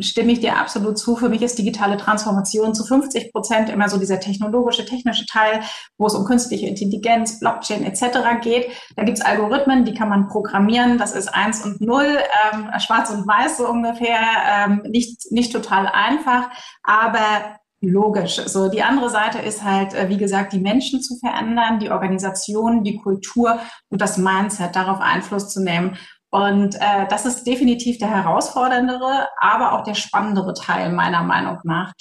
stimme 0.00 0.32
ich 0.32 0.40
dir 0.40 0.56
absolut 0.56 0.98
zu. 0.98 1.16
Für 1.16 1.28
mich 1.28 1.42
ist 1.42 1.58
digitale 1.58 1.96
Transformation 1.96 2.74
zu 2.74 2.84
50 2.84 3.32
Prozent 3.32 3.68
immer 3.68 3.88
so 3.88 3.98
dieser 3.98 4.20
technologische, 4.20 4.84
technische 4.84 5.26
Teil, 5.26 5.60
wo 5.98 6.06
es 6.06 6.14
um 6.14 6.24
künstliche 6.24 6.66
Intelligenz, 6.66 7.40
Blockchain 7.40 7.84
etc. 7.84 8.40
geht. 8.42 8.68
Da 8.96 9.04
gibt 9.04 9.18
es 9.18 9.24
Algorithmen, 9.24 9.84
die 9.84 9.94
kann 9.94 10.08
man 10.08 10.28
programmieren. 10.28 10.98
Das 10.98 11.12
ist 11.12 11.28
eins 11.28 11.64
und 11.64 11.80
null, 11.80 12.18
ähm, 12.52 12.70
schwarz 12.78 13.10
und 13.10 13.26
weiß 13.26 13.58
so 13.58 13.68
ungefähr. 13.68 14.20
Ähm, 14.48 14.82
nicht, 14.88 15.30
nicht 15.30 15.52
total 15.52 15.86
einfach, 15.86 16.50
aber 16.82 17.56
logisch. 17.80 18.36
So 18.46 18.68
die 18.68 18.82
andere 18.82 19.10
Seite 19.10 19.38
ist 19.38 19.62
halt, 19.62 19.94
äh, 19.94 20.08
wie 20.08 20.16
gesagt, 20.16 20.52
die 20.52 20.60
Menschen 20.60 21.02
zu 21.02 21.16
verändern, 21.16 21.78
die 21.78 21.90
Organisation, 21.90 22.84
die 22.84 22.96
Kultur 22.96 23.58
und 23.90 24.00
das 24.00 24.18
Mindset 24.18 24.74
darauf 24.74 25.00
Einfluss 25.00 25.50
zu 25.50 25.62
nehmen. 25.62 25.96
Und 26.36 26.74
äh, 26.74 27.06
das 27.08 27.24
ist 27.24 27.46
definitiv 27.46 27.96
der 27.96 28.10
herausforderndere, 28.10 29.26
aber 29.40 29.72
auch 29.72 29.84
der 29.84 29.94
spannendere 29.94 30.52
Teil 30.52 30.92
meiner 30.92 31.22
Meinung 31.22 31.60
nach. 31.64 31.94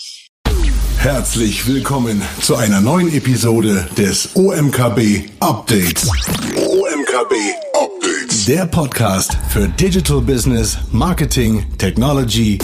Herzlich 0.97 1.65
willkommen 1.67 2.21
zu 2.41 2.57
einer 2.57 2.81
neuen 2.81 3.13
Episode 3.13 3.87
des 3.97 4.35
OMKB 4.35 5.29
Updates. 5.39 6.09
OMKB 6.53 7.33
Updates. 7.81 8.45
Der 8.45 8.65
Podcast 8.65 9.37
für 9.47 9.69
Digital 9.69 10.19
Business, 10.19 10.79
Marketing, 10.91 11.65
Technology 11.77 12.59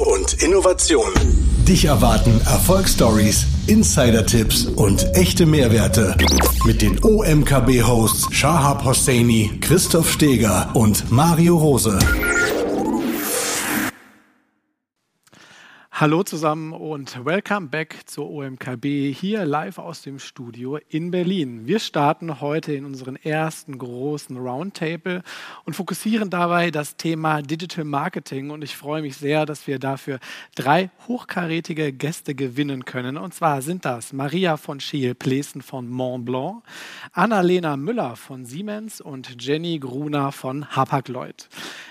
und 0.00 0.42
Innovation. 0.42 1.53
Dich 1.68 1.86
erwarten 1.86 2.42
Erfolgsstories, 2.42 3.46
Insider-Tipps 3.68 4.66
und 4.66 5.06
echte 5.16 5.46
Mehrwerte 5.46 6.14
mit 6.66 6.82
den 6.82 7.02
OMKB-Hosts 7.02 8.28
Shahab 8.34 8.84
Hosseini, 8.84 9.50
Christoph 9.62 10.12
Steger 10.12 10.68
und 10.74 11.10
Mario 11.10 11.56
Rose. 11.56 11.98
Hallo 15.96 16.24
zusammen 16.24 16.72
und 16.72 17.24
welcome 17.24 17.68
back 17.68 18.00
zur 18.06 18.28
OMKB 18.28 19.14
hier 19.14 19.44
live 19.44 19.78
aus 19.78 20.02
dem 20.02 20.18
Studio 20.18 20.80
in 20.88 21.12
Berlin. 21.12 21.68
Wir 21.68 21.78
starten 21.78 22.40
heute 22.40 22.72
in 22.72 22.84
unseren 22.84 23.14
ersten 23.14 23.78
großen 23.78 24.36
Roundtable 24.36 25.22
und 25.64 25.74
fokussieren 25.74 26.30
dabei 26.30 26.72
das 26.72 26.96
Thema 26.96 27.42
Digital 27.42 27.84
Marketing 27.84 28.50
und 28.50 28.64
ich 28.64 28.76
freue 28.76 29.02
mich 29.02 29.16
sehr, 29.16 29.46
dass 29.46 29.68
wir 29.68 29.78
dafür 29.78 30.18
drei 30.56 30.90
hochkarätige 31.06 31.92
Gäste 31.92 32.34
gewinnen 32.34 32.84
können. 32.84 33.16
Und 33.16 33.32
zwar 33.32 33.62
sind 33.62 33.84
das 33.84 34.12
Maria 34.12 34.56
von 34.56 34.80
Schiel-Plesen 34.80 35.62
von 35.62 35.88
Montblanc, 35.88 36.64
Annalena 37.12 37.76
Müller 37.76 38.16
von 38.16 38.44
Siemens 38.46 39.00
und 39.00 39.40
Jenny 39.40 39.78
Gruner 39.78 40.32
von 40.32 40.74
Hapag-Lloyd. 40.74 41.48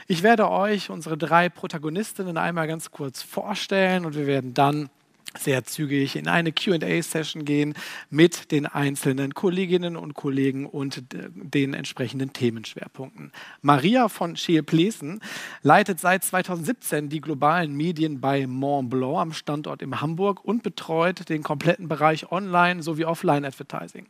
Ich 0.07 0.23
werde 0.23 0.49
euch 0.49 0.89
unsere 0.89 1.17
drei 1.17 1.49
Protagonistinnen 1.49 2.37
einmal 2.37 2.67
ganz 2.67 2.91
kurz 2.91 3.21
vorstellen 3.21 4.05
und 4.05 4.15
wir 4.15 4.27
werden 4.27 4.53
dann 4.53 4.89
sehr 5.37 5.63
zügig 5.63 6.15
in 6.15 6.27
eine 6.27 6.51
QA-Session 6.51 7.45
gehen 7.45 7.73
mit 8.09 8.51
den 8.51 8.65
einzelnen 8.65 9.33
Kolleginnen 9.33 9.95
und 9.97 10.13
Kollegen 10.13 10.65
und 10.65 11.03
den 11.11 11.73
entsprechenden 11.73 12.33
Themenschwerpunkten. 12.33 13.31
Maria 13.61 14.09
von 14.09 14.35
Scheel-Plesen 14.35 15.21
leitet 15.61 15.99
seit 15.99 16.23
2017 16.23 17.09
die 17.09 17.21
globalen 17.21 17.75
Medien 17.75 18.21
bei 18.21 18.47
Montblanc 18.47 19.17
am 19.17 19.33
Standort 19.33 19.81
in 19.81 20.01
Hamburg 20.01 20.43
und 20.43 20.63
betreut 20.63 21.29
den 21.29 21.43
kompletten 21.43 21.87
Bereich 21.87 22.31
Online- 22.31 22.83
sowie 22.83 23.05
Offline-Advertising. 23.05 24.05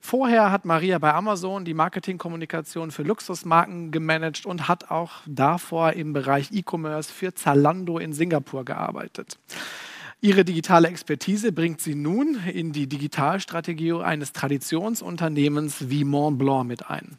Vorher 0.00 0.50
hat 0.50 0.66
Maria 0.66 0.98
bei 0.98 1.14
Amazon 1.14 1.64
die 1.64 1.72
Marketingkommunikation 1.72 2.90
für 2.90 3.02
Luxusmarken 3.02 3.90
gemanagt 3.90 4.44
und 4.44 4.68
hat 4.68 4.90
auch 4.90 5.12
davor 5.26 5.94
im 5.94 6.12
Bereich 6.12 6.52
E-Commerce 6.52 7.10
für 7.10 7.34
Zalando 7.34 7.98
in 7.98 8.12
Singapur 8.12 8.66
gearbeitet. 8.66 9.38
Ihre 10.20 10.44
digitale 10.44 10.88
Expertise 10.88 11.52
bringt 11.52 11.80
sie 11.80 11.94
nun 11.94 12.38
in 12.46 12.72
die 12.72 12.88
Digitalstrategie 12.88 13.92
eines 13.94 14.32
Traditionsunternehmens 14.32 15.90
wie 15.90 16.04
Montblanc 16.04 16.66
mit 16.66 16.88
ein. 16.88 17.18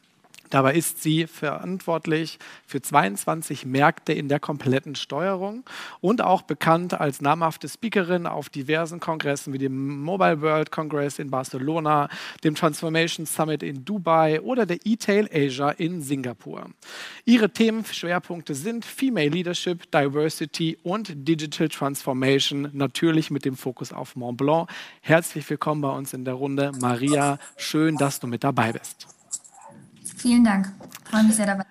Dabei 0.49 0.75
ist 0.75 1.01
sie 1.01 1.27
verantwortlich 1.27 2.39
für 2.65 2.81
22 2.81 3.65
Märkte 3.65 4.13
in 4.13 4.29
der 4.29 4.39
kompletten 4.39 4.95
Steuerung 4.95 5.63
und 6.01 6.21
auch 6.21 6.43
bekannt 6.43 6.99
als 6.99 7.21
namhafte 7.21 7.67
Speakerin 7.67 8.27
auf 8.27 8.49
diversen 8.49 8.99
Kongressen 8.99 9.53
wie 9.53 9.57
dem 9.57 10.01
Mobile 10.01 10.41
World 10.41 10.71
Congress 10.71 11.19
in 11.19 11.31
Barcelona, 11.31 12.09
dem 12.43 12.55
Transformation 12.55 13.25
Summit 13.25 13.63
in 13.63 13.85
Dubai 13.85 14.41
oder 14.41 14.65
der 14.65 14.77
E-Tail 14.85 15.29
Asia 15.33 15.71
in 15.71 16.01
Singapur. 16.01 16.69
Ihre 17.25 17.49
Themenschwerpunkte 17.49 18.53
sind 18.53 18.85
Female 18.85 19.29
Leadership, 19.29 19.89
Diversity 19.91 20.77
und 20.83 21.27
Digital 21.27 21.69
Transformation, 21.69 22.69
natürlich 22.73 23.31
mit 23.31 23.45
dem 23.45 23.55
Fokus 23.55 23.91
auf 23.91 24.15
Mont 24.15 24.37
Blanc. 24.37 24.69
Herzlich 25.01 25.49
willkommen 25.49 25.81
bei 25.81 25.89
uns 25.89 26.13
in 26.13 26.25
der 26.25 26.35
Runde. 26.35 26.71
Maria, 26.79 27.39
schön, 27.57 27.97
dass 27.97 28.19
du 28.19 28.27
mit 28.27 28.43
dabei 28.43 28.73
bist. 28.73 29.14
Vielen 30.25 30.43
Dank. 30.43 30.73
Freue 31.03 31.23
mich 31.23 31.35
sehr 31.35 31.45
dabei. 31.45 31.65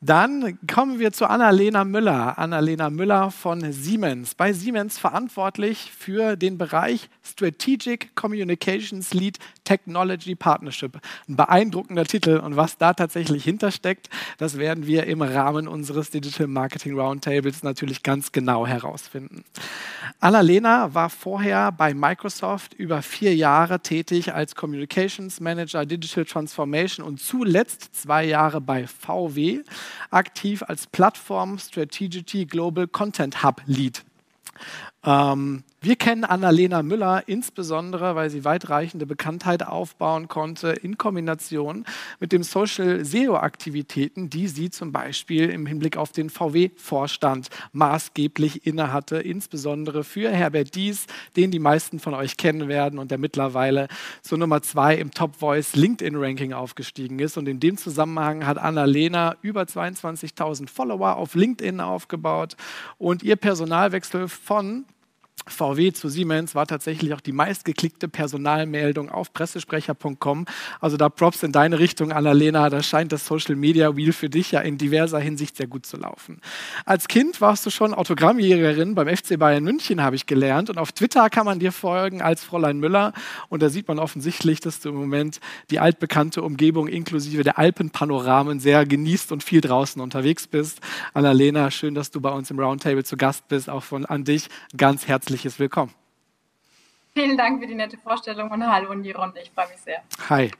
Dann 0.00 0.58
kommen 0.66 0.98
wir 0.98 1.12
zu 1.12 1.30
Annalena 1.30 1.84
Müller. 1.84 2.36
Annalena 2.36 2.90
Müller 2.90 3.30
von 3.30 3.70
Siemens. 3.72 4.34
Bei 4.34 4.52
Siemens 4.52 4.98
verantwortlich 4.98 5.92
für 5.96 6.34
den 6.34 6.58
Bereich 6.58 7.08
Strategic 7.24 8.14
Communications 8.14 9.14
Lead 9.14 9.38
Technology 9.64 10.34
Partnership. 10.34 11.00
Ein 11.28 11.36
beeindruckender 11.36 12.04
Titel 12.04 12.36
und 12.38 12.56
was 12.56 12.78
da 12.78 12.92
tatsächlich 12.92 13.44
hintersteckt, 13.44 14.10
das 14.38 14.58
werden 14.58 14.86
wir 14.86 15.04
im 15.04 15.22
Rahmen 15.22 15.66
unseres 15.66 16.10
Digital 16.10 16.46
Marketing 16.46 16.98
Roundtables 16.98 17.62
natürlich 17.62 18.02
ganz 18.02 18.30
genau 18.32 18.66
herausfinden. 18.66 19.44
Annalena 20.20 20.94
war 20.94 21.10
vorher 21.10 21.72
bei 21.72 21.94
Microsoft 21.94 22.74
über 22.74 23.02
vier 23.02 23.34
Jahre 23.34 23.80
tätig 23.80 24.32
als 24.32 24.54
Communications 24.54 25.40
Manager 25.40 25.84
Digital 25.86 26.24
Transformation 26.24 27.06
und 27.06 27.20
zuletzt 27.20 27.94
zwei 27.94 28.24
Jahre 28.24 28.60
bei 28.60 28.86
VW 28.86 29.62
aktiv 30.10 30.62
als 30.62 30.86
Plattform 30.86 31.58
Strategy 31.58 32.46
Global 32.46 32.86
Content 32.86 33.42
Hub 33.42 33.62
Lead. 33.66 34.02
Ähm, 35.04 35.64
wir 35.84 35.96
kennen 35.96 36.24
Annalena 36.24 36.82
Müller 36.82 37.24
insbesondere, 37.26 38.14
weil 38.14 38.30
sie 38.30 38.46
weitreichende 38.46 39.04
Bekanntheit 39.04 39.66
aufbauen 39.66 40.28
konnte 40.28 40.70
in 40.70 40.96
Kombination 40.96 41.84
mit 42.20 42.32
den 42.32 42.42
Social 42.42 43.04
SEO-Aktivitäten, 43.04 44.30
die 44.30 44.48
sie 44.48 44.70
zum 44.70 44.92
Beispiel 44.92 45.50
im 45.50 45.66
Hinblick 45.66 45.98
auf 45.98 46.10
den 46.10 46.30
VW-Vorstand 46.30 47.50
maßgeblich 47.72 48.66
innehatte, 48.66 49.18
insbesondere 49.18 50.04
für 50.04 50.30
Herbert 50.30 50.74
Dies, 50.74 51.04
den 51.36 51.50
die 51.50 51.58
meisten 51.58 52.00
von 52.00 52.14
euch 52.14 52.38
kennen 52.38 52.68
werden 52.68 52.98
und 52.98 53.10
der 53.10 53.18
mittlerweile 53.18 53.88
zur 54.22 54.38
Nummer 54.38 54.62
zwei 54.62 54.94
im 54.94 55.10
Top 55.10 55.36
Voice 55.36 55.76
LinkedIn-Ranking 55.76 56.54
aufgestiegen 56.54 57.18
ist. 57.18 57.36
Und 57.36 57.46
in 57.46 57.60
dem 57.60 57.76
Zusammenhang 57.76 58.46
hat 58.46 58.56
Annalena 58.56 59.36
über 59.42 59.64
22.000 59.64 60.66
Follower 60.66 61.16
auf 61.16 61.34
LinkedIn 61.34 61.82
aufgebaut 61.82 62.56
und 62.96 63.22
ihr 63.22 63.36
Personalwechsel 63.36 64.28
von 64.28 64.86
VW 65.46 65.92
zu 65.92 66.08
Siemens 66.08 66.54
war 66.54 66.66
tatsächlich 66.66 67.12
auch 67.12 67.20
die 67.20 67.32
meistgeklickte 67.32 68.08
Personalmeldung 68.08 69.10
auf 69.10 69.32
pressesprecher.com. 69.32 70.46
Also 70.80 70.96
da 70.96 71.08
Props 71.08 71.42
in 71.42 71.52
deine 71.52 71.78
Richtung, 71.78 72.12
Annalena. 72.12 72.70
Da 72.70 72.82
scheint 72.82 73.12
das 73.12 73.26
Social 73.26 73.56
Media 73.56 73.96
Wheel 73.96 74.12
für 74.12 74.30
dich 74.30 74.52
ja 74.52 74.60
in 74.60 74.78
diverser 74.78 75.18
Hinsicht 75.18 75.56
sehr 75.56 75.66
gut 75.66 75.84
zu 75.86 75.96
laufen. 75.96 76.40
Als 76.86 77.08
Kind 77.08 77.40
warst 77.40 77.66
du 77.66 77.70
schon 77.70 77.92
Autogrammjägerin 77.92 78.94
beim 78.94 79.14
FC 79.14 79.38
Bayern 79.38 79.64
München, 79.64 80.02
habe 80.02 80.16
ich 80.16 80.26
gelernt. 80.26 80.70
Und 80.70 80.78
auf 80.78 80.92
Twitter 80.92 81.28
kann 81.28 81.44
man 81.44 81.58
dir 81.58 81.72
folgen 81.72 82.22
als 82.22 82.42
Fräulein 82.42 82.78
Müller. 82.78 83.12
Und 83.48 83.62
da 83.62 83.68
sieht 83.68 83.88
man 83.88 83.98
offensichtlich, 83.98 84.60
dass 84.60 84.80
du 84.80 84.88
im 84.88 84.96
Moment 84.96 85.40
die 85.70 85.78
altbekannte 85.78 86.42
Umgebung 86.42 86.88
inklusive 86.88 87.42
der 87.42 87.58
Alpenpanoramen 87.58 88.60
sehr 88.60 88.86
genießt 88.86 89.30
und 89.32 89.42
viel 89.42 89.60
draußen 89.60 90.00
unterwegs 90.00 90.46
bist. 90.46 90.80
Annalena, 91.12 91.70
schön, 91.70 91.94
dass 91.94 92.10
du 92.10 92.20
bei 92.20 92.30
uns 92.30 92.50
im 92.50 92.58
Roundtable 92.58 93.04
zu 93.04 93.16
Gast 93.16 93.48
bist. 93.48 93.68
Auch 93.68 93.82
von 93.82 94.06
an 94.06 94.24
dich 94.24 94.48
ganz 94.76 95.06
herzlich 95.06 95.33
herzliches 95.34 95.58
Willkommen. 95.58 95.92
Vielen 97.12 97.36
Dank 97.36 97.60
für 97.60 97.66
die 97.66 97.74
nette 97.74 97.96
Vorstellung 97.96 98.50
und 98.50 98.64
hallo 98.66 98.92
in 98.92 99.02
die 99.02 99.12
Runde. 99.12 99.40
Ich 99.40 99.50
freue 99.50 99.68
mich 99.68 99.78
sehr. 99.84 100.02
Hi. 100.28 100.50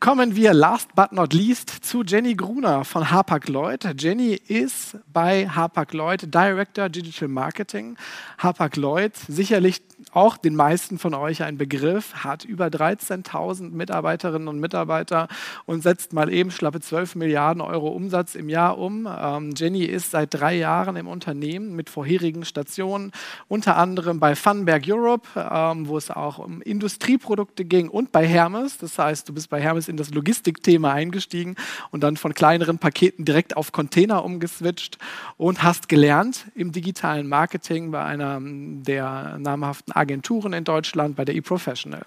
Kommen 0.00 0.34
wir 0.34 0.54
last 0.54 0.94
but 0.94 1.12
not 1.12 1.32
least 1.32 1.70
zu 1.70 2.02
Jenny 2.02 2.34
Gruner 2.34 2.84
von 2.84 3.10
Hapag-Lloyd. 3.10 4.00
Jenny 4.00 4.34
ist 4.34 4.96
bei 5.12 5.48
Hapag-Lloyd 5.48 6.34
Director 6.34 6.88
Digital 6.88 7.28
Marketing. 7.28 7.96
Hapag-Lloyd 8.38 9.16
sicherlich 9.28 9.82
auch 10.12 10.36
den 10.36 10.54
meisten 10.54 10.98
von 10.98 11.14
euch 11.14 11.42
ein 11.42 11.58
Begriff, 11.58 12.14
hat 12.14 12.44
über 12.44 12.66
13.000 12.66 13.70
Mitarbeiterinnen 13.70 14.48
und 14.48 14.60
Mitarbeiter 14.60 15.28
und 15.66 15.82
setzt 15.82 16.12
mal 16.12 16.32
eben 16.32 16.50
schlappe 16.50 16.80
12 16.80 17.16
Milliarden 17.16 17.60
Euro 17.60 17.88
Umsatz 17.88 18.34
im 18.34 18.48
Jahr 18.48 18.78
um. 18.78 19.08
Ähm, 19.10 19.52
Jenny 19.56 19.84
ist 19.84 20.10
seit 20.10 20.34
drei 20.34 20.56
Jahren 20.56 20.96
im 20.96 21.08
Unternehmen 21.08 21.74
mit 21.74 21.90
vorherigen 21.90 22.44
Stationen, 22.44 23.12
unter 23.48 23.76
anderem 23.76 24.20
bei 24.20 24.34
Funberg 24.34 24.84
Europe, 24.86 25.28
ähm, 25.36 25.88
wo 25.88 25.96
es 25.98 26.10
auch 26.10 26.38
um 26.38 26.62
Industrieprodukte 26.62 27.64
ging 27.64 27.88
und 27.88 28.12
bei 28.12 28.26
Hermes. 28.26 28.78
Das 28.78 28.98
heißt, 28.98 29.28
du 29.28 29.34
bist 29.34 29.50
bei 29.50 29.60
Hermes 29.60 29.88
in 29.88 29.96
das 29.96 30.10
Logistikthema 30.10 30.92
eingestiegen 30.92 31.56
und 31.90 32.02
dann 32.02 32.16
von 32.16 32.34
kleineren 32.34 32.78
Paketen 32.78 33.24
direkt 33.24 33.56
auf 33.56 33.72
Container 33.72 34.24
umgeswitcht 34.24 34.98
und 35.36 35.62
hast 35.62 35.88
gelernt 35.88 36.46
im 36.54 36.72
digitalen 36.72 37.28
Marketing 37.28 37.90
bei 37.90 38.04
einer 38.04 38.40
der 38.40 39.38
namhaften 39.38 39.87
Agenturen 39.92 40.52
in 40.52 40.64
Deutschland, 40.64 41.16
bei 41.16 41.24
der 41.24 41.34
eProfessional. 41.34 42.04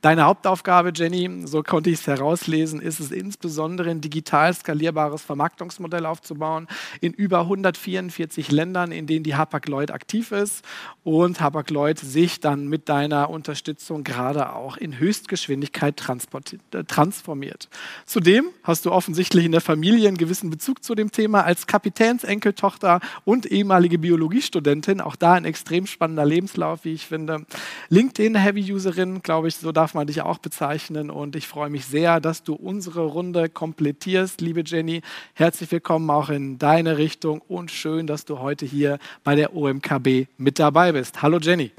Deine 0.00 0.24
Hauptaufgabe, 0.24 0.92
Jenny, 0.94 1.46
so 1.46 1.62
konnte 1.62 1.90
ich 1.90 2.00
es 2.00 2.06
herauslesen, 2.06 2.80
ist 2.80 3.00
es 3.00 3.10
insbesondere 3.10 3.90
ein 3.90 4.00
digital 4.00 4.52
skalierbares 4.52 5.22
Vermarktungsmodell 5.22 6.06
aufzubauen 6.06 6.68
in 7.00 7.12
über 7.12 7.40
144 7.40 8.50
Ländern, 8.50 8.92
in 8.92 9.06
denen 9.06 9.24
die 9.24 9.34
Hapag-Lloyd 9.34 9.90
aktiv 9.90 10.32
ist 10.32 10.64
und 11.04 11.40
Hapag-Lloyd 11.40 11.98
sich 11.98 12.40
dann 12.40 12.68
mit 12.68 12.88
deiner 12.88 13.30
Unterstützung 13.30 14.04
gerade 14.04 14.54
auch 14.54 14.76
in 14.76 14.98
Höchstgeschwindigkeit 14.98 16.02
äh, 16.08 16.84
transformiert. 16.84 17.68
Zudem 18.06 18.46
hast 18.62 18.86
du 18.86 18.92
offensichtlich 18.92 19.44
in 19.44 19.52
der 19.52 19.60
Familie 19.60 20.08
einen 20.08 20.16
gewissen 20.16 20.50
Bezug 20.50 20.84
zu 20.84 20.94
dem 20.94 21.10
Thema 21.10 21.44
als 21.44 21.66
Kapitänsenkeltochter 21.66 23.00
und 23.24 23.46
ehemalige 23.46 23.98
Biologiestudentin. 23.98 25.00
Auch 25.00 25.16
da 25.16 25.34
ein 25.34 25.44
extrem 25.44 25.86
spannender 25.86 26.24
Lebenslauf, 26.24 26.84
wie 26.84 26.92
ich 26.92 27.06
finde. 27.06 27.46
LinkedIn-Heavy-Userin, 27.88 29.22
glaube 29.22 29.48
ich, 29.48 29.56
so 29.62 29.72
darf 29.72 29.94
man 29.94 30.06
dich 30.06 30.20
auch 30.20 30.38
bezeichnen. 30.38 31.10
Und 31.10 31.34
ich 31.36 31.48
freue 31.48 31.70
mich 31.70 31.86
sehr, 31.86 32.20
dass 32.20 32.42
du 32.42 32.54
unsere 32.54 33.06
Runde 33.06 33.48
komplettierst, 33.48 34.40
liebe 34.42 34.62
Jenny. 34.66 35.00
Herzlich 35.32 35.72
willkommen 35.72 36.10
auch 36.10 36.28
in 36.28 36.58
deine 36.58 36.98
Richtung 36.98 37.40
und 37.48 37.70
schön, 37.70 38.06
dass 38.06 38.26
du 38.26 38.40
heute 38.40 38.66
hier 38.66 38.98
bei 39.24 39.34
der 39.34 39.56
OMKB 39.56 40.26
mit 40.36 40.58
dabei 40.58 40.92
bist. 40.92 41.22
Hallo 41.22 41.38
Jenny. 41.38 41.72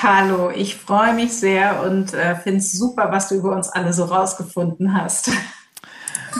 Hallo, 0.00 0.50
ich 0.54 0.76
freue 0.76 1.12
mich 1.12 1.32
sehr 1.32 1.82
und 1.82 2.14
äh, 2.14 2.36
finde 2.36 2.58
es 2.58 2.70
super, 2.70 3.10
was 3.10 3.30
du 3.30 3.34
über 3.34 3.56
uns 3.56 3.68
alle 3.68 3.92
so 3.92 4.04
rausgefunden 4.04 4.94
hast. 4.94 5.32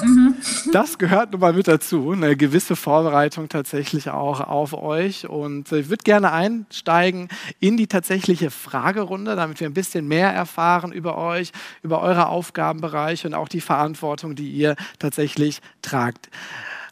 Mhm. 0.03 0.35
Das 0.73 0.99
gehört 0.99 1.33
nun 1.33 1.41
mal 1.41 1.53
mit 1.53 1.69
dazu, 1.69 2.13
eine 2.13 2.37
gewisse 2.37 2.77
Vorbereitung 2.77 3.49
tatsächlich 3.49 4.11
auch 4.11 4.41
auf 4.41 4.73
euch. 4.75 5.29
Und 5.29 5.73
ich 5.73 5.89
würde 5.89 6.03
gerne 6.05 6.33
einsteigen 6.33 7.29
in 7.61 7.77
die 7.77 7.87
tatsächliche 7.87 8.51
Fragerunde, 8.51 9.37
damit 9.37 9.61
wir 9.61 9.69
ein 9.69 9.75
bisschen 9.75 10.07
mehr 10.07 10.31
erfahren 10.33 10.93
über 10.93 11.19
euch, 11.19 11.53
über 11.83 12.01
eure 12.01 12.29
Aufgabenbereiche 12.29 13.29
und 13.29 13.35
auch 13.35 13.49
die 13.49 13.61
Verantwortung, 13.61 14.35
die 14.35 14.51
ihr 14.51 14.77
tatsächlich 14.99 15.61
tragt. 15.83 16.29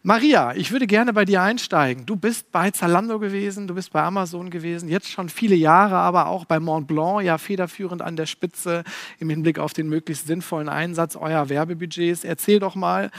Maria, 0.07 0.55
ich 0.55 0.71
würde 0.71 0.87
gerne 0.87 1.13
bei 1.13 1.25
dir 1.25 1.43
einsteigen. 1.43 2.07
Du 2.07 2.15
bist 2.15 2.53
bei 2.53 2.71
Zalando 2.71 3.19
gewesen, 3.19 3.67
du 3.67 3.75
bist 3.75 3.93
bei 3.93 4.01
Amazon 4.05 4.51
gewesen, 4.51 4.89
jetzt 4.89 5.11
schon 5.11 5.29
viele 5.29 5.57
Jahre, 5.57 5.97
aber 5.97 6.29
auch 6.29 6.45
bei 6.45 6.61
Mont 6.61 6.87
Blanc, 6.87 7.25
ja 7.25 7.39
federführend 7.39 8.03
an 8.03 8.15
der 8.15 8.27
Spitze 8.27 8.85
im 9.19 9.31
Hinblick 9.31 9.59
auf 9.59 9.73
den 9.73 9.89
möglichst 9.89 10.29
sinnvollen 10.29 10.69
Einsatz 10.69 11.17
eurer 11.17 11.49
Werbebudgets. 11.49 12.23
Erzähl 12.23 12.61
doch 12.61 12.77
mal, 12.77 13.11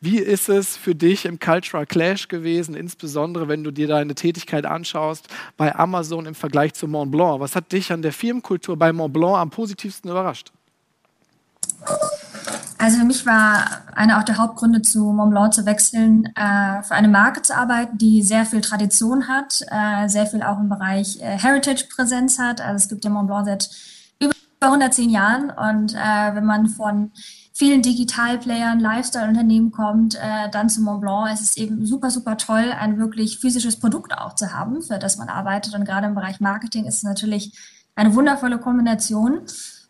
wie 0.00 0.20
ist 0.20 0.48
es 0.48 0.76
für 0.76 0.94
dich 0.94 1.24
im 1.24 1.40
Cultural 1.40 1.84
Clash 1.84 2.28
gewesen, 2.28 2.76
insbesondere 2.76 3.48
wenn 3.48 3.64
du 3.64 3.72
dir 3.72 3.88
deine 3.88 4.14
Tätigkeit 4.14 4.66
anschaust 4.66 5.26
bei 5.56 5.74
Amazon 5.74 6.26
im 6.26 6.36
Vergleich 6.36 6.74
zu 6.74 6.86
Mont 6.86 7.10
Blanc? 7.10 7.40
Was 7.40 7.56
hat 7.56 7.72
dich 7.72 7.90
an 7.90 8.02
der 8.02 8.12
Firmenkultur 8.12 8.76
bei 8.76 8.92
Mont 8.92 9.12
Blanc 9.12 9.36
am 9.36 9.50
positivsten 9.50 10.12
überrascht? 10.12 10.52
Also 12.78 12.98
für 12.98 13.04
mich 13.04 13.24
war 13.26 13.64
einer 13.94 14.18
auch 14.18 14.22
der 14.22 14.38
Hauptgründe 14.38 14.82
zu 14.82 15.12
Mont 15.12 15.30
Blanc 15.30 15.54
zu 15.54 15.66
wechseln, 15.66 16.26
äh, 16.36 16.82
für 16.82 16.94
eine 16.94 17.08
Marke 17.08 17.42
zu 17.42 17.56
arbeiten, 17.56 17.98
die 17.98 18.22
sehr 18.22 18.44
viel 18.44 18.60
Tradition 18.60 19.28
hat, 19.28 19.62
äh, 19.70 20.08
sehr 20.08 20.26
viel 20.26 20.42
auch 20.42 20.58
im 20.58 20.68
Bereich 20.68 21.20
äh, 21.20 21.38
Heritage-Präsenz 21.38 22.38
hat. 22.38 22.60
Also 22.60 22.76
es 22.76 22.88
gibt 22.88 23.04
ja 23.04 23.10
Mont 23.10 23.28
Blanc 23.28 23.46
seit 23.46 23.70
über 24.20 24.32
110 24.60 25.10
Jahren 25.10 25.50
und 25.50 25.94
äh, 25.94 26.34
wenn 26.34 26.44
man 26.44 26.68
von 26.68 27.12
vielen 27.52 27.80
Digitalplayern, 27.80 28.80
Lifestyle-Unternehmen 28.80 29.72
kommt, 29.72 30.14
äh, 30.16 30.50
dann 30.52 30.68
zu 30.68 30.82
Mont 30.82 31.00
Blanc, 31.00 31.30
es 31.32 31.40
ist 31.40 31.56
eben 31.56 31.86
super, 31.86 32.10
super 32.10 32.36
toll, 32.36 32.70
ein 32.78 32.98
wirklich 32.98 33.38
physisches 33.38 33.80
Produkt 33.80 34.12
auch 34.16 34.34
zu 34.34 34.52
haben, 34.52 34.82
für 34.82 34.98
das 34.98 35.16
man 35.16 35.30
arbeitet. 35.30 35.74
Und 35.74 35.86
gerade 35.86 36.06
im 36.06 36.14
Bereich 36.14 36.38
Marketing 36.40 36.84
ist 36.84 36.96
es 36.96 37.02
natürlich 37.02 37.58
eine 37.94 38.14
wundervolle 38.14 38.58
Kombination. 38.58 39.40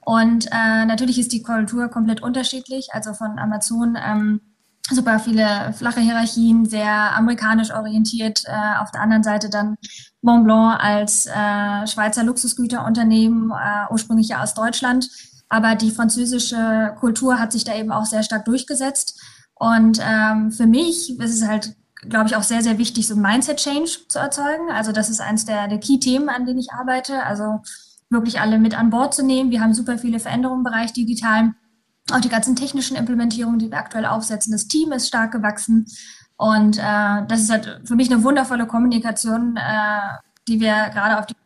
Und 0.06 0.46
äh, 0.52 0.86
natürlich 0.86 1.18
ist 1.18 1.32
die 1.32 1.42
Kultur 1.42 1.88
komplett 1.88 2.22
unterschiedlich. 2.22 2.90
Also 2.92 3.12
von 3.12 3.40
Amazon 3.40 3.98
ähm, 4.00 4.40
super 4.88 5.18
viele 5.18 5.72
flache 5.76 5.98
Hierarchien, 5.98 6.64
sehr 6.64 7.16
amerikanisch 7.16 7.72
orientiert. 7.72 8.44
Äh, 8.46 8.78
auf 8.80 8.92
der 8.92 9.00
anderen 9.00 9.24
Seite 9.24 9.50
dann 9.50 9.74
Mont 10.22 10.44
Blanc 10.44 10.80
als 10.80 11.26
äh, 11.26 11.88
Schweizer 11.88 12.22
Luxusgüterunternehmen, 12.22 13.50
äh, 13.50 13.90
ursprünglich 13.90 14.28
ja 14.28 14.44
aus 14.44 14.54
Deutschland. 14.54 15.08
Aber 15.48 15.74
die 15.74 15.90
französische 15.90 16.94
Kultur 17.00 17.40
hat 17.40 17.50
sich 17.50 17.64
da 17.64 17.74
eben 17.74 17.90
auch 17.90 18.04
sehr 18.04 18.22
stark 18.22 18.44
durchgesetzt. 18.44 19.20
Und 19.56 19.98
ähm, 20.00 20.52
für 20.52 20.68
mich 20.68 21.18
ist 21.18 21.34
es 21.34 21.48
halt, 21.48 21.74
glaube 22.08 22.28
ich, 22.28 22.36
auch 22.36 22.44
sehr, 22.44 22.62
sehr 22.62 22.78
wichtig, 22.78 23.08
so 23.08 23.16
ein 23.16 23.22
Mindset-Change 23.22 24.06
zu 24.08 24.20
erzeugen. 24.20 24.70
Also 24.70 24.92
das 24.92 25.10
ist 25.10 25.20
eins 25.20 25.46
der, 25.46 25.66
der 25.66 25.80
Key-Themen, 25.80 26.28
an 26.28 26.46
denen 26.46 26.60
ich 26.60 26.72
arbeite. 26.72 27.24
Also 27.24 27.60
wirklich 28.10 28.40
alle 28.40 28.58
mit 28.58 28.78
an 28.78 28.90
Bord 28.90 29.14
zu 29.14 29.24
nehmen. 29.24 29.50
Wir 29.50 29.60
haben 29.60 29.74
super 29.74 29.98
viele 29.98 30.20
Veränderungen 30.20 30.60
im 30.60 30.64
Bereich 30.64 30.92
digital. 30.92 31.54
Auch 32.12 32.20
die 32.20 32.28
ganzen 32.28 32.54
technischen 32.54 32.96
Implementierungen, 32.96 33.58
die 33.58 33.70
wir 33.70 33.78
aktuell 33.78 34.06
aufsetzen. 34.06 34.52
Das 34.52 34.68
Team 34.68 34.92
ist 34.92 35.08
stark 35.08 35.32
gewachsen. 35.32 35.86
Und 36.36 36.78
äh, 36.78 37.26
das 37.26 37.40
ist 37.40 37.50
halt 37.50 37.80
für 37.84 37.96
mich 37.96 38.10
eine 38.12 38.22
wundervolle 38.22 38.66
Kommunikation, 38.66 39.56
äh, 39.56 39.98
die 40.46 40.60
wir 40.60 40.90
gerade 40.90 41.18
auf 41.18 41.26
der 41.26 41.36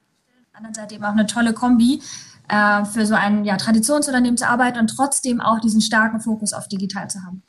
anderen 0.53 0.75
Seite 0.75 0.95
eben 0.95 1.05
auch 1.05 1.13
eine 1.13 1.27
tolle 1.27 1.55
Kombi 1.55 2.03
äh, 2.49 2.85
für 2.85 3.07
so 3.07 3.15
ein 3.15 3.45
ja, 3.45 3.57
Traditionsunternehmen 3.57 4.37
zu 4.37 4.47
arbeiten 4.47 4.79
und 4.79 4.89
trotzdem 4.89 5.41
auch 5.41 5.61
diesen 5.61 5.81
starken 5.81 6.21
Fokus 6.21 6.53
auf 6.53 6.69
digital 6.69 7.09
zu 7.09 7.21
haben. 7.25 7.43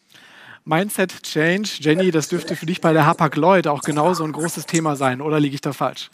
Mindset 0.64 1.24
Change, 1.24 1.70
Jenny, 1.80 2.12
das 2.12 2.30
dürfte 2.30 2.56
für 2.56 2.68
dich 2.68 2.82
bei 2.82 2.94
der 2.94 3.08
Hapag-Lloyd 3.08 3.66
auch 3.66 3.82
genauso 3.82 4.24
ein 4.24 4.32
großes 4.32 4.68
Thema 4.68 4.96
sein, 4.96 5.20
oder 5.20 5.40
liege 5.40 5.56
ich 5.56 5.62
da 5.62 5.74
falsch? 5.74 6.12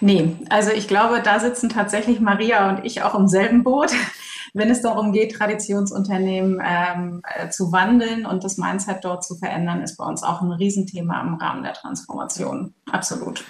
Nee, 0.00 0.36
also 0.50 0.70
ich 0.70 0.88
glaube, 0.88 1.22
da 1.22 1.40
sitzen 1.40 1.68
tatsächlich 1.68 2.20
Maria 2.20 2.68
und 2.68 2.84
ich 2.84 3.02
auch 3.02 3.14
im 3.14 3.28
selben 3.28 3.64
Boot, 3.64 3.92
wenn 4.54 4.70
es 4.70 4.82
darum 4.82 5.12
geht, 5.12 5.34
Traditionsunternehmen 5.34 6.62
ähm, 6.64 7.22
äh, 7.24 7.50
zu 7.50 7.72
wandeln 7.72 8.26
und 8.26 8.44
das 8.44 8.56
Mindset 8.56 9.04
dort 9.04 9.24
zu 9.24 9.36
verändern, 9.36 9.82
ist 9.82 9.96
bei 9.96 10.04
uns 10.04 10.22
auch 10.22 10.40
ein 10.42 10.52
Riesenthema 10.52 11.20
im 11.20 11.34
Rahmen 11.34 11.62
der 11.62 11.74
Transformation. 11.74 12.74
Absolut. 12.90 13.44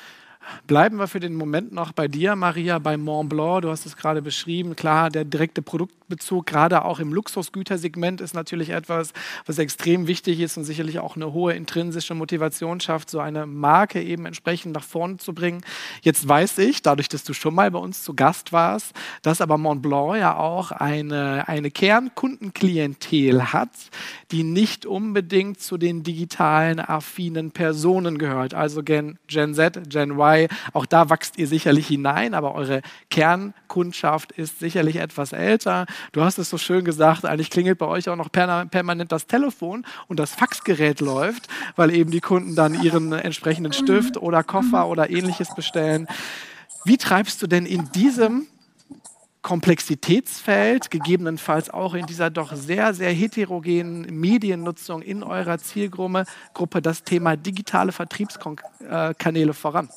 Bleiben 0.67 0.99
wir 0.99 1.07
für 1.09 1.21
den 1.21 1.35
Moment 1.35 1.73
noch 1.73 1.93
bei 1.93 2.09
dir, 2.09 2.37
Maria, 2.37 2.79
bei 2.79 2.97
Mont 2.97 3.29
Blanc. 3.29 3.63
Du 3.63 3.71
hast 3.71 3.87
es 3.87 3.97
gerade 3.97 4.23
beschrieben. 4.23 4.77
Klar, 4.77 5.11
der 5.11 5.25
direkte 5.25 5.63
Produktbezug, 5.63 6.47
gerade 6.47 6.85
auch 6.85 6.99
im 6.99 7.13
Luxusgütersegment, 7.13 8.21
ist 8.21 8.35
natürlich 8.35 8.71
etwas, 8.71 9.13
was 9.47 9.59
extrem 9.59 10.07
wichtig 10.07 10.41
ist 10.41 10.57
und 10.57 10.65
sicherlich 10.65 10.99
auch 10.99 11.17
eine 11.17 11.33
hohe 11.33 11.55
intrinsische 11.55 12.15
Motivation 12.15 12.81
schafft, 12.81 13.11
so 13.11 13.21
eine 13.21 13.47
Marke 13.47 14.03
eben 14.03 14.27
entsprechend 14.27 14.75
nach 14.75 14.85
vorne 14.85 15.17
zu 15.19 15.35
bringen. 15.35 15.63
Jetzt 16.03 16.29
weiß 16.29 16.59
ich, 16.59 16.83
dadurch, 16.83 17.09
dass 17.09 17.25
du 17.25 17.33
schon 17.33 17.55
mal 17.55 17.71
bei 17.71 17.79
uns 17.79 18.03
zu 18.03 18.15
Gast 18.15 18.53
warst, 18.53 18.93
dass 19.23 19.41
aber 19.41 19.59
Mont 19.59 19.83
Blanc 19.83 20.17
ja 20.17 20.37
auch 20.37 20.71
eine, 20.71 21.49
eine 21.49 21.71
Kernkundenklientel 21.71 23.53
hat, 23.53 23.71
die 24.31 24.43
nicht 24.43 24.87
unbedingt 24.87 25.61
zu 25.61 25.77
den 25.77 26.03
digitalen 26.03 26.81
affinen 26.81 27.51
Personen 27.51 28.19
gehört. 28.19 28.55
Also 28.55 28.83
Gen, 28.83 29.19
Gen 29.27 29.55
Z, 29.55 29.91
Gen 29.91 30.13
Y 30.13 30.36
dabei. 30.37 30.49
Auch 30.73 30.87
da 30.87 31.11
wächst 31.11 31.39
ihr 31.39 31.47
sicherlich 31.47 31.87
hinein, 31.87 32.35
aber 32.35 32.55
eure 32.55 32.83
Kernkundschaft 33.11 34.33
ist 34.33 34.59
sicherlich 34.59 34.97
etwas 34.97 35.33
älter. 35.33 35.87
Du 36.13 36.23
hast 36.23 36.39
es 36.39 36.51
so 36.51 36.59
schön 36.59 36.85
gesagt, 36.85 37.25
eigentlich 37.25 37.51
klingelt 37.51 37.79
bei 37.79 37.87
euch 37.87 38.09
auch 38.09 38.17
noch 38.17 38.31
permanent 38.31 39.13
das 39.13 39.27
Telefon 39.27 39.87
und 40.09 40.19
das 40.19 40.35
Faxgerät 40.35 41.01
läuft, 41.01 41.49
weil 41.77 41.95
eben 41.95 42.11
die 42.11 42.21
Kunden 42.21 42.55
dann 42.55 42.81
ihren 42.83 43.13
entsprechenden 43.13 43.73
Stift 43.73 44.17
oder 44.17 44.43
Koffer 44.43 44.89
oder 44.89 45.11
ähnliches 45.11 45.55
bestellen. 45.55 46.07
Wie 46.85 46.97
treibst 46.97 47.43
du 47.43 47.47
denn 47.47 47.67
in 47.67 47.91
diesem 47.93 48.47
Komplexitätsfeld, 49.43 50.91
gegebenenfalls 50.91 51.71
auch 51.71 51.95
in 51.95 52.07
dieser 52.07 52.31
doch 52.31 52.57
sehr, 52.57 52.95
sehr 52.95 53.13
heterogenen 53.13 54.03
Mediennutzung 54.19 55.03
in 55.03 55.23
eurer 55.23 55.59
Zielgruppe 55.59 56.83
das 56.83 57.05
Thema 57.05 57.37
digitale 57.37 57.93
Vertriebskanäle 57.93 59.55
voran? 59.55 59.89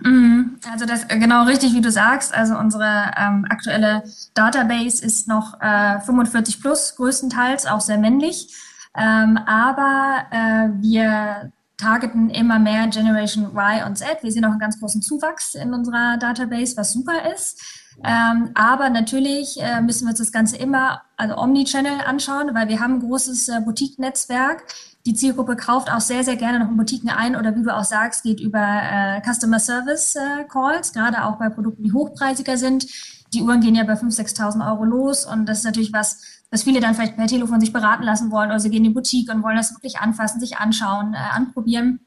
Mhm. 0.00 0.58
Also 0.70 0.86
das 0.86 1.08
genau 1.08 1.44
richtig, 1.44 1.74
wie 1.74 1.80
du 1.80 1.90
sagst. 1.90 2.34
Also 2.34 2.56
unsere 2.56 3.10
ähm, 3.16 3.46
aktuelle 3.48 4.02
Database 4.34 5.04
ist 5.04 5.28
noch 5.28 5.60
äh, 5.60 6.00
45 6.00 6.60
plus, 6.60 6.96
größtenteils 6.96 7.66
auch 7.66 7.80
sehr 7.80 7.98
männlich. 7.98 8.54
Ähm, 8.96 9.38
aber 9.38 10.26
äh, 10.30 10.68
wir 10.80 11.52
targeten 11.76 12.30
immer 12.30 12.58
mehr 12.58 12.86
Generation 12.88 13.46
Y 13.46 13.84
und 13.86 13.96
Z. 13.96 14.22
Wir 14.22 14.30
sehen 14.30 14.44
auch 14.44 14.50
einen 14.50 14.60
ganz 14.60 14.78
großen 14.78 15.02
Zuwachs 15.02 15.54
in 15.54 15.74
unserer 15.74 16.16
Database, 16.18 16.76
was 16.76 16.92
super 16.92 17.32
ist. 17.34 17.83
Ähm, 18.02 18.50
aber 18.54 18.90
natürlich 18.90 19.60
äh, 19.60 19.80
müssen 19.80 20.06
wir 20.06 20.10
uns 20.10 20.18
das 20.18 20.32
Ganze 20.32 20.56
immer, 20.56 21.02
also 21.16 21.36
Omnichannel 21.36 22.00
anschauen, 22.04 22.54
weil 22.54 22.68
wir 22.68 22.80
haben 22.80 22.94
ein 22.94 23.00
großes 23.00 23.48
äh, 23.48 23.60
Boutique-Netzwerk. 23.60 24.64
Die 25.06 25.14
Zielgruppe 25.14 25.56
kauft 25.56 25.92
auch 25.92 26.00
sehr, 26.00 26.24
sehr 26.24 26.36
gerne 26.36 26.58
noch 26.58 26.70
in 26.70 26.76
Boutiquen 26.76 27.10
ein 27.10 27.36
oder 27.36 27.54
wie 27.54 27.62
du 27.62 27.74
auch 27.74 27.84
sagst, 27.84 28.22
geht 28.22 28.40
über 28.40 28.58
äh, 28.58 29.20
Customer 29.20 29.60
Service 29.60 30.16
äh, 30.16 30.44
Calls, 30.44 30.92
gerade 30.92 31.24
auch 31.24 31.38
bei 31.38 31.50
Produkten, 31.50 31.84
die 31.84 31.92
hochpreisiger 31.92 32.56
sind. 32.56 32.86
Die 33.32 33.42
Uhren 33.42 33.60
gehen 33.60 33.74
ja 33.74 33.84
bei 33.84 33.94
5.000, 33.94 34.36
6.000 34.38 34.70
Euro 34.70 34.84
los 34.84 35.26
und 35.26 35.46
das 35.46 35.58
ist 35.58 35.64
natürlich 35.64 35.92
was, 35.92 36.22
was 36.50 36.62
viele 36.62 36.80
dann 36.80 36.94
vielleicht 36.94 37.16
per 37.16 37.26
Telefon 37.26 37.60
sich 37.60 37.72
beraten 37.72 38.04
lassen 38.04 38.30
wollen 38.30 38.50
oder 38.50 38.60
sie 38.60 38.70
gehen 38.70 38.84
in 38.84 38.90
die 38.90 38.94
Boutique 38.94 39.30
und 39.30 39.42
wollen 39.42 39.56
das 39.56 39.74
wirklich 39.74 39.98
anfassen, 39.98 40.40
sich 40.40 40.56
anschauen, 40.58 41.14
äh, 41.14 41.16
anprobieren. 41.16 42.00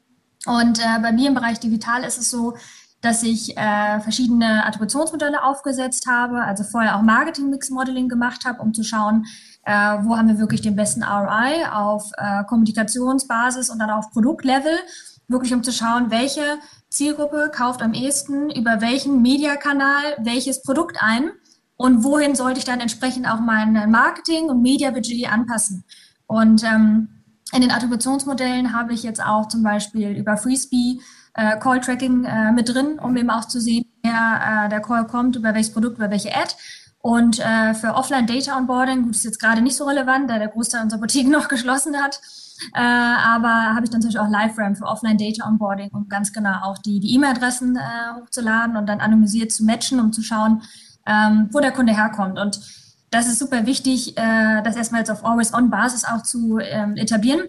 Und 0.46 0.78
äh, 0.78 0.98
bei 1.02 1.12
mir 1.12 1.28
im 1.28 1.34
Bereich 1.34 1.60
digital 1.60 2.02
ist 2.04 2.18
es 2.18 2.30
so, 2.30 2.54
dass 3.00 3.22
ich 3.22 3.56
äh, 3.56 4.00
verschiedene 4.00 4.64
Attributionsmodelle 4.66 5.44
aufgesetzt 5.44 6.06
habe, 6.08 6.42
also 6.42 6.64
vorher 6.64 6.96
auch 6.96 7.02
Marketing-Mix-Modeling 7.02 8.08
gemacht 8.08 8.44
habe, 8.44 8.60
um 8.60 8.74
zu 8.74 8.82
schauen, 8.82 9.26
äh, 9.64 9.72
wo 9.72 10.16
haben 10.16 10.28
wir 10.28 10.38
wirklich 10.38 10.62
den 10.62 10.74
besten 10.74 11.04
ROI 11.04 11.68
auf 11.72 12.10
äh, 12.16 12.42
Kommunikationsbasis 12.44 13.70
und 13.70 13.78
dann 13.78 13.90
auf 13.90 14.10
Produktlevel, 14.10 14.78
wirklich 15.28 15.54
um 15.54 15.62
zu 15.62 15.72
schauen, 15.72 16.10
welche 16.10 16.42
Zielgruppe 16.90 17.50
kauft 17.54 17.82
am 17.82 17.92
ehesten 17.92 18.50
über 18.50 18.80
welchen 18.80 19.22
Mediakanal 19.22 20.16
welches 20.18 20.62
Produkt 20.62 20.96
ein 21.00 21.30
und 21.76 22.02
wohin 22.02 22.34
sollte 22.34 22.58
ich 22.58 22.64
dann 22.64 22.80
entsprechend 22.80 23.30
auch 23.30 23.40
mein 23.40 23.90
Marketing- 23.90 24.48
und 24.48 24.62
Media-Budget 24.62 25.30
anpassen. 25.30 25.84
Und 26.26 26.64
ähm, 26.64 27.08
in 27.52 27.62
den 27.62 27.70
Attributionsmodellen 27.70 28.72
habe 28.72 28.92
ich 28.92 29.02
jetzt 29.02 29.22
auch 29.22 29.48
zum 29.48 29.62
Beispiel 29.62 30.10
über 30.10 30.36
FreeSpee 30.36 31.00
äh, 31.38 31.56
Call-Tracking 31.58 32.24
äh, 32.24 32.52
mit 32.52 32.68
drin, 32.68 32.98
um 32.98 33.16
eben 33.16 33.30
auch 33.30 33.46
zu 33.46 33.60
sehen, 33.60 33.86
wer 34.02 34.66
äh, 34.66 34.68
der 34.68 34.80
Call 34.80 35.06
kommt, 35.06 35.36
über 35.36 35.54
welches 35.54 35.72
Produkt, 35.72 35.98
über 35.98 36.10
welche 36.10 36.34
Ad. 36.34 36.54
Und 37.00 37.38
äh, 37.38 37.74
für 37.74 37.94
Offline-Data-Onboarding, 37.94 39.04
gut, 39.04 39.14
ist 39.14 39.24
jetzt 39.24 39.40
gerade 39.40 39.62
nicht 39.62 39.76
so 39.76 39.84
relevant, 39.84 40.28
da 40.28 40.38
der 40.38 40.48
Großteil 40.48 40.82
unserer 40.82 41.00
Boutiquen 41.00 41.30
noch 41.38 41.48
geschlossen 41.48 41.96
hat. 41.96 42.20
Äh, 42.74 42.80
aber 42.80 43.48
habe 43.48 43.84
ich 43.84 43.90
dann 43.90 44.00
natürlich 44.00 44.18
auch 44.18 44.28
LiveRAM 44.28 44.74
für 44.74 44.84
Offline-Data-Onboarding, 44.84 45.90
um 45.92 46.08
ganz 46.08 46.32
genau 46.32 46.60
auch 46.62 46.78
die 46.78 47.14
E-Mail-Adressen 47.14 47.76
äh, 47.76 48.20
hochzuladen 48.20 48.76
und 48.76 48.86
dann 48.86 49.00
anonymisiert 49.00 49.52
zu 49.52 49.64
matchen, 49.64 50.00
um 50.00 50.12
zu 50.12 50.22
schauen, 50.22 50.62
ähm, 51.06 51.48
wo 51.52 51.60
der 51.60 51.70
Kunde 51.70 51.94
herkommt. 51.94 52.36
Und 52.36 52.60
das 53.10 53.28
ist 53.28 53.38
super 53.38 53.64
wichtig, 53.64 54.18
äh, 54.18 54.62
das 54.64 54.74
erstmal 54.74 55.02
jetzt 55.02 55.10
auf 55.10 55.24
Always-On-Basis 55.24 56.04
auch 56.04 56.24
zu 56.24 56.58
ähm, 56.58 56.96
etablieren. 56.96 57.42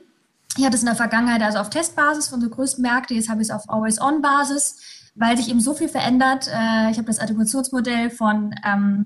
Ich 0.58 0.66
hatte 0.66 0.76
es 0.76 0.82
in 0.82 0.88
der 0.88 0.96
Vergangenheit 0.96 1.42
also 1.42 1.60
auf 1.60 1.70
Testbasis 1.70 2.28
von 2.28 2.36
unsere 2.36 2.54
größten 2.54 2.82
Märkte, 2.82 3.14
jetzt 3.14 3.30
habe 3.30 3.42
ich 3.42 3.50
es 3.50 3.54
auf 3.54 3.70
Always-On-Basis, 3.70 4.78
weil 5.16 5.38
sich 5.38 5.50
eben 5.50 5.62
so 5.62 5.74
viel 5.74 5.90
verändert. 5.90 6.48
Äh, 6.48 6.92
ich 6.92 6.98
habe 6.98 7.06
das 7.06 7.20
Attributionsmodell 7.20 8.10
von 8.10 8.54
ähm, 8.66 9.06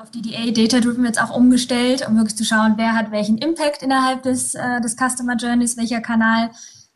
auf 0.00 0.10
DDA, 0.10 0.50
Data-Driven 0.50 1.04
jetzt 1.04 1.20
auch 1.20 1.34
umgestellt, 1.34 2.06
um 2.08 2.16
wirklich 2.16 2.36
zu 2.36 2.44
schauen, 2.44 2.74
wer 2.76 2.94
hat 2.94 3.10
welchen 3.10 3.38
Impact 3.38 3.82
innerhalb 3.82 4.22
des, 4.22 4.54
äh, 4.54 4.80
des 4.80 4.96
Customer 4.96 5.36
Journeys, 5.36 5.76
welcher 5.76 6.00
Kanal. 6.00 6.50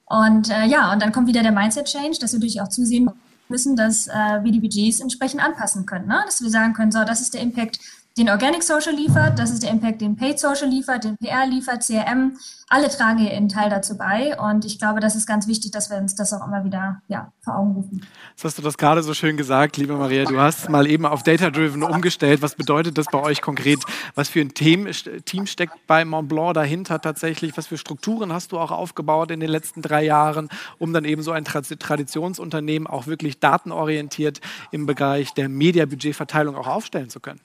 Und 0.07 0.51
äh, 0.51 0.65
ja, 0.65 0.93
und 0.93 1.03
dann 1.03 1.13
kommt 1.13 1.29
wieder 1.29 1.43
der 1.43 1.53
Mindset-Change, 1.53 2.19
dass 2.21 2.33
wir 2.33 2.39
natürlich 2.39 2.63
auch 2.63 2.69
zusehen 2.69 3.11
müssen, 3.49 3.77
dass 3.77 4.07
äh, 4.07 4.43
wir 4.43 4.53
die 4.53 4.61
Budgets 4.61 5.01
entsprechend 5.01 5.43
anpassen 5.43 5.87
können. 5.87 6.07
Ne? 6.07 6.23
Dass 6.25 6.41
wir 6.41 6.51
sagen 6.51 6.73
können, 6.73 6.91
so, 6.91 7.05
das 7.05 7.21
ist 7.21 7.35
der 7.35 7.43
Impact, 7.43 7.79
den 8.19 8.31
Organic 8.31 8.63
Social 8.63 8.95
liefert, 8.95 9.39
das 9.39 9.51
ist 9.51 9.63
der 9.63 9.71
Impact, 9.71 10.01
den 10.01 10.17
Paid 10.17 10.39
Social 10.39 10.71
liefert, 10.71 11.05
den 11.05 11.19
PR 11.19 11.47
liefert, 11.47 11.85
CRM. 11.85 12.39
Alle 12.67 12.89
tragen 12.89 13.19
einen 13.29 13.51
Teil 13.51 13.69
dazu 13.69 13.99
bei. 13.99 14.39
Und 14.41 14.65
ich 14.65 14.79
glaube, 14.79 15.01
das 15.01 15.15
ist 15.15 15.27
ganz 15.27 15.47
wichtig, 15.47 15.71
dass 15.73 15.91
wir 15.91 15.99
uns 15.99 16.15
das 16.15 16.33
auch 16.33 16.47
immer 16.47 16.65
wieder 16.65 17.03
ja, 17.09 17.31
vor 17.45 17.59
Augen 17.59 17.73
rufen. 17.73 18.07
Jetzt 18.31 18.45
hast 18.45 18.59
du 18.59 18.63
das 18.63 18.79
gerade 18.79 19.03
so 19.03 19.13
schön 19.13 19.37
gesagt, 19.37 19.77
liebe 19.77 19.95
Maria. 19.97 20.25
Du 20.25 20.41
hast 20.41 20.71
mal 20.71 20.87
eben 20.87 21.05
auf 21.05 21.23
Data-Driven 21.25 21.83
umgestellt. 21.83 22.41
Was 22.41 22.55
bedeutet 22.55 22.97
das 22.97 23.07
bei 23.13 23.21
euch 23.21 23.43
konkret? 23.43 23.81
Was 24.15 24.31
für 24.31 24.41
ein 24.41 24.55
Team, 24.55 24.89
Team 25.27 25.47
steckt 25.47 25.75
bei 25.87 26.07
Montblanc 26.07 26.55
dahinter 26.55 26.99
tatsächlich? 27.03 27.55
Was 27.59 27.67
für 27.67 27.77
Strukturen 27.77 28.33
hast 28.33 28.51
du 28.51 28.59
auch 28.59 28.71
aufgebaut 28.71 29.31
in 29.31 29.41
den 29.41 29.51
letzten 29.51 29.83
drei 29.83 30.05
Jahren, 30.05 30.49
um 30.79 30.95
dann 30.95 31.05
eben 31.05 31.23
so 31.23 31.33
ein 31.33 31.45
Traditionsunternehmen 31.45 32.87
auch 32.89 33.07
wirklich 33.07 33.41
datenorientiert 33.41 34.41
im 34.73 34.87
Bereich 34.87 35.35
der 35.35 35.51
Mediabudgetverteilung 35.51 36.57
auch 36.57 36.67
aufstellen 36.67 37.11
zu 37.11 37.21
können? 37.21 37.41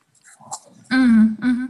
Mhm, 0.91 1.37
mhm. 1.41 1.69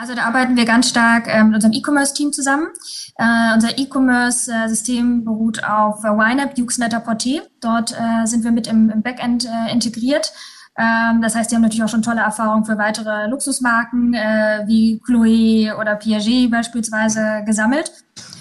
Also 0.00 0.14
da 0.14 0.24
arbeiten 0.24 0.56
wir 0.56 0.64
ganz 0.64 0.88
stark 0.88 1.26
äh, 1.28 1.44
mit 1.44 1.54
unserem 1.54 1.74
E-Commerce-Team 1.74 2.32
zusammen. 2.32 2.68
Äh, 3.16 3.54
unser 3.54 3.76
E-Commerce-System 3.76 5.24
beruht 5.24 5.62
auf 5.62 6.04
äh, 6.04 6.08
YNAB, 6.08 6.58
Uxnetter 6.58 6.98
Porté. 6.98 7.42
Dort 7.60 7.92
äh, 7.92 8.26
sind 8.26 8.42
wir 8.42 8.50
mit 8.50 8.66
im, 8.66 8.88
im 8.88 9.02
Backend 9.02 9.44
äh, 9.44 9.70
integriert. 9.70 10.32
Ähm, 10.78 11.20
das 11.20 11.34
heißt, 11.34 11.50
die 11.50 11.56
haben 11.56 11.62
natürlich 11.62 11.84
auch 11.84 11.88
schon 11.90 12.00
tolle 12.00 12.22
Erfahrungen 12.22 12.64
für 12.64 12.78
weitere 12.78 13.26
Luxusmarken 13.26 14.14
äh, 14.14 14.62
wie 14.66 15.02
Chloé 15.06 15.78
oder 15.78 15.96
Piaget 15.96 16.50
beispielsweise 16.50 17.42
gesammelt. 17.44 17.92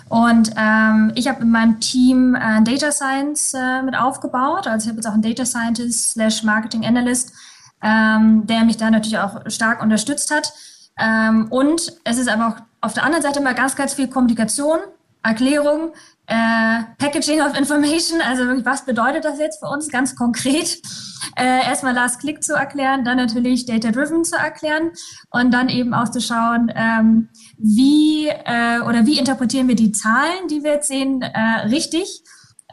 Und 0.08 0.52
ähm, 0.56 1.12
ich 1.16 1.28
habe 1.28 1.42
in 1.42 1.52
meinem 1.52 1.82
Team 1.82 2.36
äh, 2.36 2.64
Data 2.64 2.92
Science 2.92 3.54
mit 3.84 3.98
aufgebaut. 3.98 4.66
Also 4.66 4.86
ich 4.86 4.90
habe 4.90 4.98
jetzt 4.98 5.08
auch 5.08 5.14
einen 5.14 5.22
Data 5.22 5.46
Scientist 5.46 6.12
slash 6.12 6.44
Marketing 6.44 6.86
Analyst, 6.86 7.34
ähm, 7.82 8.46
der 8.48 8.64
mich 8.66 8.78
da 8.78 8.90
natürlich 8.90 9.20
auch 9.20 9.42
stark 9.48 9.82
unterstützt 9.82 10.32
hat. 10.32 10.54
Ähm, 11.00 11.48
und 11.50 11.94
es 12.04 12.18
ist 12.18 12.30
aber 12.30 12.48
auch 12.48 12.56
auf 12.82 12.94
der 12.94 13.04
anderen 13.04 13.24
Seite 13.24 13.40
immer 13.40 13.54
ganz, 13.54 13.76
ganz 13.76 13.94
viel 13.94 14.08
Kommunikation, 14.08 14.80
Erklärung, 15.24 15.92
äh, 16.28 16.84
Packaging 16.98 17.42
of 17.42 17.58
Information, 17.58 18.22
also 18.22 18.44
was 18.64 18.86
bedeutet 18.86 19.26
das 19.26 19.40
jetzt 19.40 19.60
für 19.60 19.70
uns 19.70 19.90
ganz 19.90 20.16
konkret? 20.16 20.82
Äh, 21.36 21.66
erstmal 21.68 21.94
Last 21.94 22.22
Click 22.22 22.44
zu 22.44 22.54
erklären, 22.54 23.06
dann 23.06 23.18
natürlich 23.18 23.66
Data 23.66 23.92
Driven 23.92 24.24
zu 24.24 24.36
erklären 24.36 24.92
und 25.30 25.54
dann 25.54 25.70
eben 25.70 25.94
auch 25.94 26.10
zu 26.10 26.22
schauen, 26.22 26.72
ähm, 26.74 27.30
wie 27.58 28.28
äh, 28.28 28.80
oder 28.82 29.06
wie 29.06 29.20
interpretieren 29.20 29.68
wir 29.68 29.76
die 29.76 29.92
Zahlen, 29.92 30.48
die 30.50 30.64
wir 30.64 30.72
jetzt 30.72 30.88
sehen, 30.88 31.22
äh, 31.22 31.68
richtig 31.68 32.24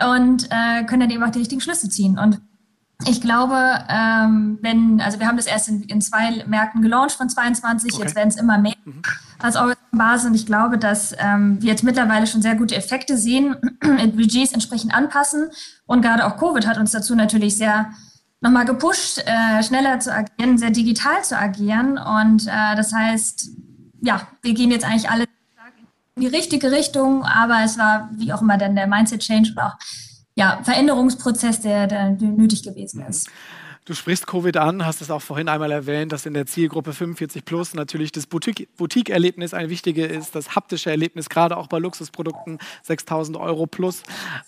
und 0.05 0.49
äh, 0.51 0.85
können 0.85 1.01
dann 1.01 1.11
eben 1.11 1.23
auch 1.23 1.31
die 1.31 1.41
richtigen 1.41 1.61
Schlüsse 1.61 1.89
ziehen. 1.89 2.19
Und 2.19 2.41
ich 3.05 3.21
glaube, 3.21 3.57
ähm, 3.89 4.59
wenn, 4.63 5.01
also 5.01 5.21
wir 5.21 5.27
haben 5.27 5.37
das 5.37 5.47
erst 5.47 5.69
in, 5.69 5.83
in 5.83 6.01
zwei 6.01 6.45
Märkten 6.47 6.81
gelauncht 6.81 7.13
von 7.17 7.29
22, 7.29 7.93
okay. 7.93 8.03
jetzt 8.03 8.17
werden 8.17 8.29
es 8.29 8.37
immer 8.37 8.59
mehr 8.59 8.75
mhm. 8.85 9.03
als 9.39 9.59
Basis 9.93 10.27
und 10.27 10.35
ich 10.35 10.47
glaube, 10.47 10.79
dass 10.79 11.15
ähm, 11.19 11.61
wir 11.61 11.71
jetzt 11.71 11.85
mittlerweile 11.85 12.27
schon 12.27 12.41
sehr 12.41 12.55
gute 12.55 12.75
Effekte 12.75 13.19
sehen, 13.19 13.57
Budgets 13.81 14.53
entsprechend 14.53 14.95
anpassen 14.95 15.51
und 15.85 16.01
gerade 16.01 16.27
auch 16.27 16.39
Covid 16.39 16.67
hat 16.67 16.79
uns 16.79 16.93
dazu 16.93 17.15
natürlich 17.15 17.57
sehr 17.57 17.91
nochmal 18.41 18.65
gepusht, 18.65 19.23
äh, 19.27 19.63
schneller 19.63 20.01
zu 20.01 20.13
agieren, 20.13 20.57
sehr 20.57 20.71
digital 20.71 21.23
zu 21.23 21.39
agieren 21.39 21.99
und 21.99 22.47
äh, 22.47 22.77
das 22.77 22.95
heißt, 22.95 23.51
ja, 24.01 24.23
wir 24.41 24.55
gehen 24.55 24.71
jetzt 24.71 24.87
eigentlich 24.87 25.11
alle 25.11 25.25
in 26.15 26.23
die 26.23 26.29
richtige 26.29 26.71
Richtung, 26.73 27.25
aber 27.25 27.63
es 27.63 27.77
war 27.77 28.09
wie 28.15 28.33
auch 28.33 28.41
immer 28.41 28.57
dann 28.57 28.75
der 28.75 28.87
Mindset-Change 28.87 29.51
und 29.51 29.59
auch 29.59 29.75
ja, 30.37 30.61
Veränderungsprozess, 30.63 31.63
der, 31.63 31.87
der 31.87 32.11
nötig 32.11 32.63
gewesen 32.63 33.03
ist. 33.09 33.29
Du 33.87 33.95
sprichst 33.95 34.27
Covid 34.27 34.57
an, 34.57 34.85
hast 34.85 35.01
es 35.01 35.13
auch 35.13 35.23
vorhin 35.23 35.49
einmal 35.49 35.71
erwähnt, 35.71 36.11
dass 36.11 36.27
in 36.27 36.35
der 36.35 36.45
Zielgruppe 36.47 36.93
45 36.93 37.45
plus 37.45 37.73
natürlich 37.73 38.11
das 38.11 38.27
Boutique-Erlebnis 38.27 39.55
ein 39.55 39.71
wichtiges 39.71 40.11
ist, 40.11 40.35
das 40.35 40.57
haptische 40.57 40.91
Erlebnis, 40.91 41.29
gerade 41.29 41.57
auch 41.57 41.69
bei 41.69 41.79
Luxusprodukten 41.79 42.59
6000 42.83 43.37
Euro 43.37 43.67
plus. 43.67 44.03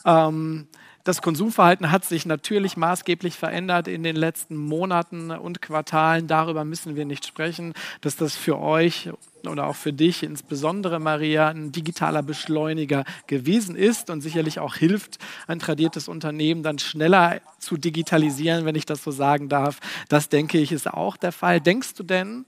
Ähm, 0.04 0.66
das 1.08 1.22
Konsumverhalten 1.22 1.90
hat 1.90 2.04
sich 2.04 2.26
natürlich 2.26 2.76
maßgeblich 2.76 3.34
verändert 3.34 3.88
in 3.88 4.02
den 4.02 4.14
letzten 4.14 4.56
Monaten 4.56 5.30
und 5.30 5.62
Quartalen. 5.62 6.26
Darüber 6.26 6.66
müssen 6.66 6.96
wir 6.96 7.06
nicht 7.06 7.26
sprechen, 7.26 7.72
dass 8.02 8.16
das 8.16 8.36
für 8.36 8.58
euch 8.58 9.08
oder 9.46 9.68
auch 9.68 9.76
für 9.76 9.94
dich 9.94 10.22
insbesondere, 10.22 11.00
Maria, 11.00 11.48
ein 11.48 11.72
digitaler 11.72 12.22
Beschleuniger 12.22 13.04
gewesen 13.26 13.74
ist 13.74 14.10
und 14.10 14.20
sicherlich 14.20 14.58
auch 14.58 14.74
hilft, 14.74 15.16
ein 15.46 15.60
tradiertes 15.60 16.08
Unternehmen 16.08 16.62
dann 16.62 16.78
schneller 16.78 17.40
zu 17.58 17.78
digitalisieren, 17.78 18.66
wenn 18.66 18.74
ich 18.74 18.84
das 18.84 19.02
so 19.02 19.10
sagen 19.10 19.48
darf. 19.48 19.80
Das 20.10 20.28
denke 20.28 20.58
ich 20.58 20.72
ist 20.72 20.88
auch 20.92 21.16
der 21.16 21.32
Fall. 21.32 21.62
Denkst 21.62 21.94
du 21.94 22.02
denn, 22.02 22.44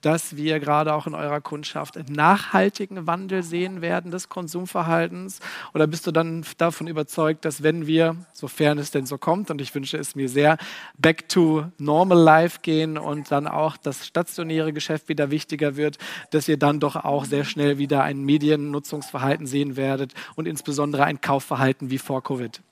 dass 0.00 0.36
wir 0.36 0.60
gerade 0.60 0.94
auch 0.94 1.06
in 1.06 1.14
eurer 1.14 1.40
Kundschaft 1.40 1.96
einen 1.96 2.12
nachhaltigen 2.12 3.06
Wandel 3.06 3.42
sehen 3.42 3.80
werden 3.80 4.10
des 4.10 4.28
Konsumverhaltens? 4.28 5.40
Oder 5.74 5.86
bist 5.86 6.06
du 6.06 6.12
dann 6.12 6.44
davon 6.58 6.86
überzeugt, 6.86 7.44
dass 7.44 7.62
wenn 7.62 7.86
wir, 7.86 8.16
sofern 8.32 8.78
es 8.78 8.90
denn 8.90 9.06
so 9.06 9.18
kommt, 9.18 9.50
und 9.50 9.60
ich 9.60 9.74
wünsche 9.74 9.96
es 9.96 10.14
mir 10.14 10.28
sehr, 10.28 10.58
back 10.98 11.28
to 11.28 11.66
normal 11.78 12.18
life 12.18 12.60
gehen 12.62 12.98
und 12.98 13.30
dann 13.30 13.46
auch 13.46 13.76
das 13.76 14.06
stationäre 14.06 14.72
Geschäft 14.72 15.08
wieder 15.08 15.30
wichtiger 15.30 15.76
wird, 15.76 15.98
dass 16.30 16.48
ihr 16.48 16.56
dann 16.56 16.80
doch 16.80 16.96
auch 16.96 17.24
sehr 17.24 17.44
schnell 17.44 17.78
wieder 17.78 18.02
ein 18.02 18.24
Mediennutzungsverhalten 18.24 19.46
sehen 19.46 19.76
werdet 19.76 20.14
und 20.36 20.46
insbesondere 20.46 21.04
ein 21.04 21.20
Kaufverhalten 21.20 21.90
wie 21.90 21.98
vor 21.98 22.22
Covid? 22.22 22.62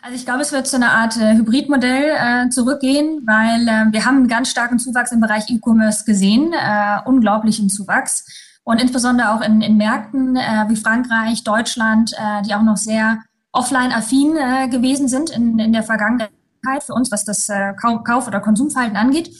Also 0.00 0.14
ich 0.14 0.24
glaube, 0.24 0.42
es 0.42 0.52
wird 0.52 0.66
zu 0.66 0.76
einer 0.76 0.92
Art 0.92 1.16
äh, 1.16 1.34
Hybridmodell 1.34 2.14
äh, 2.16 2.48
zurückgehen, 2.50 3.22
weil 3.26 3.66
äh, 3.66 3.92
wir 3.92 4.04
haben 4.04 4.18
einen 4.18 4.28
ganz 4.28 4.50
starken 4.50 4.78
Zuwachs 4.78 5.10
im 5.10 5.20
Bereich 5.20 5.50
E-Commerce 5.50 6.04
gesehen, 6.04 6.52
äh, 6.52 7.00
unglaublichen 7.04 7.68
Zuwachs. 7.68 8.24
Und 8.62 8.80
insbesondere 8.80 9.32
auch 9.32 9.40
in, 9.40 9.60
in 9.60 9.76
Märkten 9.76 10.36
äh, 10.36 10.66
wie 10.68 10.76
Frankreich, 10.76 11.42
Deutschland, 11.42 12.12
äh, 12.12 12.42
die 12.42 12.54
auch 12.54 12.62
noch 12.62 12.76
sehr 12.76 13.22
offline-affin 13.52 14.36
äh, 14.36 14.68
gewesen 14.68 15.08
sind 15.08 15.30
in, 15.30 15.58
in 15.58 15.72
der 15.72 15.82
Vergangenheit 15.82 16.30
für 16.80 16.92
uns, 16.92 17.10
was 17.10 17.24
das 17.24 17.48
Kauf- 17.80 18.26
oder 18.26 18.40
Konsumverhalten 18.40 18.96
angeht. 18.96 19.34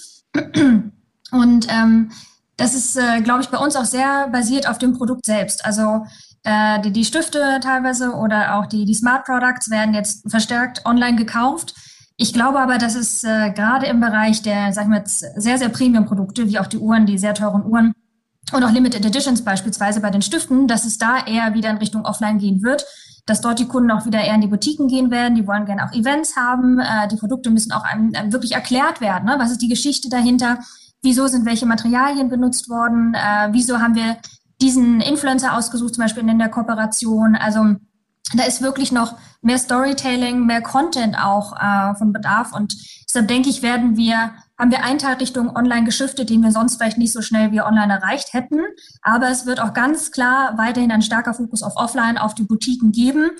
Und 1.31 1.67
ähm, 1.69 2.11
das 2.57 2.75
ist, 2.75 2.99
glaube 3.25 3.43
ich, 3.43 3.49
bei 3.49 3.59
uns 3.59 3.77
auch 3.77 3.85
sehr 3.85 4.29
basiert 4.29 4.69
auf 4.69 4.79
dem 4.79 4.97
Produkt 4.97 5.27
selbst. 5.27 5.65
Also 5.65 6.07
äh, 6.49 6.81
die, 6.81 6.93
die 6.93 7.05
Stifte 7.05 7.61
teilweise 7.62 8.12
oder 8.12 8.57
auch 8.57 8.67
die, 8.67 8.85
die 8.85 8.95
Smart 8.95 9.25
Products 9.25 9.71
werden 9.71 9.95
jetzt 9.95 10.31
verstärkt 10.31 10.87
online 10.87 11.17
gekauft. 11.17 11.75
Ich 12.17 12.33
glaube 12.33 12.59
aber, 12.59 12.78
dass 12.78 12.95
es 12.95 13.23
äh, 13.23 13.50
gerade 13.50 13.87
im 13.87 14.00
Bereich 14.00 14.43
der, 14.43 14.73
sag 14.73 14.85
ich 14.85 14.88
mal, 14.88 15.02
sehr, 15.05 15.59
sehr 15.59 15.69
Premium-Produkte, 15.69 16.49
wie 16.49 16.59
auch 16.59 16.67
die 16.67 16.78
Uhren, 16.78 17.07
die 17.07 17.19
sehr 17.19 17.35
teuren 17.35 17.64
Uhren 17.64 17.93
und 18.52 18.64
auch 18.64 18.73
Limited 18.73 19.05
Editions 19.05 19.43
beispielsweise 19.43 20.00
bei 20.00 20.11
den 20.11 20.23
Stiften, 20.23 20.67
dass 20.67 20.87
es 20.87 20.97
da 20.97 21.26
eher 21.26 21.52
wieder 21.52 21.71
in 21.71 21.76
Richtung 21.76 22.07
Offline 22.07 22.38
gehen 22.38 22.62
wird 22.62 22.85
dass 23.28 23.43
dort 23.43 23.59
die 23.59 23.69
Kunden 23.69 23.90
auch 23.90 24.07
wieder 24.07 24.21
eher 24.21 24.35
in 24.35 24.40
die 24.40 24.47
Boutiquen 24.47 24.88
gehen 24.88 25.11
werden. 25.11 25.35
Die 25.35 25.47
wollen 25.47 25.67
gerne 25.67 25.85
auch 25.85 25.93
Events 25.93 26.35
haben. 26.35 26.81
Äh, 26.81 27.09
die 27.09 27.17
Produkte 27.17 27.50
müssen 27.50 27.73
auch 27.73 27.85
einem, 27.85 28.14
einem 28.14 28.33
wirklich 28.33 28.52
erklärt 28.52 29.00
werden. 29.00 29.26
Ne? 29.26 29.37
Was 29.38 29.50
ist 29.50 29.61
die 29.61 29.69
Geschichte 29.69 30.09
dahinter? 30.09 30.59
Wieso 31.02 31.26
sind 31.26 31.45
welche 31.45 31.67
Materialien 31.67 32.28
benutzt 32.28 32.69
worden? 32.71 33.14
Äh, 33.14 33.49
wieso 33.52 33.81
haben 33.81 33.95
wir 33.95 34.17
diesen 34.61 35.00
Influencer 35.00 35.57
ausgesucht, 35.57 35.95
zum 35.95 36.03
Beispiel 36.03 36.29
in 36.29 36.38
der 36.38 36.49
Kooperation? 36.49 37.37
Also 37.37 37.77
da 38.35 38.45
ist 38.45 38.62
wirklich 38.62 38.93
noch 38.93 39.17
mehr 39.41 39.59
Storytelling, 39.59 40.45
mehr 40.45 40.61
Content 40.61 41.19
auch 41.19 41.55
äh, 41.57 41.95
von 41.95 42.12
Bedarf. 42.12 42.53
Und 42.53 42.77
deshalb 43.09 43.29
denke 43.29 43.49
ich, 43.49 43.62
werden 43.62 43.97
wir, 43.97 44.33
haben 44.59 44.71
wir 44.71 44.85
einen 44.85 44.99
Teil 44.99 45.15
Richtung 45.15 45.55
online 45.57 45.85
geschiftet, 45.85 46.29
den 46.29 46.43
wir 46.43 46.53
sonst 46.53 46.77
vielleicht 46.77 46.99
nicht 46.99 47.12
so 47.12 47.23
schnell 47.23 47.53
wie 47.53 47.62
online 47.62 47.93
erreicht 47.93 48.35
hätten. 48.35 48.61
Aber 49.03 49.31
es 49.31 49.47
wird 49.47 49.61
auch 49.61 49.73
ganz 49.73 50.11
klar 50.11 50.59
weiterhin 50.59 50.93
ein 50.93 51.03
starker 51.03 51.35
Fokus 51.35 51.62
auf 51.62 51.77
Offline, 51.77 52.19
auf 52.19 52.35
die 52.35 52.45
Boutiquen 52.45 52.93
geben. 52.93 53.31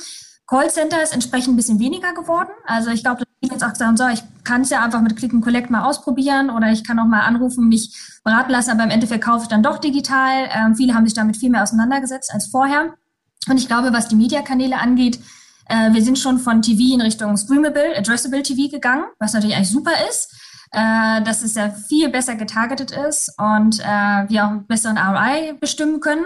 Callcenter 0.49 1.02
ist 1.02 1.12
entsprechend 1.12 1.52
ein 1.52 1.57
bisschen 1.57 1.78
weniger 1.78 2.14
geworden. 2.14 2.49
Also 2.64 2.90
ich 2.90 3.02
glaube, 3.02 3.19
dass 3.19 3.28
viele 3.38 3.52
jetzt 3.52 3.64
auch 3.64 3.75
sagen, 3.75 3.99
so, 3.99 4.09
ich 4.09 4.23
kann 4.45 4.62
es 4.62 4.71
ja 4.71 4.83
einfach 4.83 5.02
mit 5.02 5.14
Click 5.14 5.33
and 5.33 5.45
Collect 5.45 5.71
mal 5.71 5.85
ausprobieren 5.85 6.49
oder 6.49 6.73
ich 6.73 6.85
kann 6.85 6.99
auch 6.99 7.07
mal 7.07 7.21
anrufen, 7.21 7.69
mich 7.69 7.95
beraten 8.25 8.50
lassen, 8.50 8.71
aber 8.71 8.85
im 8.85 8.90
Endeffekt 8.90 9.25
kaufe 9.25 9.43
ich 9.43 9.49
dann 9.49 9.62
doch 9.62 9.78
digital. 9.78 10.49
Ähm, 10.50 10.75
viele 10.75 10.95
haben 10.95 11.05
sich 11.05 11.14
damit 11.14 11.37
viel 11.37 11.50
mehr 11.50 11.62
auseinandergesetzt 11.62 12.33
als 12.33 12.47
vorher. 12.47 12.95
Und 13.47 13.59
ich 13.59 13.69
glaube, 13.69 13.93
was 13.93 14.09
die 14.09 14.17
Mediakanäle 14.17 14.78
angeht, 14.78 15.21
äh, 15.69 15.93
wir 15.93 16.02
sind 16.02 16.19
schon 16.19 16.38
von 16.38 16.62
TV 16.62 16.95
in 16.95 17.02
Richtung 17.02 17.37
Streamable, 17.37 17.97
Addressable 17.97 18.43
TV 18.43 18.71
gegangen, 18.71 19.05
was 19.19 19.35
natürlich 19.35 19.55
eigentlich 19.55 19.71
super 19.71 19.93
ist, 20.09 20.33
äh, 20.73 21.23
dass 21.23 21.43
es 21.43 21.57
ja 21.57 21.69
viel 21.71 22.09
besser 22.09 22.37
getargetet 22.37 22.90
ist 22.90 23.35
und 23.38 23.81
äh, 23.81 24.28
wir 24.28 24.45
auch 24.47 24.50
einen 24.50 24.67
besseren 24.67 24.97
ROI 24.97 25.55
bestimmen 25.61 26.00
können. 26.00 26.25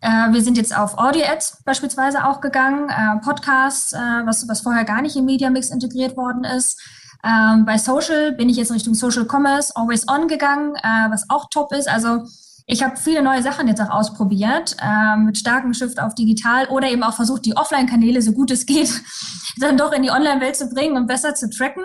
Äh, 0.00 0.32
wir 0.32 0.42
sind 0.42 0.56
jetzt 0.56 0.76
auf 0.76 0.98
Audio-Ads 0.98 1.62
beispielsweise 1.64 2.26
auch 2.26 2.40
gegangen, 2.40 2.88
äh, 2.88 3.20
Podcasts, 3.22 3.92
äh, 3.92 3.98
was, 4.24 4.48
was 4.48 4.62
vorher 4.62 4.84
gar 4.84 5.02
nicht 5.02 5.16
im 5.16 5.26
Media 5.26 5.50
Mix 5.50 5.70
integriert 5.70 6.16
worden 6.16 6.44
ist. 6.44 6.80
Ähm, 7.22 7.66
bei 7.66 7.76
Social 7.76 8.32
bin 8.32 8.48
ich 8.48 8.56
jetzt 8.56 8.72
Richtung 8.72 8.94
Social 8.94 9.26
Commerce, 9.30 9.72
Always 9.76 10.08
On 10.08 10.26
gegangen, 10.26 10.74
äh, 10.76 11.10
was 11.10 11.28
auch 11.28 11.48
top 11.50 11.72
ist. 11.72 11.88
Also 11.88 12.24
ich 12.66 12.84
habe 12.84 12.96
viele 12.96 13.20
neue 13.20 13.42
Sachen 13.42 13.66
jetzt 13.66 13.80
auch 13.80 13.90
ausprobiert, 13.90 14.76
äh, 14.80 15.16
mit 15.16 15.36
starkem 15.36 15.74
Shift 15.74 16.00
auf 16.00 16.14
digital 16.14 16.68
oder 16.68 16.88
eben 16.88 17.02
auch 17.02 17.14
versucht, 17.14 17.44
die 17.44 17.56
Offline-Kanäle, 17.56 18.22
so 18.22 18.32
gut 18.32 18.50
es 18.52 18.64
geht, 18.64 19.02
dann 19.58 19.76
doch 19.76 19.92
in 19.92 20.02
die 20.02 20.10
Online-Welt 20.10 20.56
zu 20.56 20.68
bringen 20.68 20.96
und 20.96 21.08
besser 21.08 21.34
zu 21.34 21.50
tracken. 21.50 21.82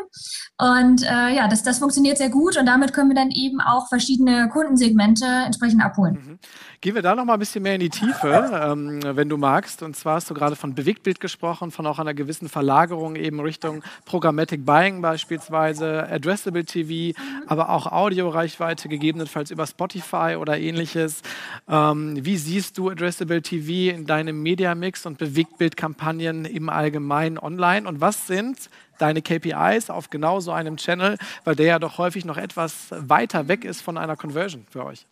Und 0.58 1.04
äh, 1.04 1.36
ja, 1.36 1.48
das, 1.48 1.64
das 1.64 1.80
funktioniert 1.80 2.18
sehr 2.18 2.30
gut 2.30 2.56
und 2.56 2.68
damit 2.68 2.94
können 2.94 3.10
wir 3.10 3.16
dann 3.16 3.32
eben 3.32 3.60
auch 3.60 3.90
verschiedene 3.90 4.48
Kundensegmente 4.48 5.26
entsprechend 5.26 5.84
abholen. 5.84 6.40
Mhm. 6.86 6.90
Gehen 6.90 6.96
wir 6.96 7.02
da 7.02 7.16
noch 7.16 7.26
mal 7.26 7.34
ein 7.34 7.40
bisschen 7.40 7.64
mehr 7.64 7.74
in 7.74 7.82
die 7.82 7.90
Tiefe, 7.90 8.52
ähm, 8.54 9.00
wenn 9.04 9.28
du 9.28 9.38
magst. 9.38 9.82
Und 9.82 9.96
zwar 9.96 10.16
hast 10.16 10.30
du 10.30 10.36
gerade 10.36 10.56
von 10.56 10.76
Bewegtbild 10.76 11.20
gesprochen, 11.20 11.72
von 11.72 11.88
auch 11.88 11.98
einer 11.98 12.14
gewissen 12.14 12.48
Verlagerung 12.48 13.16
eben 13.16 13.40
Richtung 13.40 13.84
Programmatic 14.06 14.66
Buying 14.66 15.02
beispielsweise, 15.02 16.08
Addressable 16.08 16.64
TV, 16.64 17.18
aber 17.48 17.70
auch 17.70 17.88
Audioreichweite 17.88 18.88
gegebenenfalls 18.88 19.50
über 19.50 19.66
Spotify 19.66 20.38
oder 20.40 20.60
ähnliches. 20.60 21.24
Ähm, 21.68 22.24
wie 22.24 22.38
siehst 22.38 22.78
du 22.78 22.92
Addressable 22.92 23.42
TV 23.42 23.96
in 23.96 24.06
deinem 24.06 24.44
Media-Mix 24.44 25.08
und 25.08 25.18
Bewegtbildkampagnen 25.18 26.46
im 26.46 26.70
Allgemeinen 26.70 27.40
online? 27.40 27.88
Und 27.88 28.00
was 28.00 28.28
sind 28.28 28.70
deine 29.00 29.24
KPIs 29.24 29.90
auf 29.90 30.12
genau 30.12 30.40
so 30.40 30.52
einem 30.52 30.78
Channel, 30.78 31.18
weil 31.46 31.56
der 31.56 31.66
ja 31.66 31.80
doch 31.80 31.98
häufig 31.98 32.26
noch 32.26 32.38
etwas 32.38 32.90
weiter 32.92 33.48
weg 33.48 33.66
ist 33.66 33.82
von 33.82 33.98
einer 33.98 34.16
Conversion 34.16 34.66
für 34.70 34.86
euch? 34.86 35.08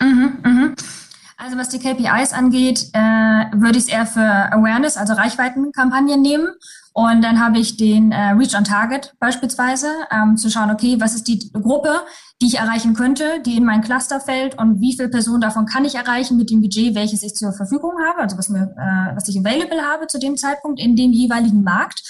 Mhm, 0.00 0.38
mhm. 0.44 0.74
Also 1.36 1.56
was 1.56 1.70
die 1.70 1.78
KPIs 1.78 2.34
angeht, 2.34 2.90
äh, 2.92 2.98
würde 2.98 3.78
ich 3.78 3.84
es 3.84 3.88
eher 3.88 4.06
für 4.06 4.20
Awareness, 4.20 4.98
also 4.98 5.14
Reichweitenkampagnen 5.14 6.20
nehmen. 6.20 6.48
Und 6.92 7.22
dann 7.22 7.40
habe 7.40 7.58
ich 7.58 7.76
den 7.76 8.12
äh, 8.12 8.32
Reach 8.32 8.54
on 8.56 8.64
Target 8.64 9.14
beispielsweise, 9.20 9.88
ähm, 10.10 10.36
zu 10.36 10.50
schauen, 10.50 10.70
okay, 10.70 10.96
was 11.00 11.14
ist 11.14 11.28
die 11.28 11.50
Gruppe, 11.52 12.02
die 12.42 12.46
ich 12.46 12.58
erreichen 12.58 12.94
könnte, 12.94 13.40
die 13.46 13.56
in 13.56 13.64
mein 13.64 13.80
Cluster 13.80 14.20
fällt 14.20 14.58
und 14.58 14.80
wie 14.80 14.94
viele 14.96 15.08
Personen 15.08 15.40
davon 15.40 15.66
kann 15.66 15.84
ich 15.84 15.94
erreichen 15.94 16.36
mit 16.36 16.50
dem 16.50 16.60
Budget, 16.60 16.94
welches 16.94 17.22
ich 17.22 17.34
zur 17.34 17.52
Verfügung 17.52 17.92
habe, 18.06 18.20
also 18.20 18.36
was, 18.36 18.48
mir, 18.48 18.74
äh, 18.76 19.16
was 19.16 19.28
ich 19.28 19.38
available 19.38 19.80
habe 19.80 20.08
zu 20.08 20.18
dem 20.18 20.36
Zeitpunkt 20.36 20.80
in 20.80 20.96
dem 20.96 21.12
jeweiligen 21.12 21.62
Markt. 21.62 22.02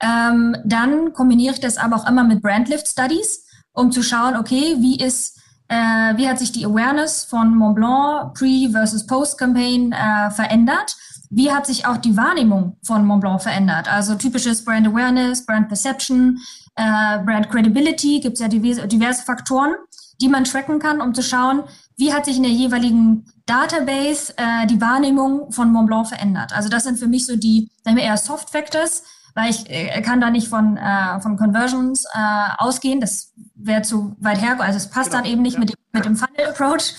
Ähm, 0.00 0.56
dann 0.64 1.12
kombiniere 1.12 1.54
ich 1.54 1.60
das 1.60 1.78
aber 1.78 1.96
auch 1.96 2.08
immer 2.08 2.24
mit 2.24 2.42
Brandlift 2.42 2.88
Studies, 2.88 3.46
um 3.72 3.92
zu 3.92 4.02
schauen, 4.02 4.36
okay, 4.36 4.76
wie 4.80 4.98
ist 4.98 5.38
äh, 5.68 6.16
wie 6.16 6.28
hat 6.28 6.38
sich 6.38 6.52
die 6.52 6.64
Awareness 6.64 7.24
von 7.24 7.56
Mont 7.56 7.76
Blanc 7.76 8.34
Pre- 8.34 8.70
versus 8.70 9.06
Post-Campaign 9.06 9.92
äh, 9.92 10.30
verändert? 10.30 10.96
Wie 11.30 11.50
hat 11.50 11.66
sich 11.66 11.86
auch 11.86 11.96
die 11.96 12.16
Wahrnehmung 12.16 12.76
von 12.84 13.04
Mont 13.06 13.22
Blanc 13.22 13.42
verändert? 13.42 13.92
Also 13.92 14.14
typisches 14.14 14.64
Brand 14.64 14.86
Awareness, 14.86 15.44
Brand 15.44 15.68
Perception, 15.68 16.38
äh, 16.76 17.18
Brand 17.24 17.50
Credibility, 17.50 18.20
gibt 18.20 18.34
es 18.34 18.40
ja 18.40 18.48
diverse, 18.48 18.86
diverse 18.86 19.24
Faktoren, 19.24 19.74
die 20.20 20.28
man 20.28 20.44
tracken 20.44 20.78
kann, 20.78 21.00
um 21.00 21.12
zu 21.12 21.22
schauen, 21.22 21.64
wie 21.96 22.12
hat 22.12 22.24
sich 22.24 22.36
in 22.36 22.42
der 22.44 22.52
jeweiligen 22.52 23.24
Database 23.46 24.34
äh, 24.36 24.66
die 24.66 24.80
Wahrnehmung 24.80 25.50
von 25.50 25.72
Mont 25.72 25.86
Blanc 25.86 26.08
verändert. 26.08 26.52
Also 26.54 26.68
das 26.68 26.84
sind 26.84 26.98
für 26.98 27.08
mich 27.08 27.26
so 27.26 27.36
die, 27.36 27.70
sagen 27.84 27.96
wir 27.96 28.04
eher 28.04 28.16
Soft 28.16 28.50
Factors, 28.50 29.02
weil 29.34 29.50
ich 29.50 29.68
äh, 29.68 30.00
kann 30.02 30.20
da 30.20 30.30
nicht 30.30 30.48
von, 30.48 30.76
äh, 30.76 31.20
von 31.20 31.36
Conversions 31.36 32.04
äh, 32.14 32.48
ausgehen. 32.58 33.00
Das 33.00 33.32
wäre 33.64 33.82
zu 33.82 34.16
weit 34.20 34.40
her. 34.40 34.60
Also 34.60 34.76
es 34.76 34.90
passt 34.90 35.10
genau, 35.10 35.22
dann 35.22 35.30
eben 35.30 35.42
nicht 35.42 35.54
ja. 35.54 35.60
mit, 35.60 35.70
dem, 35.70 35.76
mit 35.92 36.04
dem 36.04 36.16
Funnel 36.16 36.48
Approach. 36.48 36.94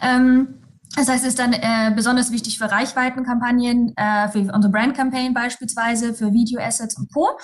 Ähm, 0.00 0.54
das 0.96 1.08
heißt, 1.08 1.22
es 1.22 1.30
ist 1.30 1.38
dann 1.38 1.52
äh, 1.52 1.92
besonders 1.94 2.32
wichtig 2.32 2.58
für 2.58 2.70
Reichweitenkampagnen, 2.70 3.94
äh, 3.96 4.28
für 4.28 4.40
unsere 4.52 4.72
Brand-Campaign 4.72 5.34
beispielsweise, 5.34 6.14
für 6.14 6.32
Video-Assets 6.32 6.96
und 6.96 7.12
Co. 7.12 7.38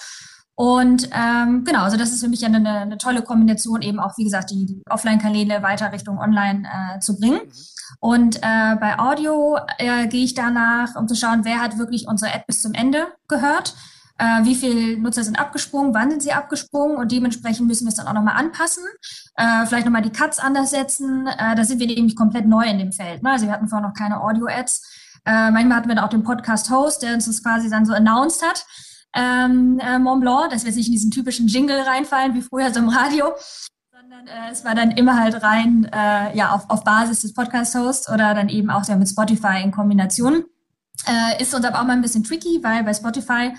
Und 0.57 1.11
ähm, 1.13 1.65
genau, 1.65 1.83
also 1.83 1.97
das 1.97 2.13
ist 2.13 2.21
für 2.21 2.29
mich 2.29 2.45
eine, 2.45 2.69
eine 2.69 2.99
tolle 2.99 3.23
Kombination, 3.23 3.83
eben 3.83 3.99
auch, 3.99 4.17
wie 4.17 4.25
gesagt, 4.25 4.51
die, 4.51 4.67
die 4.67 4.83
Offline-Kanäle 4.89 5.63
weiter 5.63 5.93
Richtung 5.93 6.19
Online 6.19 6.69
äh, 6.69 7.01
zu 7.01 7.19
bringen. 7.19 7.41
Mhm. 7.45 7.53
Und 8.01 8.37
äh, 8.37 8.77
bei 8.81 8.99
Audio 8.99 9.59
äh, 9.79 10.07
gehe 10.07 10.25
ich 10.25 10.35
danach, 10.35 10.95
um 10.95 11.09
zu 11.09 11.17
schauen, 11.17 11.45
wer 11.45 11.61
hat 11.61 11.79
wirklich 11.79 12.07
unsere 12.07 12.33
Ad 12.33 12.45
bis 12.47 12.63
zum 12.63 12.73
Ende 12.73 13.07
gehört 13.29 13.75
äh, 14.19 14.45
wie 14.45 14.55
viele 14.55 14.97
Nutzer 14.99 15.25
sind 15.25 15.39
abgesprungen, 15.39 15.93
wann 15.95 16.11
sind 16.11 16.23
sie 16.23 16.33
abgesprungen 16.33 16.97
und 16.97 17.11
dementsprechend 17.11 17.67
müssen 17.67 17.85
wir 17.85 17.89
es 17.89 17.97
dann 17.97 18.07
auch 18.07 18.13
nochmal 18.13 18.37
anpassen, 18.37 18.85
äh, 19.37 19.67
vielleicht 19.67 19.87
nochmal 19.87 20.03
die 20.03 20.13
Cuts 20.13 20.39
anders 20.39 20.71
setzen. 20.71 21.27
Äh, 21.27 21.57
da 21.57 21.65
sind 21.65 21.81
wir 21.81 21.87
nämlich 21.87 22.17
komplett 22.17 22.47
neu 22.47 22.65
in 22.65 22.79
dem 22.79 22.93
Feld. 22.93 23.23
Ne? 23.23 23.31
Also 23.31 23.47
wir 23.47 23.53
hatten 23.53 23.69
vorher 23.69 23.89
noch 23.89 23.95
keine 23.95 24.21
Audio-Ads. 24.21 25.21
Äh, 25.27 25.51
manchmal 25.51 25.79
hatten 25.79 25.89
wir 25.89 25.97
dann 25.97 26.05
auch 26.05 26.11
den 26.11 26.23
Podcast-Host, 26.23 27.03
der 27.03 27.15
uns 27.15 27.27
das 27.27 27.43
quasi 27.43 27.69
dann 27.69 27.87
so 27.87 27.93
announced 27.93 28.43
hat. 28.43 28.65
Ähm, 29.17 29.79
äh, 29.81 29.99
Mont 29.99 30.21
Blanc, 30.21 30.51
dass 30.51 30.63
wir 30.63 30.69
jetzt 30.69 30.77
nicht 30.77 30.89
in 30.89 30.93
diesen 30.93 31.11
typischen 31.11 31.47
Jingle 31.47 31.81
reinfallen, 31.81 32.35
wie 32.35 32.43
früher 32.43 32.73
so 32.73 32.81
im 32.81 32.89
Radio, 32.89 33.33
sondern 33.93 34.27
äh, 34.27 34.51
es 34.51 34.65
war 34.65 34.75
dann 34.75 34.91
immer 34.91 35.19
halt 35.19 35.43
rein 35.43 35.89
äh, 35.93 36.37
ja, 36.37 36.53
auf, 36.53 36.69
auf 36.69 36.85
Basis 36.85 37.23
des 37.23 37.33
Podcast-Hosts 37.33 38.11
oder 38.11 38.35
dann 38.35 38.49
eben 38.49 38.71
auch 38.71 38.87
ja, 38.87 38.97
mit 38.97 39.09
Spotify 39.09 39.63
in 39.63 39.71
Kombination. 39.71 40.45
Äh, 41.07 41.43
ist 41.43 41.55
uns 41.55 41.65
aber 41.65 41.81
auch 41.81 41.85
mal 41.85 41.95
ein 41.95 42.03
bisschen 42.03 42.25
tricky, 42.25 42.61
weil 42.63 42.85
bei 42.85 42.95
Spotify 42.95 43.53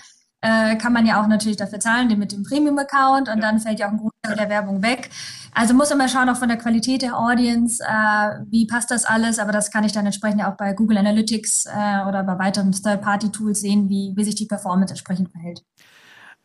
äh, 0.46 0.76
kann 0.76 0.94
man 0.94 1.06
ja 1.06 1.22
auch 1.22 1.28
natürlich 1.28 1.58
dafür 1.58 1.80
zahlen, 1.80 2.08
den 2.08 2.20
mit 2.20 2.32
dem 2.32 2.44
Premium-Account 2.44 3.30
und 3.30 3.38
ja. 3.38 3.42
dann 3.42 3.60
fällt 3.60 3.80
ja 3.80 3.88
auch 3.88 3.92
ein 3.92 3.98
Großteil 3.98 4.36
der 4.38 4.50
Werbung 4.50 4.84
weg. 4.84 5.10
Also 5.54 5.74
muss 5.74 5.90
immer 5.90 6.08
schauen, 6.08 6.30
auch 6.30 6.36
von 6.36 6.50
der 6.50 6.58
Qualität 6.58 7.02
der 7.02 7.18
Audience, 7.18 7.84
äh, 7.84 8.42
wie 8.50 8.68
passt 8.68 8.92
das 8.92 9.06
alles, 9.06 9.40
aber 9.40 9.52
das 9.52 9.72
kann 9.72 9.84
ich 9.84 9.94
dann 9.94 10.06
entsprechend 10.06 10.44
auch 10.44 10.56
bei 10.58 10.74
Google 10.74 10.98
Analytics 10.98 11.66
äh, 11.66 12.08
oder 12.08 12.24
bei 12.24 12.38
weiteren 12.38 12.72
Third-Party-Tools 12.72 13.62
sehen, 13.62 13.90
wie, 13.90 14.14
wie 14.16 14.24
sich 14.24 14.36
die 14.36 14.46
Performance 14.46 14.92
entsprechend 14.92 15.32
verhält. 15.32 15.64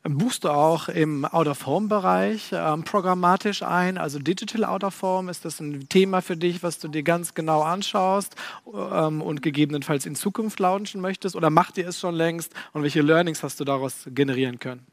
Buchst 0.02 0.44
du 0.44 0.48
auch 0.48 0.88
im 0.88 1.26
Out-of-Home-Bereich 1.26 2.52
ähm, 2.54 2.84
programmatisch 2.84 3.62
ein, 3.62 3.98
also 3.98 4.18
Digital 4.18 4.64
Out-of-Home? 4.64 5.30
Ist 5.30 5.44
das 5.44 5.60
ein 5.60 5.90
Thema 5.90 6.22
für 6.22 6.38
dich, 6.38 6.62
was 6.62 6.78
du 6.78 6.88
dir 6.88 7.02
ganz 7.02 7.34
genau 7.34 7.60
anschaust 7.60 8.34
ähm, 8.74 9.20
und 9.20 9.42
gegebenenfalls 9.42 10.06
in 10.06 10.14
Zukunft 10.14 10.58
launchen 10.58 11.02
möchtest? 11.02 11.36
Oder 11.36 11.50
macht 11.50 11.76
ihr 11.76 11.86
es 11.86 12.00
schon 12.00 12.14
längst 12.14 12.54
und 12.72 12.82
welche 12.82 13.02
Learnings 13.02 13.42
hast 13.42 13.60
du 13.60 13.64
daraus 13.64 14.06
generieren 14.06 14.58
können? 14.58 14.86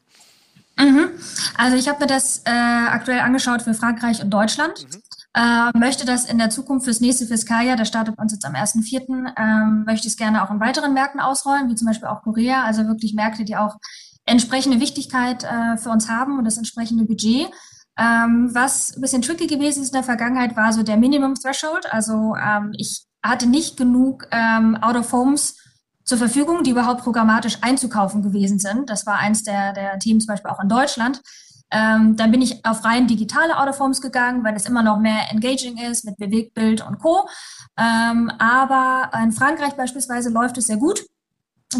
Mhm. 0.78 1.08
Also 1.56 1.78
ich 1.78 1.88
habe 1.88 2.00
mir 2.00 2.06
das 2.06 2.42
äh, 2.44 2.50
aktuell 2.50 3.20
angeschaut 3.20 3.62
für 3.62 3.72
Frankreich 3.72 4.22
und 4.22 4.28
Deutschland. 4.28 4.84
Mhm. 4.84 5.02
äh, 5.34 5.78
möchte 5.78 6.04
das 6.04 6.26
in 6.26 6.36
der 6.36 6.50
Zukunft 6.50 6.84
fürs 6.84 7.00
nächste 7.00 7.26
Fiskaljahr, 7.26 7.76
der 7.76 7.86
startet 7.86 8.16
bei 8.16 8.22
uns 8.22 8.32
jetzt 8.32 8.44
am 8.44 8.54
1.4., 8.54 9.32
ähm, 9.38 9.84
möchte 9.86 10.06
ich 10.06 10.12
es 10.12 10.18
gerne 10.18 10.44
auch 10.44 10.50
in 10.50 10.60
weiteren 10.60 10.92
Märkten 10.92 11.20
ausrollen, 11.20 11.70
wie 11.70 11.76
zum 11.76 11.86
Beispiel 11.86 12.08
auch 12.08 12.22
Korea, 12.22 12.64
also 12.64 12.86
wirklich 12.86 13.14
Märkte, 13.14 13.44
die 13.44 13.56
auch 13.56 13.76
entsprechende 14.28 14.80
Wichtigkeit 14.80 15.44
äh, 15.44 15.76
für 15.76 15.90
uns 15.90 16.08
haben 16.08 16.38
und 16.38 16.44
das 16.44 16.58
entsprechende 16.58 17.04
Budget. 17.04 17.48
Ähm, 17.98 18.50
was 18.54 18.94
ein 18.94 19.00
bisschen 19.00 19.22
tricky 19.22 19.46
gewesen 19.46 19.82
ist 19.82 19.88
in 19.88 19.94
der 19.94 20.04
Vergangenheit, 20.04 20.56
war 20.56 20.72
so 20.72 20.82
der 20.82 20.96
Minimum 20.96 21.34
Threshold. 21.34 21.92
Also 21.92 22.36
ähm, 22.36 22.72
ich 22.76 23.04
hatte 23.22 23.48
nicht 23.48 23.76
genug 23.76 24.28
ähm, 24.30 24.76
Out-of-Homes 24.76 25.56
zur 26.04 26.18
Verfügung, 26.18 26.62
die 26.62 26.70
überhaupt 26.70 27.02
programmatisch 27.02 27.58
einzukaufen 27.60 28.22
gewesen 28.22 28.58
sind. 28.58 28.88
Das 28.88 29.04
war 29.04 29.18
eins 29.18 29.42
der, 29.42 29.72
der 29.72 29.98
Themen 29.98 30.20
zum 30.20 30.28
Beispiel 30.28 30.50
auch 30.50 30.62
in 30.62 30.68
Deutschland. 30.68 31.20
Ähm, 31.70 32.16
dann 32.16 32.30
bin 32.30 32.40
ich 32.40 32.64
auf 32.64 32.84
rein 32.84 33.06
digitale 33.06 33.58
Autoforms 33.58 34.00
gegangen, 34.00 34.42
weil 34.42 34.56
es 34.56 34.64
immer 34.64 34.82
noch 34.82 34.98
mehr 34.98 35.30
engaging 35.30 35.76
ist 35.76 36.04
mit 36.04 36.16
Bewegtbild 36.16 36.86
und 36.86 36.98
Co. 36.98 37.28
Ähm, 37.76 38.30
aber 38.38 39.10
in 39.22 39.32
Frankreich 39.32 39.74
beispielsweise 39.74 40.30
läuft 40.30 40.56
es 40.56 40.66
sehr 40.66 40.78
gut. 40.78 41.04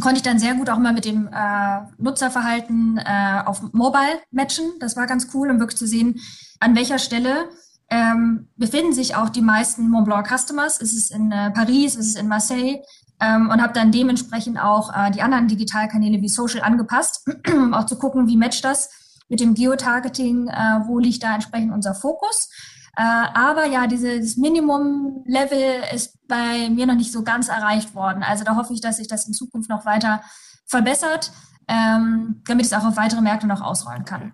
Konnte 0.00 0.16
ich 0.16 0.22
dann 0.22 0.38
sehr 0.38 0.54
gut 0.54 0.68
auch 0.68 0.78
mal 0.78 0.92
mit 0.92 1.06
dem 1.06 1.28
äh, 1.32 1.80
Nutzerverhalten 1.96 2.98
äh, 2.98 3.42
auf 3.44 3.62
Mobile 3.72 4.20
matchen. 4.30 4.66
Das 4.80 4.96
war 4.96 5.06
ganz 5.06 5.28
cool, 5.32 5.50
um 5.50 5.60
wirklich 5.60 5.78
zu 5.78 5.86
sehen, 5.86 6.20
an 6.60 6.76
welcher 6.76 6.98
Stelle 6.98 7.48
ähm, 7.90 8.48
befinden 8.56 8.92
sich 8.92 9.16
auch 9.16 9.30
die 9.30 9.40
meisten 9.40 9.88
Montblanc 9.88 10.28
Customers. 10.28 10.78
Ist 10.78 10.94
es 10.94 11.10
in 11.10 11.32
äh, 11.32 11.50
Paris, 11.50 11.96
ist 11.96 12.08
es 12.08 12.16
in 12.16 12.28
Marseille? 12.28 12.82
Ähm, 13.20 13.48
und 13.50 13.62
habe 13.62 13.72
dann 13.72 13.90
dementsprechend 13.90 14.60
auch 14.62 14.94
äh, 14.94 15.10
die 15.10 15.22
anderen 15.22 15.48
Digitalkanäle 15.48 16.20
wie 16.20 16.28
Social 16.28 16.60
angepasst, 16.60 17.26
um 17.52 17.74
auch 17.74 17.86
zu 17.86 17.96
gucken, 17.96 18.28
wie 18.28 18.36
matcht 18.36 18.64
das 18.64 18.90
mit 19.28 19.40
dem 19.40 19.54
Geotargeting, 19.54 20.48
äh, 20.48 20.80
wo 20.86 20.98
liegt 20.98 21.22
da 21.22 21.34
entsprechend 21.34 21.72
unser 21.72 21.94
Fokus. 21.94 22.50
Äh, 22.98 23.28
aber 23.32 23.64
ja, 23.66 23.86
dieses 23.86 24.36
Minimum-Level 24.36 25.84
ist 25.94 26.18
bei 26.26 26.68
mir 26.68 26.84
noch 26.84 26.96
nicht 26.96 27.12
so 27.12 27.22
ganz 27.22 27.48
erreicht 27.48 27.94
worden. 27.94 28.24
Also 28.24 28.42
da 28.42 28.56
hoffe 28.56 28.74
ich, 28.74 28.80
dass 28.80 28.96
sich 28.96 29.06
das 29.06 29.28
in 29.28 29.34
Zukunft 29.34 29.70
noch 29.70 29.86
weiter 29.86 30.20
verbessert, 30.66 31.30
ähm, 31.68 32.42
damit 32.48 32.66
es 32.66 32.72
auch 32.72 32.84
auf 32.84 32.96
weitere 32.96 33.20
Märkte 33.20 33.46
noch 33.46 33.60
ausrollen 33.60 34.04
kann. 34.04 34.32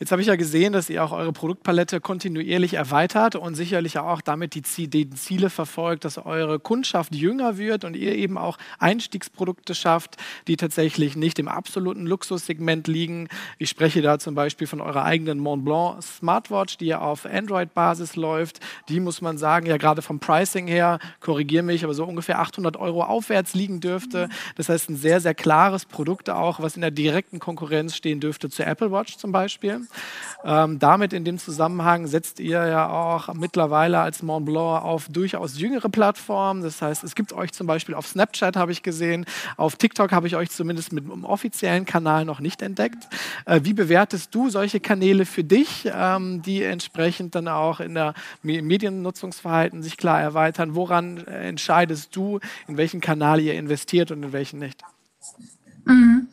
Jetzt 0.00 0.10
habe 0.10 0.20
ich 0.20 0.28
ja 0.28 0.36
gesehen, 0.36 0.72
dass 0.72 0.90
ihr 0.90 1.04
auch 1.04 1.12
eure 1.12 1.32
Produktpalette 1.32 2.00
kontinuierlich 2.00 2.74
erweitert 2.74 3.36
und 3.36 3.54
sicherlich 3.54 3.98
auch 3.98 4.20
damit 4.20 4.54
die, 4.54 4.62
Ziele 4.62 5.50
verfolgt, 5.50 6.04
dass 6.04 6.18
eure 6.18 6.58
Kundschaft 6.58 7.14
jünger 7.14 7.58
wird 7.58 7.84
und 7.84 7.94
ihr 7.94 8.14
eben 8.16 8.36
auch 8.36 8.58
Einstiegsprodukte 8.78 9.74
schafft, 9.74 10.16
die 10.48 10.56
tatsächlich 10.56 11.16
nicht 11.16 11.38
im 11.38 11.46
absoluten 11.46 12.06
Luxussegment 12.06 12.88
liegen. 12.88 13.28
Ich 13.58 13.70
spreche 13.70 14.02
da 14.02 14.18
zum 14.18 14.34
Beispiel 14.34 14.66
von 14.66 14.80
eurer 14.80 15.04
eigenen 15.04 15.38
Montblanc 15.38 16.02
Smartwatch, 16.02 16.78
die 16.78 16.86
ja 16.86 17.00
auf 17.00 17.24
Android-Basis 17.24 18.16
läuft. 18.16 18.60
Die 18.88 18.98
muss 18.98 19.20
man 19.20 19.38
sagen, 19.38 19.66
ja 19.66 19.76
gerade 19.76 20.02
vom 20.02 20.18
Pricing 20.18 20.66
her, 20.66 20.98
korrigiere 21.20 21.62
mich, 21.62 21.84
aber 21.84 21.94
so 21.94 22.04
ungefähr 22.04 22.40
800 22.40 22.76
Euro 22.76 23.04
aufwärts 23.04 23.54
liegen 23.54 23.80
dürfte. 23.80 24.28
Das 24.56 24.68
heißt, 24.68 24.90
ein 24.90 24.96
sehr, 24.96 25.20
sehr 25.20 25.34
klares 25.34 25.84
Produkt 25.84 26.30
auch, 26.30 26.60
was 26.60 26.74
in 26.74 26.80
der 26.80 26.90
direkten 26.90 27.38
Konkurrenz 27.38 27.94
stehen 27.94 28.20
dürfte 28.20 28.50
zur 28.50 28.66
Apple 28.66 28.90
Watch 28.90 29.18
zum 29.18 29.30
Beispiel. 29.30 29.83
Ähm, 30.44 30.78
damit 30.78 31.14
in 31.14 31.24
dem 31.24 31.38
Zusammenhang 31.38 32.06
setzt 32.06 32.38
ihr 32.38 32.66
ja 32.66 32.88
auch 32.90 33.32
mittlerweile 33.32 34.00
als 34.00 34.22
Mont 34.22 34.44
Blanc 34.44 34.84
auf 34.84 35.08
durchaus 35.08 35.58
jüngere 35.58 35.88
Plattformen. 35.88 36.62
Das 36.62 36.82
heißt, 36.82 37.02
es 37.02 37.14
gibt 37.14 37.32
euch 37.32 37.52
zum 37.52 37.66
Beispiel 37.66 37.94
auf 37.94 38.06
Snapchat, 38.06 38.54
habe 38.56 38.70
ich 38.70 38.82
gesehen, 38.82 39.24
auf 39.56 39.76
TikTok 39.76 40.12
habe 40.12 40.26
ich 40.26 40.36
euch 40.36 40.50
zumindest 40.50 40.92
mit 40.92 41.04
einem 41.04 41.24
offiziellen 41.24 41.86
Kanal 41.86 42.26
noch 42.26 42.40
nicht 42.40 42.60
entdeckt. 42.60 43.08
Äh, 43.46 43.60
wie 43.62 43.72
bewertest 43.72 44.34
du 44.34 44.50
solche 44.50 44.80
Kanäle 44.80 45.24
für 45.24 45.44
dich, 45.44 45.88
ähm, 45.90 46.42
die 46.42 46.62
entsprechend 46.62 47.34
dann 47.34 47.48
auch 47.48 47.80
in 47.80 47.94
der 47.94 48.12
Mediennutzungsverhalten 48.42 49.82
sich 49.82 49.96
klar 49.96 50.20
erweitern? 50.20 50.74
Woran 50.74 51.26
entscheidest 51.26 52.14
du, 52.14 52.40
in 52.68 52.76
welchen 52.76 53.00
Kanal 53.00 53.40
ihr 53.40 53.54
investiert 53.54 54.10
und 54.10 54.22
in 54.22 54.32
welchen 54.32 54.58
nicht? 54.58 54.82
Mhm. 55.86 56.28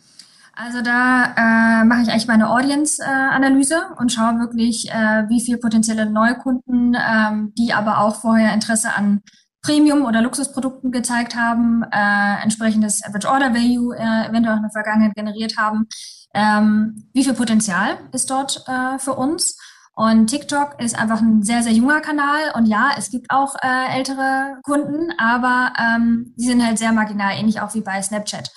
Also 0.64 0.84
da 0.84 1.34
äh, 1.36 1.86
mache 1.86 2.04
ich 2.04 2.10
eigentlich 2.10 2.28
meine 2.28 2.52
Audience-Analyse 2.52 3.76
äh, 3.76 4.00
und 4.00 4.12
schaue 4.12 4.38
wirklich, 4.40 4.92
äh, 4.92 5.28
wie 5.28 5.42
viele 5.42 5.58
potenzielle 5.58 6.06
Neukunden, 6.06 6.96
ähm, 6.96 7.52
die 7.58 7.74
aber 7.74 7.98
auch 7.98 8.18
vorher 8.18 8.54
Interesse 8.54 8.94
an 8.94 9.22
Premium- 9.64 10.06
oder 10.06 10.22
Luxusprodukten 10.22 10.92
gezeigt 10.92 11.36
haben, 11.36 11.84
äh, 11.92 12.44
entsprechendes 12.44 13.04
Average 13.04 13.28
Order 13.28 13.56
Value 13.56 13.96
äh, 13.98 14.30
eventuell 14.30 14.54
auch 14.54 14.58
in 14.58 14.64
der 14.64 14.72
Vergangenheit 14.72 15.16
generiert 15.16 15.58
haben. 15.58 15.88
Ähm, 16.36 17.10
wie 17.12 17.24
viel 17.24 17.34
Potenzial 17.34 17.98
ist 18.12 18.30
dort 18.30 18.64
äh, 18.68 19.00
für 19.00 19.16
uns? 19.16 19.58
Und 19.96 20.28
TikTok 20.28 20.80
ist 20.80 20.98
einfach 20.98 21.22
ein 21.22 21.42
sehr, 21.42 21.64
sehr 21.64 21.74
junger 21.74 22.02
Kanal. 22.02 22.54
Und 22.54 22.68
ja, 22.68 22.92
es 22.96 23.10
gibt 23.10 23.32
auch 23.32 23.56
äh, 23.64 23.98
ältere 23.98 24.60
Kunden, 24.62 25.12
aber 25.18 25.74
ähm, 25.80 26.36
die 26.38 26.46
sind 26.46 26.64
halt 26.64 26.78
sehr 26.78 26.92
marginal, 26.94 27.34
ähnlich 27.36 27.62
auch 27.62 27.74
wie 27.74 27.82
bei 27.82 28.00
Snapchat. 28.00 28.52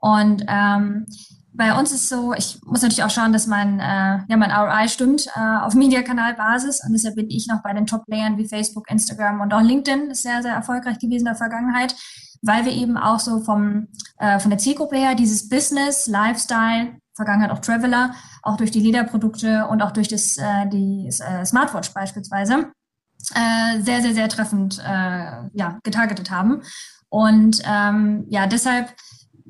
Und 0.00 0.44
ähm, 0.46 1.06
bei 1.58 1.76
uns 1.76 1.90
ist 1.90 2.08
so, 2.08 2.32
ich 2.34 2.60
muss 2.64 2.82
natürlich 2.82 3.02
auch 3.02 3.10
schauen, 3.10 3.32
dass 3.32 3.48
mein, 3.48 3.80
äh, 3.80 4.20
ja, 4.28 4.36
mein 4.36 4.52
ROI 4.52 4.88
stimmt 4.88 5.26
äh, 5.26 5.40
auf 5.60 5.74
Mediakanalbasis 5.74 6.84
und 6.86 6.92
deshalb 6.92 7.16
bin 7.16 7.28
ich 7.28 7.48
noch 7.48 7.62
bei 7.64 7.72
den 7.72 7.84
Top-Playern 7.84 8.38
wie 8.38 8.46
Facebook, 8.46 8.88
Instagram 8.88 9.40
und 9.40 9.52
auch 9.52 9.60
LinkedIn 9.60 10.14
sehr, 10.14 10.40
sehr 10.40 10.54
erfolgreich 10.54 11.00
gewesen 11.00 11.26
in 11.26 11.32
der 11.32 11.34
Vergangenheit, 11.34 11.96
weil 12.42 12.64
wir 12.64 12.70
eben 12.70 12.96
auch 12.96 13.18
so 13.18 13.40
vom, 13.40 13.88
äh, 14.18 14.38
von 14.38 14.50
der 14.50 14.58
Zielgruppe 14.58 14.96
her 14.96 15.16
dieses 15.16 15.48
Business, 15.48 16.06
Lifestyle, 16.06 16.96
Vergangenheit 17.16 17.50
auch 17.50 17.58
Traveler, 17.58 18.14
auch 18.44 18.56
durch 18.56 18.70
die 18.70 18.80
Lederprodukte 18.80 19.66
und 19.66 19.82
auch 19.82 19.90
durch 19.90 20.06
das, 20.06 20.36
äh, 20.36 20.68
die 20.68 21.08
äh, 21.08 21.44
Smartwatch 21.44 21.92
beispielsweise, 21.92 22.70
äh, 23.34 23.82
sehr, 23.82 24.00
sehr, 24.00 24.14
sehr 24.14 24.28
treffend 24.28 24.78
äh, 24.78 25.48
ja, 25.52 25.80
getargetet 25.82 26.30
haben. 26.30 26.62
Und 27.08 27.62
ähm, 27.64 28.26
ja, 28.28 28.46
deshalb 28.46 28.94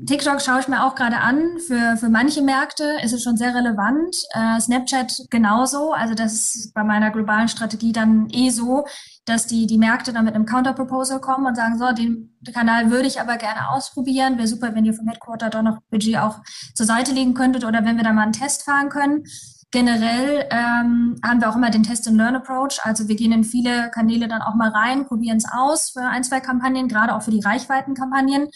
TikTok 0.07 0.41
schaue 0.41 0.61
ich 0.61 0.69
mir 0.69 0.85
auch 0.85 0.95
gerade 0.95 1.19
an. 1.19 1.59
Für, 1.67 1.97
für 1.97 2.09
manche 2.09 2.43
Märkte 2.43 2.85
ist 3.03 3.13
es 3.13 3.23
schon 3.23 3.37
sehr 3.37 3.55
relevant. 3.55 4.15
Äh, 4.33 4.61
Snapchat 4.61 5.27
genauso. 5.31 5.93
Also 5.93 6.15
das 6.15 6.33
ist 6.33 6.75
bei 6.75 6.85
meiner 6.85 7.11
globalen 7.11 7.49
Strategie 7.49 7.93
dann 7.93 8.29
eh 8.31 8.51
so, 8.51 8.87
dass 9.25 9.47
die, 9.47 9.67
die 9.67 9.79
Märkte 9.79 10.13
dann 10.13 10.25
mit 10.25 10.35
einem 10.35 10.47
Counterproposal 10.47 11.21
kommen 11.21 11.47
und 11.47 11.57
sagen, 11.57 11.79
so, 11.79 11.93
den 11.93 12.39
Kanal 12.53 12.91
würde 12.91 13.09
ich 13.09 13.21
aber 13.21 13.37
gerne 13.37 13.71
ausprobieren. 13.71 14.39
Wäre 14.39 14.47
super, 14.47 14.75
wenn 14.75 14.85
ihr 14.85 14.95
vom 14.95 15.09
Headquarter 15.09 15.51
doch 15.51 15.63
noch 15.63 15.79
Budget 15.91 16.19
auch 16.19 16.41
zur 16.75 16.87
Seite 16.87 17.13
legen 17.13 17.35
könntet 17.35 17.65
oder 17.65 17.85
wenn 17.85 17.97
wir 17.97 18.05
da 18.05 18.13
mal 18.13 18.23
einen 18.23 18.33
Test 18.33 18.65
fahren 18.65 18.91
können. 18.91 19.25
Generell 19.71 20.47
ähm, 20.51 21.21
haben 21.23 21.41
wir 21.41 21.51
auch 21.51 21.57
immer 21.57 21.71
den 21.71 21.83
Test-and-Learn-Approach. 21.83 22.81
Also 22.85 23.09
wir 23.09 23.17
gehen 23.17 23.33
in 23.33 23.45
viele 23.45 23.91
Kanäle 23.91 24.29
dann 24.29 24.41
auch 24.41 24.55
mal 24.55 24.71
rein, 24.71 25.07
probieren 25.07 25.37
es 25.37 25.45
aus 25.53 25.91
für 25.91 26.07
ein, 26.07 26.25
zwei 26.25 26.41
Kampagnen, 26.41 26.89
gerade 26.89 27.15
auch 27.15 27.23
für 27.23 27.33
die 27.33 27.41
Reichweitenkampagnen 27.41 28.49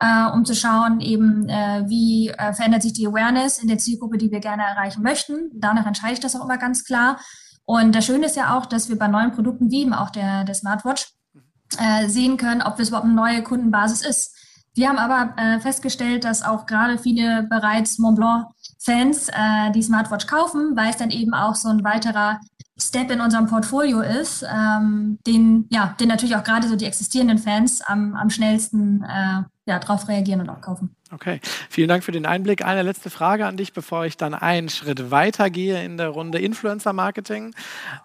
äh, 0.00 0.30
um 0.32 0.44
zu 0.44 0.54
schauen, 0.54 1.00
eben 1.00 1.48
äh, 1.48 1.84
wie 1.86 2.30
äh, 2.30 2.52
verändert 2.54 2.82
sich 2.82 2.94
die 2.94 3.06
Awareness 3.06 3.58
in 3.58 3.68
der 3.68 3.78
Zielgruppe, 3.78 4.18
die 4.18 4.30
wir 4.30 4.40
gerne 4.40 4.62
erreichen 4.62 5.02
möchten. 5.02 5.50
Danach 5.54 5.86
entscheide 5.86 6.14
ich 6.14 6.20
das 6.20 6.34
auch 6.34 6.44
immer 6.44 6.58
ganz 6.58 6.84
klar. 6.84 7.20
Und 7.64 7.94
das 7.94 8.06
Schöne 8.06 8.26
ist 8.26 8.36
ja 8.36 8.56
auch, 8.56 8.66
dass 8.66 8.88
wir 8.88 8.98
bei 8.98 9.08
neuen 9.08 9.32
Produkten 9.32 9.70
wie 9.70 9.82
eben 9.82 9.92
auch 9.92 10.10
der, 10.10 10.44
der 10.44 10.54
Smartwatch 10.54 11.12
äh, 11.78 12.08
sehen 12.08 12.36
können, 12.36 12.62
ob 12.62 12.76
das 12.76 12.88
überhaupt 12.88 13.06
eine 13.06 13.14
neue 13.14 13.42
Kundenbasis 13.42 14.04
ist. 14.04 14.36
Wir 14.74 14.88
haben 14.88 14.98
aber 14.98 15.34
äh, 15.36 15.60
festgestellt, 15.60 16.24
dass 16.24 16.42
auch 16.42 16.66
gerade 16.66 16.96
viele 16.96 17.42
bereits 17.44 17.98
Montblanc-Fans 17.98 19.28
äh, 19.28 19.70
die 19.72 19.82
Smartwatch 19.82 20.26
kaufen, 20.26 20.76
weil 20.76 20.90
es 20.90 20.96
dann 20.96 21.10
eben 21.10 21.34
auch 21.34 21.54
so 21.54 21.68
ein 21.68 21.84
weiterer 21.84 22.40
Step 22.78 23.10
in 23.10 23.20
unserem 23.20 23.46
Portfolio 23.46 24.00
ist, 24.00 24.42
ähm, 24.42 25.18
den, 25.26 25.66
ja, 25.70 25.94
den 26.00 26.08
natürlich 26.08 26.36
auch 26.36 26.44
gerade 26.44 26.66
so 26.66 26.76
die 26.76 26.86
existierenden 26.86 27.38
Fans 27.38 27.82
am, 27.82 28.14
am 28.14 28.30
schnellsten 28.30 29.04
äh, 29.04 29.42
ja, 29.66 29.78
darauf 29.78 30.08
reagieren 30.08 30.40
und 30.40 30.50
auch 30.50 30.60
kaufen. 30.60 30.96
Okay, 31.12 31.40
vielen 31.68 31.88
Dank 31.88 32.04
für 32.04 32.12
den 32.12 32.24
Einblick. 32.24 32.64
Eine 32.64 32.82
letzte 32.82 33.10
Frage 33.10 33.44
an 33.44 33.56
dich, 33.56 33.72
bevor 33.72 34.06
ich 34.06 34.16
dann 34.16 34.32
einen 34.32 34.68
Schritt 34.68 35.10
weiter 35.10 35.50
gehe 35.50 35.82
in 35.84 35.96
der 35.96 36.08
Runde 36.08 36.38
Influencer 36.38 36.92
Marketing. 36.92 37.52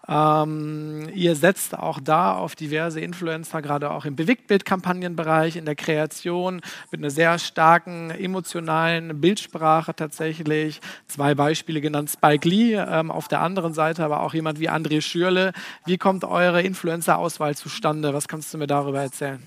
Ähm, 0.07 1.07
ihr 1.13 1.35
setzt 1.35 1.77
auch 1.77 1.99
da 1.99 2.33
auf 2.35 2.55
diverse 2.55 2.99
Influencer, 2.99 3.61
gerade 3.61 3.91
auch 3.91 4.05
im 4.05 4.15
Bewegtbildkampagnenbereich, 4.15 5.55
in 5.55 5.65
der 5.65 5.75
Kreation, 5.75 6.61
mit 6.91 6.99
einer 6.99 7.11
sehr 7.11 7.37
starken 7.37 8.09
emotionalen 8.09 9.21
Bildsprache 9.21 9.95
tatsächlich. 9.95 10.81
Zwei 11.07 11.35
Beispiele 11.35 11.81
genannt, 11.81 12.09
Spike 12.09 12.49
Lee, 12.49 12.73
ähm, 12.73 13.11
auf 13.11 13.27
der 13.27 13.41
anderen 13.41 13.75
Seite 13.75 14.03
aber 14.03 14.21
auch 14.21 14.33
jemand 14.33 14.59
wie 14.59 14.69
André 14.69 15.01
Schürle. 15.01 15.53
Wie 15.85 15.99
kommt 15.99 16.23
eure 16.23 16.63
Influencer-Auswahl 16.63 17.55
zustande? 17.55 18.15
Was 18.15 18.27
kannst 18.27 18.51
du 18.53 18.57
mir 18.57 18.67
darüber 18.67 19.01
erzählen? 19.01 19.45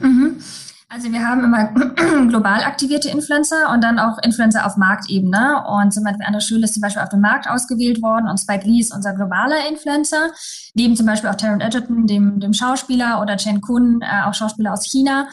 Mhm. 0.00 0.40
Also 0.88 1.10
wir 1.10 1.26
haben 1.26 1.42
immer 1.42 1.66
global 2.28 2.62
aktivierte 2.62 3.08
Influencer 3.08 3.72
und 3.72 3.82
dann 3.82 3.98
auch 3.98 4.18
Influencer 4.22 4.64
auf 4.64 4.76
Marktebene. 4.76 5.64
Und 5.68 5.92
zum 5.92 6.04
Beispiel 6.04 6.24
Anna 6.26 6.40
Schül 6.40 6.62
ist 6.62 6.74
zum 6.74 6.80
Beispiel 6.80 7.02
auf 7.02 7.08
dem 7.08 7.20
Markt 7.20 7.48
ausgewählt 7.48 8.00
worden 8.02 8.28
und 8.28 8.38
Spike 8.38 8.66
Lee 8.66 8.78
ist 8.80 8.94
unser 8.94 9.12
globaler 9.14 9.68
Influencer. 9.68 10.30
Neben 10.74 10.94
zum 10.94 11.06
Beispiel 11.06 11.28
auch 11.28 11.34
Taron 11.34 11.60
Edgerton, 11.60 12.06
dem, 12.06 12.38
dem 12.38 12.52
Schauspieler, 12.52 13.20
oder 13.20 13.36
Chen 13.36 13.60
Kun, 13.60 14.00
äh, 14.00 14.26
auch 14.26 14.34
Schauspieler 14.34 14.72
aus 14.72 14.84
China. 14.84 15.28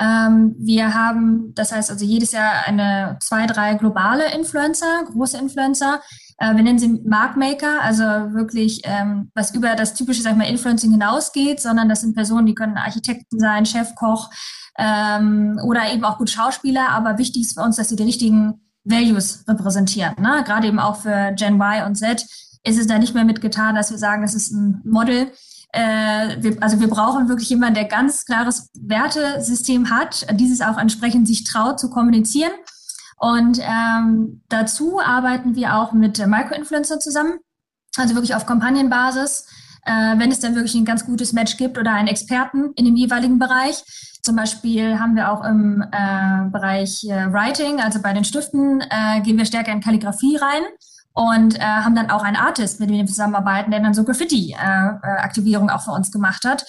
Ähm, 0.00 0.56
wir 0.58 0.92
haben, 0.92 1.54
das 1.54 1.72
heißt 1.72 1.90
also 1.90 2.04
jedes 2.04 2.32
Jahr 2.32 2.66
eine 2.66 3.16
zwei, 3.20 3.46
drei 3.46 3.74
globale 3.74 4.32
Influencer, 4.34 5.04
große 5.04 5.38
Influencer. 5.38 6.00
Äh, 6.38 6.54
wir 6.54 6.62
nennen 6.62 6.78
sie 6.78 7.00
Markmaker, 7.04 7.80
also 7.82 8.02
wirklich 8.02 8.82
ähm, 8.84 9.30
was 9.34 9.54
über 9.54 9.74
das 9.74 9.94
typische, 9.94 10.22
sag 10.22 10.32
ich 10.32 10.38
mal, 10.38 10.48
Influencing 10.48 10.90
hinausgeht, 10.90 11.60
sondern 11.60 11.88
das 11.88 12.02
sind 12.02 12.14
Personen, 12.14 12.46
die 12.46 12.54
können 12.54 12.76
Architekten 12.76 13.38
sein, 13.38 13.66
Chefkoch 13.66 14.30
ähm, 14.78 15.58
oder 15.64 15.92
eben 15.92 16.04
auch 16.04 16.18
gut 16.18 16.30
Schauspieler. 16.30 16.90
Aber 16.90 17.18
wichtig 17.18 17.42
ist 17.42 17.58
für 17.58 17.64
uns, 17.64 17.76
dass 17.76 17.88
sie 17.88 17.96
die 17.96 18.02
richtigen 18.02 18.60
Values 18.84 19.44
repräsentieren. 19.48 20.14
Ne? 20.20 20.42
Gerade 20.44 20.68
eben 20.68 20.78
auch 20.78 20.96
für 20.96 21.32
Gen 21.36 21.60
Y 21.60 21.86
und 21.86 21.96
Z 21.96 22.24
ist 22.62 22.78
es 22.78 22.86
da 22.86 22.98
nicht 22.98 23.14
mehr 23.14 23.24
mitgetan, 23.24 23.74
dass 23.74 23.90
wir 23.90 23.98
sagen, 23.98 24.22
das 24.22 24.34
ist 24.34 24.50
ein 24.50 24.80
Model. 24.84 25.30
Äh, 25.72 26.42
wir, 26.42 26.62
also 26.62 26.80
wir 26.80 26.88
brauchen 26.88 27.28
wirklich 27.28 27.48
jemanden, 27.48 27.74
der 27.74 27.84
ganz 27.84 28.24
klares 28.24 28.70
Wertesystem 28.74 29.90
hat, 29.90 30.26
dieses 30.32 30.60
auch 30.60 30.78
entsprechend 30.78 31.26
sich 31.28 31.44
traut 31.44 31.78
zu 31.78 31.90
kommunizieren. 31.90 32.52
Und 33.18 33.58
ähm, 33.62 34.42
dazu 34.48 35.00
arbeiten 35.00 35.54
wir 35.54 35.76
auch 35.76 35.92
mit 35.92 36.24
Microinfluencern 36.24 37.00
zusammen, 37.00 37.38
also 37.96 38.14
wirklich 38.14 38.34
auf 38.34 38.44
Kampagnenbasis, 38.44 39.46
äh, 39.86 40.18
wenn 40.18 40.30
es 40.30 40.40
dann 40.40 40.54
wirklich 40.54 40.74
ein 40.74 40.84
ganz 40.84 41.06
gutes 41.06 41.32
Match 41.32 41.56
gibt 41.56 41.78
oder 41.78 41.92
einen 41.92 42.08
Experten 42.08 42.72
in 42.74 42.84
dem 42.84 42.96
jeweiligen 42.96 43.38
Bereich. 43.38 43.82
Zum 44.22 44.36
Beispiel 44.36 44.98
haben 44.98 45.14
wir 45.14 45.32
auch 45.32 45.44
im 45.44 45.82
äh, 45.82 46.50
Bereich 46.50 47.04
äh, 47.04 47.32
Writing, 47.32 47.80
also 47.80 48.02
bei 48.02 48.12
den 48.12 48.24
Stiften, 48.24 48.82
äh, 48.82 49.20
gehen 49.22 49.38
wir 49.38 49.46
stärker 49.46 49.72
in 49.72 49.80
Kalligrafie 49.80 50.36
rein 50.36 50.62
und 51.14 51.58
äh, 51.58 51.62
haben 51.62 51.94
dann 51.94 52.10
auch 52.10 52.22
einen 52.22 52.36
Artist, 52.36 52.80
mit 52.80 52.90
dem 52.90 52.96
wir 52.96 53.06
zusammenarbeiten, 53.06 53.70
der 53.70 53.80
dann 53.80 53.94
so 53.94 54.04
Graffiti-Aktivierung 54.04 55.70
äh, 55.70 55.72
auch 55.72 55.82
für 55.82 55.92
uns 55.92 56.12
gemacht 56.12 56.44
hat. 56.44 56.66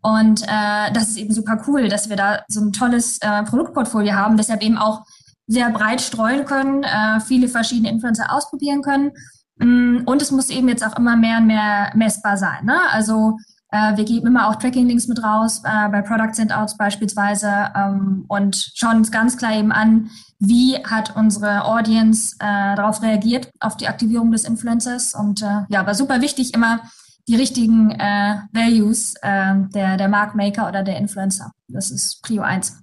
Und 0.00 0.42
äh, 0.42 0.92
das 0.92 1.08
ist 1.08 1.16
eben 1.16 1.34
super 1.34 1.60
cool, 1.66 1.88
dass 1.88 2.08
wir 2.08 2.16
da 2.16 2.44
so 2.46 2.60
ein 2.60 2.72
tolles 2.72 3.18
äh, 3.20 3.42
Produktportfolio 3.42 4.12
haben, 4.12 4.36
deshalb 4.36 4.62
eben 4.62 4.78
auch 4.78 5.04
sehr 5.48 5.70
breit 5.70 6.00
streuen 6.00 6.44
können, 6.44 6.84
äh, 6.84 7.20
viele 7.20 7.48
verschiedene 7.48 7.90
Influencer 7.90 8.32
ausprobieren 8.32 8.82
können. 8.82 9.10
Mm, 9.56 10.02
und 10.04 10.22
es 10.22 10.30
muss 10.30 10.50
eben 10.50 10.68
jetzt 10.68 10.86
auch 10.86 10.96
immer 10.96 11.16
mehr 11.16 11.38
und 11.38 11.46
mehr 11.46 11.90
messbar 11.94 12.36
sein. 12.36 12.64
Ne? 12.64 12.78
Also 12.92 13.38
äh, 13.70 13.96
wir 13.96 14.04
geben 14.04 14.26
immer 14.26 14.48
auch 14.48 14.56
Tracking-Links 14.56 15.08
mit 15.08 15.22
raus, 15.22 15.62
äh, 15.64 15.88
bei 15.88 16.02
Product 16.02 16.34
Sendouts 16.34 16.76
beispielsweise 16.76 17.70
ähm, 17.74 18.24
und 18.28 18.72
schauen 18.74 18.98
uns 18.98 19.10
ganz 19.10 19.36
klar 19.36 19.54
eben 19.54 19.72
an, 19.72 20.10
wie 20.38 20.76
hat 20.84 21.16
unsere 21.16 21.64
Audience 21.64 22.36
äh, 22.38 22.76
darauf 22.76 23.02
reagiert, 23.02 23.50
auf 23.58 23.76
die 23.76 23.88
Aktivierung 23.88 24.30
des 24.30 24.44
Influencers. 24.44 25.14
Und 25.14 25.42
äh, 25.42 25.64
ja, 25.68 25.80
aber 25.80 25.94
super 25.94 26.20
wichtig, 26.20 26.54
immer 26.54 26.80
die 27.26 27.36
richtigen 27.36 27.90
äh, 27.90 28.36
Values 28.52 29.14
äh, 29.22 29.54
der, 29.74 29.96
der 29.96 30.08
Marktmaker 30.08 30.68
oder 30.68 30.82
der 30.82 30.96
Influencer. 30.96 31.52
Das 31.68 31.90
ist 31.90 32.22
Prio 32.22 32.42
1. 32.42 32.80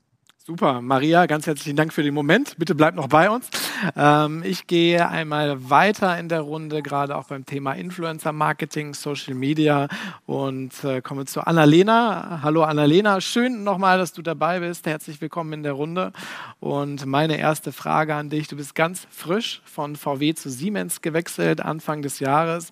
Super, 0.48 0.80
Maria, 0.80 1.26
ganz 1.26 1.48
herzlichen 1.48 1.76
Dank 1.76 1.92
für 1.92 2.04
den 2.04 2.14
Moment. 2.14 2.54
Bitte 2.60 2.76
bleib 2.76 2.94
noch 2.94 3.08
bei 3.08 3.32
uns. 3.32 3.50
Ähm, 3.96 4.44
ich 4.46 4.68
gehe 4.68 5.08
einmal 5.08 5.70
weiter 5.70 6.18
in 6.18 6.30
der 6.30 6.42
Runde, 6.42 6.82
gerade 6.82 7.16
auch 7.16 7.26
beim 7.26 7.46
Thema 7.46 7.74
Influencer 7.74 8.32
Marketing, 8.32 8.94
Social 8.94 9.34
Media 9.34 9.88
und 10.26 10.84
äh, 10.84 11.02
komme 11.02 11.26
zu 11.26 11.46
Annalena. 11.46 12.40
Hallo 12.42 12.64
Annalena, 12.64 13.22
schön 13.22 13.64
nochmal, 13.64 13.98
dass 13.98 14.14
du 14.14 14.22
dabei 14.22 14.60
bist. 14.60 14.86
Herzlich 14.86 15.22
willkommen 15.22 15.54
in 15.54 15.64
der 15.64 15.74
Runde. 15.74 16.12
Und 16.60 17.06
meine 17.06 17.38
erste 17.38 17.72
Frage 17.72 18.16
an 18.16 18.30
dich, 18.30 18.48
du 18.48 18.56
bist 18.56 18.76
ganz 18.76 19.08
frisch 19.10 19.62
von 19.66 19.96
VW 19.96 20.34
zu 20.34 20.50
Siemens 20.50 21.02
gewechselt, 21.02 21.62
Anfang 21.62 22.02
des 22.02 22.20
Jahres. 22.20 22.72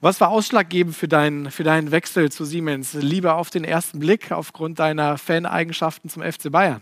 Was 0.00 0.20
war 0.20 0.28
ausschlaggebend 0.28 0.96
für 0.96 1.08
deinen, 1.08 1.50
für 1.50 1.64
deinen 1.64 1.90
Wechsel 1.90 2.30
zu 2.30 2.44
Siemens? 2.44 2.94
Liebe 2.94 3.34
auf 3.34 3.50
den 3.50 3.64
ersten 3.64 3.98
Blick 3.98 4.32
aufgrund 4.32 4.78
deiner 4.78 5.18
Fan-Eigenschaften 5.18 6.08
zum 6.08 6.22
FC 6.22 6.50
Bayern? 6.50 6.80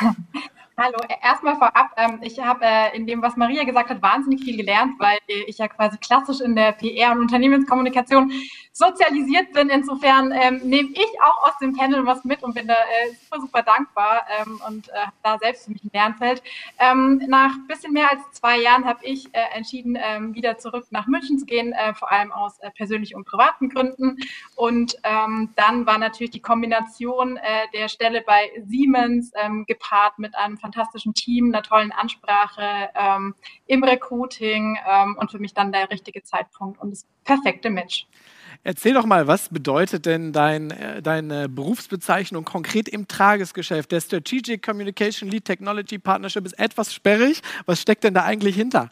Hallo, 0.80 0.96
erstmal 1.24 1.56
vorab, 1.56 1.90
ähm, 1.96 2.20
ich 2.22 2.38
habe 2.38 2.64
äh, 2.64 2.96
in 2.96 3.04
dem, 3.04 3.20
was 3.20 3.34
Maria 3.34 3.64
gesagt 3.64 3.90
hat, 3.90 4.00
wahnsinnig 4.00 4.44
viel 4.44 4.56
gelernt, 4.56 4.92
weil 5.00 5.18
ich 5.26 5.58
ja 5.58 5.66
quasi 5.66 5.98
klassisch 5.98 6.40
in 6.40 6.54
der 6.54 6.70
PR 6.70 7.10
und 7.10 7.18
Unternehmenskommunikation 7.18 8.30
sozialisiert 8.78 9.52
bin. 9.52 9.70
Insofern 9.70 10.30
ähm, 10.32 10.60
nehme 10.62 10.90
ich 10.92 11.20
auch 11.20 11.48
aus 11.48 11.58
dem 11.60 11.76
Panel 11.76 12.06
was 12.06 12.24
mit 12.24 12.44
und 12.44 12.54
bin 12.54 12.68
da 12.68 12.74
äh, 12.74 13.12
super, 13.20 13.40
super 13.40 13.62
dankbar 13.62 14.24
ähm, 14.40 14.60
und 14.68 14.88
äh, 14.90 14.92
da 15.24 15.36
selbst 15.38 15.64
für 15.64 15.72
mich 15.72 15.82
ein 15.82 15.90
Lernfeld. 15.92 16.44
Ähm, 16.78 17.20
nach 17.26 17.54
bisschen 17.66 17.92
mehr 17.92 18.08
als 18.08 18.20
zwei 18.30 18.56
Jahren 18.56 18.84
habe 18.84 19.04
ich 19.04 19.34
äh, 19.34 19.40
entschieden, 19.56 19.98
ähm, 20.00 20.32
wieder 20.32 20.58
zurück 20.58 20.86
nach 20.90 21.08
München 21.08 21.40
zu 21.40 21.44
gehen, 21.44 21.72
äh, 21.72 21.92
vor 21.94 22.12
allem 22.12 22.30
aus 22.30 22.60
äh, 22.60 22.70
persönlichen 22.70 23.16
und 23.16 23.26
privaten 23.26 23.68
Gründen. 23.68 24.18
Und 24.54 24.94
ähm, 25.02 25.52
dann 25.56 25.84
war 25.86 25.98
natürlich 25.98 26.30
die 26.30 26.40
Kombination 26.40 27.36
äh, 27.36 27.66
der 27.74 27.88
Stelle 27.88 28.22
bei 28.22 28.48
Siemens 28.64 29.32
ähm, 29.34 29.64
gepaart 29.66 30.20
mit 30.20 30.36
einem 30.36 30.56
fantastischen 30.56 31.14
Team, 31.14 31.46
einer 31.46 31.62
tollen 31.62 31.90
Ansprache 31.90 32.90
im 33.66 33.84
Recruiting 33.84 34.78
und 35.16 35.30
für 35.30 35.38
mich 35.38 35.54
dann 35.54 35.72
der 35.72 35.90
richtige 35.90 36.22
Zeitpunkt 36.22 36.80
und 36.80 36.90
das 36.90 37.06
perfekte 37.24 37.70
Match. 37.70 38.06
Erzähl 38.64 38.94
doch 38.94 39.06
mal, 39.06 39.26
was 39.26 39.48
bedeutet 39.48 40.04
denn 40.04 40.32
dein, 40.32 40.70
äh, 40.70 41.00
deine 41.00 41.48
Berufsbezeichnung 41.48 42.44
konkret 42.44 42.88
im 42.88 43.08
Tagesgeschäft? 43.08 43.92
Der 43.92 44.00
Strategic 44.00 44.62
Communication 44.62 45.30
Lead 45.30 45.44
Technology 45.44 45.98
Partnership 45.98 46.44
ist 46.44 46.58
etwas 46.58 46.92
sperrig. 46.92 47.40
Was 47.66 47.80
steckt 47.80 48.04
denn 48.04 48.14
da 48.14 48.24
eigentlich 48.24 48.56
hinter? 48.56 48.88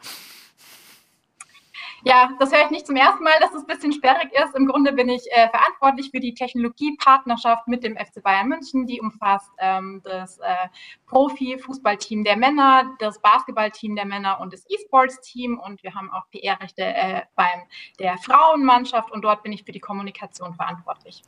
Ja, 2.08 2.30
das 2.38 2.52
höre 2.52 2.66
ich 2.66 2.70
nicht 2.70 2.86
zum 2.86 2.94
ersten 2.94 3.24
Mal, 3.24 3.32
dass 3.40 3.52
es 3.52 3.62
ein 3.62 3.66
bisschen 3.66 3.92
sperrig 3.92 4.30
ist. 4.32 4.54
Im 4.54 4.68
Grunde 4.68 4.92
bin 4.92 5.08
ich 5.08 5.26
äh, 5.32 5.48
verantwortlich 5.48 6.12
für 6.12 6.20
die 6.20 6.34
Technologiepartnerschaft 6.34 7.66
mit 7.66 7.82
dem 7.82 7.96
FC 7.96 8.22
Bayern 8.22 8.46
München. 8.46 8.86
Die 8.86 9.00
umfasst 9.00 9.50
ähm, 9.58 10.02
das 10.04 10.38
äh, 10.38 10.68
Profi-Fußballteam 11.06 12.22
der 12.22 12.36
Männer, 12.36 12.94
das 13.00 13.20
Basketballteam 13.20 13.96
der 13.96 14.06
Männer 14.06 14.38
und 14.40 14.52
das 14.52 14.64
E-Sports-Team. 14.68 15.58
Und 15.58 15.82
wir 15.82 15.96
haben 15.96 16.12
auch 16.12 16.30
PR-Rechte 16.30 16.84
äh, 16.84 17.22
beim 17.34 17.62
der 17.98 18.16
Frauenmannschaft 18.18 19.10
und 19.10 19.22
dort 19.22 19.42
bin 19.42 19.50
ich 19.50 19.64
für 19.64 19.72
die 19.72 19.80
Kommunikation 19.80 20.54
verantwortlich. 20.54 21.22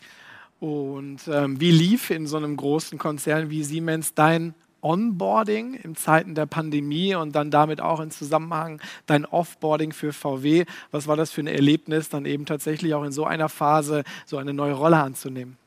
Und 0.60 1.26
ähm, 1.26 1.60
wie 1.60 1.72
lief 1.72 2.10
in 2.10 2.28
so 2.28 2.36
einem 2.36 2.56
großen 2.56 2.98
Konzern 2.98 3.50
wie 3.50 3.64
Siemens 3.64 4.14
dein 4.14 4.54
Onboarding 4.88 5.74
in 5.74 5.96
Zeiten 5.96 6.34
der 6.34 6.46
Pandemie 6.46 7.14
und 7.14 7.34
dann 7.34 7.50
damit 7.50 7.82
auch 7.82 8.00
in 8.00 8.10
Zusammenhang 8.10 8.80
dein 9.04 9.26
Offboarding 9.26 9.92
für 9.92 10.14
VW. 10.14 10.64
Was 10.90 11.06
war 11.06 11.14
das 11.14 11.30
für 11.30 11.42
ein 11.42 11.46
Erlebnis, 11.46 12.08
dann 12.08 12.24
eben 12.24 12.46
tatsächlich 12.46 12.94
auch 12.94 13.04
in 13.04 13.12
so 13.12 13.26
einer 13.26 13.50
Phase 13.50 14.02
so 14.24 14.38
eine 14.38 14.54
neue 14.54 14.72
Rolle 14.72 14.96
anzunehmen? 14.96 15.58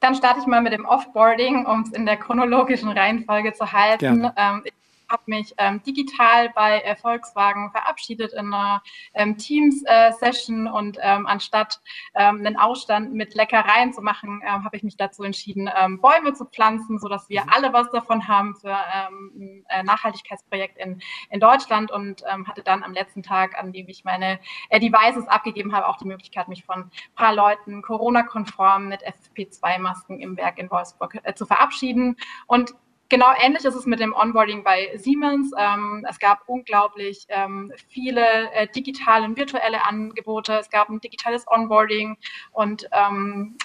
Dann 0.00 0.14
starte 0.14 0.40
ich 0.40 0.46
mal 0.46 0.60
mit 0.60 0.74
dem 0.74 0.84
Offboarding, 0.84 1.64
um 1.64 1.80
es 1.80 1.92
in 1.92 2.04
der 2.04 2.18
chronologischen 2.18 2.90
Reihenfolge 2.90 3.54
zu 3.54 3.72
halten. 3.72 4.30
Ähm, 4.36 4.62
ich 4.64 4.72
habe 5.08 5.22
mich 5.26 5.54
ähm, 5.58 5.82
digital 5.82 6.50
bei 6.50 6.80
äh, 6.80 6.96
Volkswagen 6.96 7.70
verabschiedet 7.70 8.32
in 8.32 8.52
einer 8.52 8.82
ähm, 9.14 9.36
Teams-Session 9.36 10.66
äh, 10.66 10.70
und 10.70 10.98
ähm, 11.00 11.26
anstatt 11.26 11.80
ähm, 12.14 12.38
einen 12.38 12.56
Ausstand 12.56 13.12
mit 13.12 13.34
Leckereien 13.34 13.92
zu 13.92 14.02
machen, 14.02 14.42
ähm, 14.44 14.64
habe 14.64 14.76
ich 14.76 14.82
mich 14.82 14.96
dazu 14.96 15.22
entschieden, 15.22 15.70
ähm, 15.76 16.00
Bäume 16.00 16.34
zu 16.34 16.44
pflanzen, 16.44 16.98
sodass 16.98 17.28
wir 17.28 17.42
mhm. 17.42 17.50
alle 17.54 17.72
was 17.72 17.90
davon 17.90 18.26
haben 18.28 18.54
für 18.54 18.76
ein 18.76 19.64
äh, 19.68 19.82
Nachhaltigkeitsprojekt 19.82 20.78
in, 20.78 21.00
in 21.30 21.40
Deutschland 21.40 21.90
und 21.90 22.24
hatte 22.46 22.62
dann 22.62 22.82
am 22.82 22.92
letzten 22.92 23.22
Tag, 23.22 23.58
an 23.58 23.72
dem 23.72 23.88
ich 23.88 24.04
meine 24.04 24.38
äh, 24.70 24.80
Devices 24.80 25.28
abgegeben 25.28 25.74
habe, 25.74 25.88
auch 25.88 25.96
die 25.96 26.06
Möglichkeit, 26.06 26.48
mich 26.48 26.64
von 26.64 26.80
ein 26.80 26.90
paar 27.14 27.34
Leuten 27.34 27.82
Corona-konform 27.82 28.88
mit 28.88 29.02
FFP2-Masken 29.02 30.20
im 30.20 30.36
Werk 30.36 30.58
in 30.58 30.70
Wolfsburg 30.70 31.18
äh, 31.22 31.34
zu 31.34 31.46
verabschieden 31.46 32.16
und 32.46 32.74
Genau 33.08 33.32
ähnlich 33.38 33.64
ist 33.64 33.74
es 33.76 33.86
mit 33.86 34.00
dem 34.00 34.12
Onboarding 34.12 34.64
bei 34.64 34.90
Siemens. 34.96 35.52
Ähm, 35.56 36.04
es 36.08 36.18
gab 36.18 36.42
unglaublich 36.48 37.24
ähm, 37.28 37.72
viele 37.88 38.50
äh, 38.52 38.66
digitale 38.66 39.24
und 39.24 39.36
virtuelle 39.36 39.84
Angebote. 39.84 40.54
Es 40.54 40.70
gab 40.70 40.88
ein 40.88 41.00
digitales 41.00 41.46
Onboarding 41.46 42.16
und 42.50 42.88
ähm, 42.90 43.56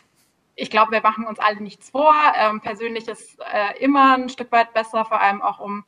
ich 0.55 0.69
glaube, 0.69 0.91
wir 0.91 1.01
machen 1.01 1.25
uns 1.25 1.39
alle 1.39 1.59
nichts 1.59 1.89
vor. 1.89 2.13
Ähm, 2.35 2.61
persönlich 2.61 3.07
ist 3.07 3.39
äh, 3.51 3.83
immer 3.83 4.15
ein 4.15 4.29
Stück 4.29 4.51
weit 4.51 4.73
besser, 4.73 5.05
vor 5.05 5.19
allem 5.19 5.41
auch 5.41 5.59
um 5.59 5.83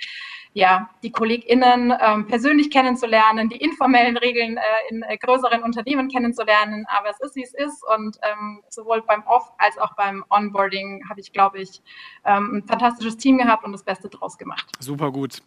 ja, 0.53 0.89
die 1.01 1.11
KollegInnen 1.11 1.93
ähm, 1.99 2.27
persönlich 2.27 2.69
kennenzulernen, 2.69 3.49
die 3.49 3.57
informellen 3.57 4.17
Regeln 4.17 4.57
äh, 4.57 4.61
in 4.89 5.01
äh, 5.03 5.17
größeren 5.17 5.63
Unternehmen 5.63 6.09
kennenzulernen. 6.09 6.85
Aber 6.87 7.09
es 7.09 7.19
ist, 7.19 7.35
wie 7.35 7.43
es 7.43 7.53
ist. 7.53 7.83
Und 7.95 8.17
ähm, 8.21 8.61
sowohl 8.69 9.01
beim 9.01 9.23
Off- 9.23 9.51
als 9.57 9.77
auch 9.77 9.95
beim 9.95 10.23
Onboarding 10.29 11.03
habe 11.09 11.19
ich, 11.19 11.33
glaube 11.33 11.59
ich, 11.59 11.81
ähm, 12.25 12.57
ein 12.57 12.63
fantastisches 12.67 13.17
Team 13.17 13.37
gehabt 13.37 13.65
und 13.65 13.71
das 13.71 13.83
Beste 13.83 14.09
draus 14.09 14.37
gemacht. 14.37 14.71
Super 14.79 15.11
gut. 15.11 15.41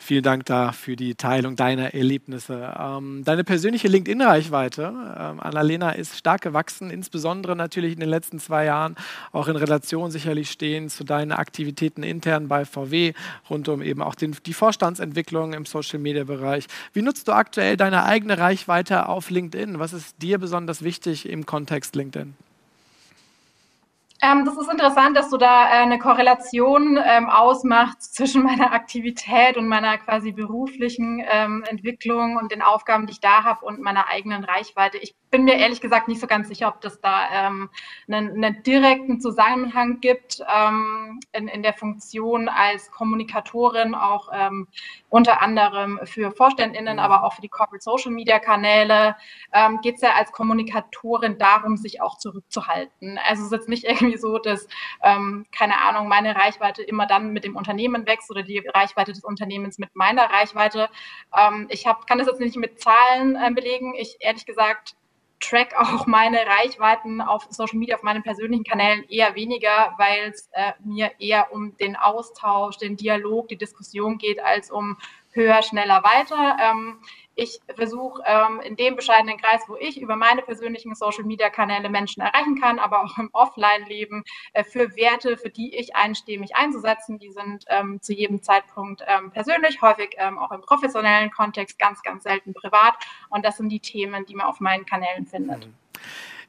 Vielen 0.00 0.22
Dank 0.22 0.46
da 0.46 0.70
für 0.70 0.94
die 0.94 1.16
Teilung 1.16 1.56
deiner 1.56 1.92
Erlebnisse. 1.92 2.72
Ähm, 2.78 3.24
deine 3.24 3.42
persönliche 3.42 3.88
LinkedIn-Reichweite, 3.88 4.84
ähm, 4.84 5.40
Annalena, 5.40 5.90
ist 5.90 6.16
stark 6.16 6.42
gewachsen, 6.42 6.90
insbesondere 6.90 7.56
natürlich 7.56 7.94
in 7.94 8.00
den 8.00 8.08
letzten 8.08 8.38
zwei 8.38 8.66
Jahren, 8.66 8.94
auch 9.32 9.48
in 9.48 9.56
Relation 9.56 10.12
sicherlich 10.12 10.52
stehen 10.52 10.88
zu 10.88 11.02
deinen 11.02 11.32
Aktivitäten 11.32 12.04
intern 12.04 12.46
bei 12.46 12.64
VW, 12.64 13.12
rund 13.50 13.68
um 13.68 13.82
eben 13.82 14.00
auch 14.00 14.14
den, 14.14 14.36
die 14.46 14.54
Vorstandsentwicklung 14.54 15.52
im 15.52 15.66
Social-Media-Bereich. 15.66 16.68
Wie 16.92 17.02
nutzt 17.02 17.26
du 17.26 17.32
aktuell 17.32 17.76
deine 17.76 18.04
eigene 18.04 18.38
Reichweite 18.38 19.08
auf 19.08 19.30
LinkedIn? 19.30 19.80
Was 19.80 19.92
ist 19.92 20.22
dir 20.22 20.38
besonders 20.38 20.82
wichtig 20.82 21.28
im 21.28 21.44
Kontext 21.44 21.96
LinkedIn? 21.96 22.34
Ähm, 24.20 24.44
das 24.44 24.56
ist 24.56 24.68
interessant, 24.68 25.16
dass 25.16 25.30
du 25.30 25.36
da 25.36 25.68
äh, 25.68 25.82
eine 25.82 26.00
Korrelation 26.00 26.98
ähm, 27.04 27.28
ausmachst 27.28 28.14
zwischen 28.16 28.42
meiner 28.42 28.72
Aktivität 28.72 29.56
und 29.56 29.68
meiner 29.68 29.96
quasi 29.98 30.32
beruflichen 30.32 31.22
ähm, 31.30 31.64
Entwicklung 31.68 32.36
und 32.36 32.50
den 32.50 32.60
Aufgaben, 32.60 33.06
die 33.06 33.12
ich 33.12 33.20
da 33.20 33.44
habe 33.44 33.64
und 33.64 33.80
meiner 33.80 34.08
eigenen 34.08 34.42
Reichweite. 34.42 34.98
Ich 34.98 35.14
bin 35.30 35.44
mir 35.44 35.56
ehrlich 35.56 35.80
gesagt 35.80 36.08
nicht 36.08 36.20
so 36.20 36.26
ganz 36.26 36.48
sicher, 36.48 36.68
ob 36.68 36.80
das 36.80 37.00
da 37.00 37.28
ähm, 37.30 37.70
einen, 38.08 38.44
einen 38.44 38.62
direkten 38.64 39.20
Zusammenhang 39.20 40.00
gibt 40.00 40.42
ähm, 40.52 41.20
in, 41.32 41.46
in 41.46 41.62
der 41.62 41.74
Funktion 41.74 42.48
als 42.48 42.90
Kommunikatorin, 42.90 43.94
auch 43.94 44.30
ähm, 44.32 44.66
unter 45.10 45.42
anderem 45.42 46.00
für 46.04 46.32
VorständInnen, 46.32 46.94
mhm. 46.94 47.02
aber 47.02 47.22
auch 47.22 47.34
für 47.34 47.42
die 47.42 47.48
Corporate 47.48 47.84
Social 47.84 48.10
Media 48.10 48.38
Kanäle. 48.38 49.16
Geht 49.82 49.96
es 49.96 50.02
ja 50.02 50.12
als 50.14 50.32
Kommunikatorin 50.32 51.38
darum, 51.38 51.76
sich 51.76 52.00
auch 52.02 52.18
zurückzuhalten. 52.18 53.18
Also 53.26 53.42
es 53.42 53.46
ist 53.46 53.52
jetzt 53.52 53.68
nicht 53.68 53.84
irgendwie 53.84 54.07
irgendwie 54.08 54.18
so, 54.18 54.38
dass, 54.38 54.66
ähm, 55.02 55.46
keine 55.56 55.80
Ahnung, 55.80 56.08
meine 56.08 56.34
Reichweite 56.34 56.82
immer 56.82 57.06
dann 57.06 57.32
mit 57.32 57.44
dem 57.44 57.56
Unternehmen 57.56 58.06
wächst 58.06 58.30
oder 58.30 58.42
die 58.42 58.58
Reichweite 58.58 59.12
des 59.12 59.24
Unternehmens 59.24 59.78
mit 59.78 59.94
meiner 59.94 60.24
Reichweite. 60.30 60.88
Ähm, 61.36 61.66
ich 61.70 61.86
hab, 61.86 62.06
kann 62.06 62.18
das 62.18 62.26
jetzt 62.26 62.40
nicht 62.40 62.56
mit 62.56 62.80
Zahlen 62.80 63.36
äh, 63.36 63.50
belegen. 63.52 63.94
Ich 63.94 64.16
ehrlich 64.20 64.46
gesagt 64.46 64.94
track 65.40 65.72
auch 65.76 66.06
meine 66.06 66.38
Reichweiten 66.46 67.20
auf 67.20 67.46
Social 67.50 67.78
Media, 67.78 67.94
auf 67.94 68.02
meinen 68.02 68.24
persönlichen 68.24 68.64
Kanälen 68.64 69.04
eher 69.08 69.36
weniger, 69.36 69.94
weil 69.96 70.30
es 70.30 70.48
äh, 70.52 70.72
mir 70.84 71.12
eher 71.20 71.52
um 71.52 71.76
den 71.76 71.94
Austausch, 71.94 72.78
den 72.78 72.96
Dialog, 72.96 73.46
die 73.46 73.56
Diskussion 73.56 74.18
geht, 74.18 74.40
als 74.40 74.70
um 74.70 74.96
höher, 75.32 75.62
schneller, 75.62 76.02
weiter. 76.02 76.56
Ähm, 76.60 76.98
ich 77.38 77.60
versuche 77.72 78.20
ähm, 78.26 78.60
in 78.60 78.74
dem 78.74 78.96
bescheidenen 78.96 79.38
Kreis, 79.38 79.62
wo 79.68 79.76
ich 79.76 80.00
über 80.00 80.16
meine 80.16 80.42
persönlichen 80.42 80.96
Social-Media-Kanäle 80.96 81.88
Menschen 81.88 82.20
erreichen 82.20 82.60
kann, 82.60 82.80
aber 82.80 83.04
auch 83.04 83.16
im 83.16 83.30
Offline-Leben 83.32 84.24
äh, 84.54 84.64
für 84.64 84.96
Werte, 84.96 85.36
für 85.36 85.48
die 85.48 85.74
ich 85.76 85.94
einstehe, 85.94 86.40
mich 86.40 86.56
einzusetzen. 86.56 87.20
Die 87.20 87.30
sind 87.30 87.64
ähm, 87.68 88.02
zu 88.02 88.12
jedem 88.12 88.42
Zeitpunkt 88.42 89.04
ähm, 89.06 89.30
persönlich, 89.30 89.80
häufig 89.80 90.16
ähm, 90.16 90.36
auch 90.36 90.50
im 90.50 90.62
professionellen 90.62 91.30
Kontext, 91.30 91.78
ganz, 91.78 92.02
ganz 92.02 92.24
selten 92.24 92.54
privat. 92.54 92.94
Und 93.30 93.44
das 93.44 93.56
sind 93.56 93.68
die 93.68 93.80
Themen, 93.80 94.26
die 94.26 94.34
man 94.34 94.46
auf 94.46 94.58
meinen 94.58 94.84
Kanälen 94.84 95.24
findet. 95.24 95.66
Mhm. 95.66 95.74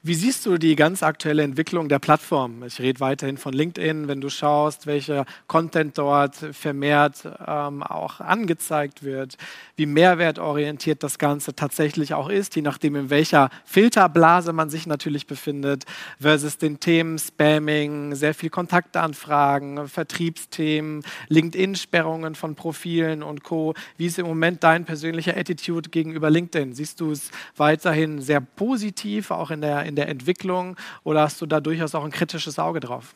Wie 0.01 0.13
siehst 0.13 0.45
du 0.45 0.57
die 0.57 0.77
ganz 0.77 1.03
aktuelle 1.03 1.43
Entwicklung 1.43 1.89
der 1.89 1.99
Plattform? 1.99 2.63
Ich 2.63 2.79
rede 2.79 3.01
weiterhin 3.01 3.35
von 3.35 3.51
LinkedIn, 3.51 4.07
wenn 4.07 4.21
du 4.21 4.29
schaust, 4.29 4.87
welcher 4.87 5.25
Content 5.47 5.97
dort 5.97 6.37
vermehrt 6.37 7.27
ähm, 7.45 7.83
auch 7.83 8.21
angezeigt 8.21 9.03
wird, 9.03 9.35
wie 9.75 9.85
mehrwertorientiert 9.85 11.03
das 11.03 11.19
Ganze 11.19 11.53
tatsächlich 11.53 12.13
auch 12.13 12.29
ist, 12.29 12.55
je 12.55 12.61
nachdem, 12.61 12.95
in 12.95 13.09
welcher 13.09 13.49
Filterblase 13.65 14.53
man 14.53 14.69
sich 14.69 14.87
natürlich 14.87 15.27
befindet, 15.27 15.83
versus 16.17 16.57
den 16.57 16.79
Themen 16.79 17.19
Spamming, 17.19 18.15
sehr 18.15 18.33
viel 18.33 18.49
Kontaktanfragen, 18.49 19.89
Vertriebsthemen, 19.89 21.03
LinkedIn-Sperrungen 21.27 22.35
von 22.35 22.55
Profilen 22.55 23.21
und 23.21 23.43
Co. 23.43 23.73
Wie 23.97 24.05
ist 24.05 24.17
im 24.17 24.27
Moment 24.27 24.63
dein 24.63 24.85
persönlicher 24.85 25.35
Attitude 25.35 25.89
gegenüber 25.89 26.29
LinkedIn? 26.29 26.73
Siehst 26.73 27.01
du 27.01 27.11
es 27.11 27.31
weiterhin 27.57 28.21
sehr 28.21 28.39
positiv, 28.39 29.31
auch 29.31 29.51
in 29.51 29.59
der 29.59 29.88
in 29.89 29.95
der 29.95 30.07
Entwicklung 30.07 30.77
oder 31.03 31.21
hast 31.21 31.41
du 31.41 31.45
da 31.45 31.59
durchaus 31.59 31.93
auch 31.95 32.05
ein 32.05 32.11
kritisches 32.11 32.57
Auge 32.57 32.79
drauf? 32.79 33.15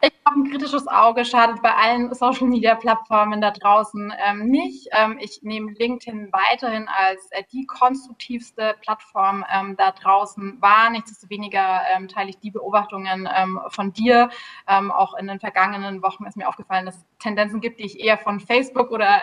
Ich 0.00 0.12
habe 0.24 0.40
ein 0.40 0.50
kritisches 0.50 0.86
Auge, 0.86 1.24
schadet 1.24 1.60
bei 1.60 1.74
allen 1.74 2.14
Social-Media-Plattformen 2.14 3.40
da 3.40 3.50
draußen 3.50 4.12
ähm, 4.24 4.46
nicht. 4.46 4.88
Ähm, 4.92 5.18
ich 5.20 5.40
nehme 5.42 5.72
LinkedIn 5.72 6.30
weiterhin 6.32 6.88
als 6.88 7.28
äh, 7.32 7.42
die 7.50 7.66
konstruktivste 7.66 8.76
Plattform 8.80 9.44
ähm, 9.52 9.76
da 9.76 9.90
draußen 9.90 10.60
wahr. 10.60 10.90
Nichtsdestoweniger 10.90 11.80
ähm, 11.96 12.06
teile 12.06 12.30
ich 12.30 12.38
die 12.38 12.50
Beobachtungen 12.50 13.28
ähm, 13.34 13.60
von 13.70 13.92
dir. 13.92 14.30
Ähm, 14.68 14.92
auch 14.92 15.14
in 15.14 15.26
den 15.26 15.40
vergangenen 15.40 16.02
Wochen 16.02 16.26
ist 16.26 16.36
mir 16.36 16.48
aufgefallen, 16.48 16.86
dass 16.86 16.96
es 16.96 17.06
Tendenzen 17.18 17.60
gibt, 17.60 17.80
die 17.80 17.86
ich 17.86 17.98
eher 17.98 18.18
von 18.18 18.38
Facebook 18.38 18.92
oder 18.92 19.18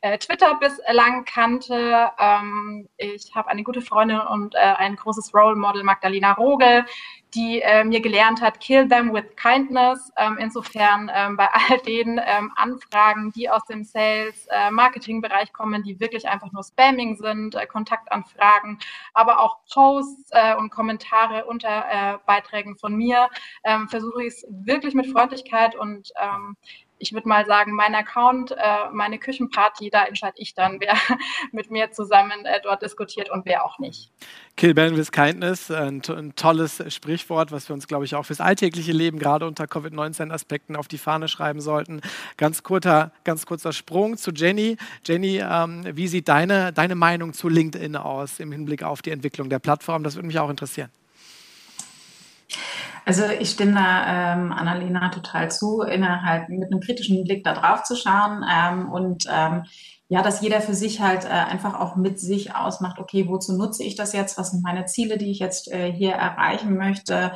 äh, 0.00 0.18
Twitter 0.18 0.56
bislang 0.56 1.24
kannte. 1.24 2.10
ich 2.96 3.34
habe 3.36 3.48
eine 3.48 3.62
gute 3.62 3.80
Freundin 3.80 4.18
und 4.18 4.56
äh, 4.56 4.58
ein 4.58 4.96
großes 4.96 5.32
Role 5.32 5.54
Model, 5.54 5.84
Magdalena 5.84 6.32
Rogel, 6.32 6.84
die 7.34 7.60
äh, 7.60 7.84
mir 7.84 8.00
gelernt 8.00 8.40
hat, 8.40 8.60
kill 8.60 8.88
them 8.88 9.12
with 9.12 9.24
kindness. 9.36 10.10
Ähm, 10.16 10.38
insofern 10.38 11.10
ähm, 11.14 11.36
bei 11.36 11.48
all 11.52 11.78
den 11.78 12.20
ähm, 12.24 12.52
Anfragen, 12.56 13.32
die 13.32 13.50
aus 13.50 13.64
dem 13.66 13.84
Sales-Marketing-Bereich 13.84 15.48
äh, 15.48 15.52
kommen, 15.52 15.82
die 15.82 16.00
wirklich 16.00 16.28
einfach 16.28 16.52
nur 16.52 16.64
Spamming 16.64 17.16
sind, 17.16 17.54
äh, 17.54 17.66
Kontaktanfragen, 17.66 18.78
aber 19.14 19.40
auch 19.40 19.58
Posts 19.72 20.30
äh, 20.32 20.54
und 20.56 20.70
Kommentare 20.70 21.44
unter 21.44 21.84
äh, 21.90 22.18
Beiträgen 22.26 22.76
von 22.76 22.96
mir, 22.96 23.28
ähm, 23.64 23.88
versuche 23.88 24.24
ich 24.24 24.34
es 24.34 24.46
wirklich 24.48 24.94
mit 24.94 25.06
Freundlichkeit 25.06 25.74
und 25.76 26.10
ähm, 26.20 26.56
ich 26.98 27.12
würde 27.12 27.28
mal 27.28 27.46
sagen, 27.46 27.72
mein 27.72 27.94
Account, 27.94 28.52
äh, 28.52 28.56
meine 28.92 29.18
Küchenparty, 29.18 29.90
da 29.90 30.04
entscheide 30.04 30.36
ich 30.38 30.54
dann, 30.54 30.80
wer 30.80 30.94
mit 31.52 31.70
mir 31.70 31.90
zusammen 31.90 32.44
äh, 32.44 32.60
dort 32.62 32.82
diskutiert 32.82 33.30
und 33.30 33.46
wer 33.46 33.64
auch 33.64 33.78
nicht. 33.78 34.10
Kill 34.56 34.74
Ben 34.74 34.96
with 34.96 35.12
Kindness, 35.12 35.70
ein, 35.70 36.02
ein, 36.08 36.34
tolles 36.34 36.82
Sprichwort, 36.92 37.52
was 37.52 37.68
wir 37.68 37.74
uns, 37.74 37.86
glaube 37.86 38.04
ich, 38.04 38.14
auch 38.14 38.24
fürs 38.24 38.40
alltägliche 38.40 38.92
Leben, 38.92 39.18
gerade 39.18 39.46
unter 39.46 39.66
Covid-19-Aspekten, 39.66 40.74
auf 40.76 40.88
die 40.88 40.98
Fahne 40.98 41.28
schreiben 41.28 41.60
sollten. 41.60 42.00
Ganz 42.36 42.62
kurzer, 42.62 43.12
ganz 43.24 43.46
kurzer 43.46 43.72
Sprung 43.72 44.16
zu 44.16 44.32
Jenny. 44.32 44.76
Jenny, 45.04 45.38
ähm, 45.38 45.84
wie 45.92 46.08
sieht 46.08 46.28
deine, 46.28 46.72
deine 46.72 46.96
Meinung 46.96 47.32
zu 47.32 47.48
LinkedIn 47.48 47.96
aus 47.96 48.40
im 48.40 48.50
Hinblick 48.52 48.82
auf 48.82 49.02
die 49.02 49.10
Entwicklung 49.10 49.48
der 49.48 49.60
Plattform? 49.60 50.02
Das 50.02 50.16
würde 50.16 50.26
mich 50.26 50.38
auch 50.38 50.50
interessieren. 50.50 50.90
Also 53.04 53.24
ich 53.38 53.50
stimme 53.50 53.74
da 53.74 54.34
ähm, 54.34 54.52
Annalena 54.52 55.08
total 55.08 55.50
zu, 55.50 55.80
immer 55.80 56.22
halt 56.22 56.48
mit 56.48 56.70
einem 56.70 56.80
kritischen 56.80 57.24
Blick 57.24 57.42
da 57.44 57.54
drauf 57.54 57.82
zu 57.82 57.96
schauen 57.96 58.44
ähm, 58.50 58.90
und 58.90 59.24
ähm, 59.30 59.64
ja, 60.10 60.22
dass 60.22 60.40
jeder 60.40 60.60
für 60.60 60.74
sich 60.74 61.00
halt 61.00 61.24
äh, 61.24 61.28
einfach 61.28 61.78
auch 61.78 61.96
mit 61.96 62.18
sich 62.18 62.54
ausmacht, 62.54 62.98
okay, 62.98 63.28
wozu 63.28 63.56
nutze 63.56 63.84
ich 63.84 63.94
das 63.94 64.14
jetzt? 64.14 64.38
Was 64.38 64.50
sind 64.50 64.62
meine 64.62 64.86
Ziele, 64.86 65.18
die 65.18 65.30
ich 65.30 65.38
jetzt 65.38 65.70
äh, 65.70 65.92
hier 65.92 66.12
erreichen 66.12 66.76
möchte? 66.76 67.32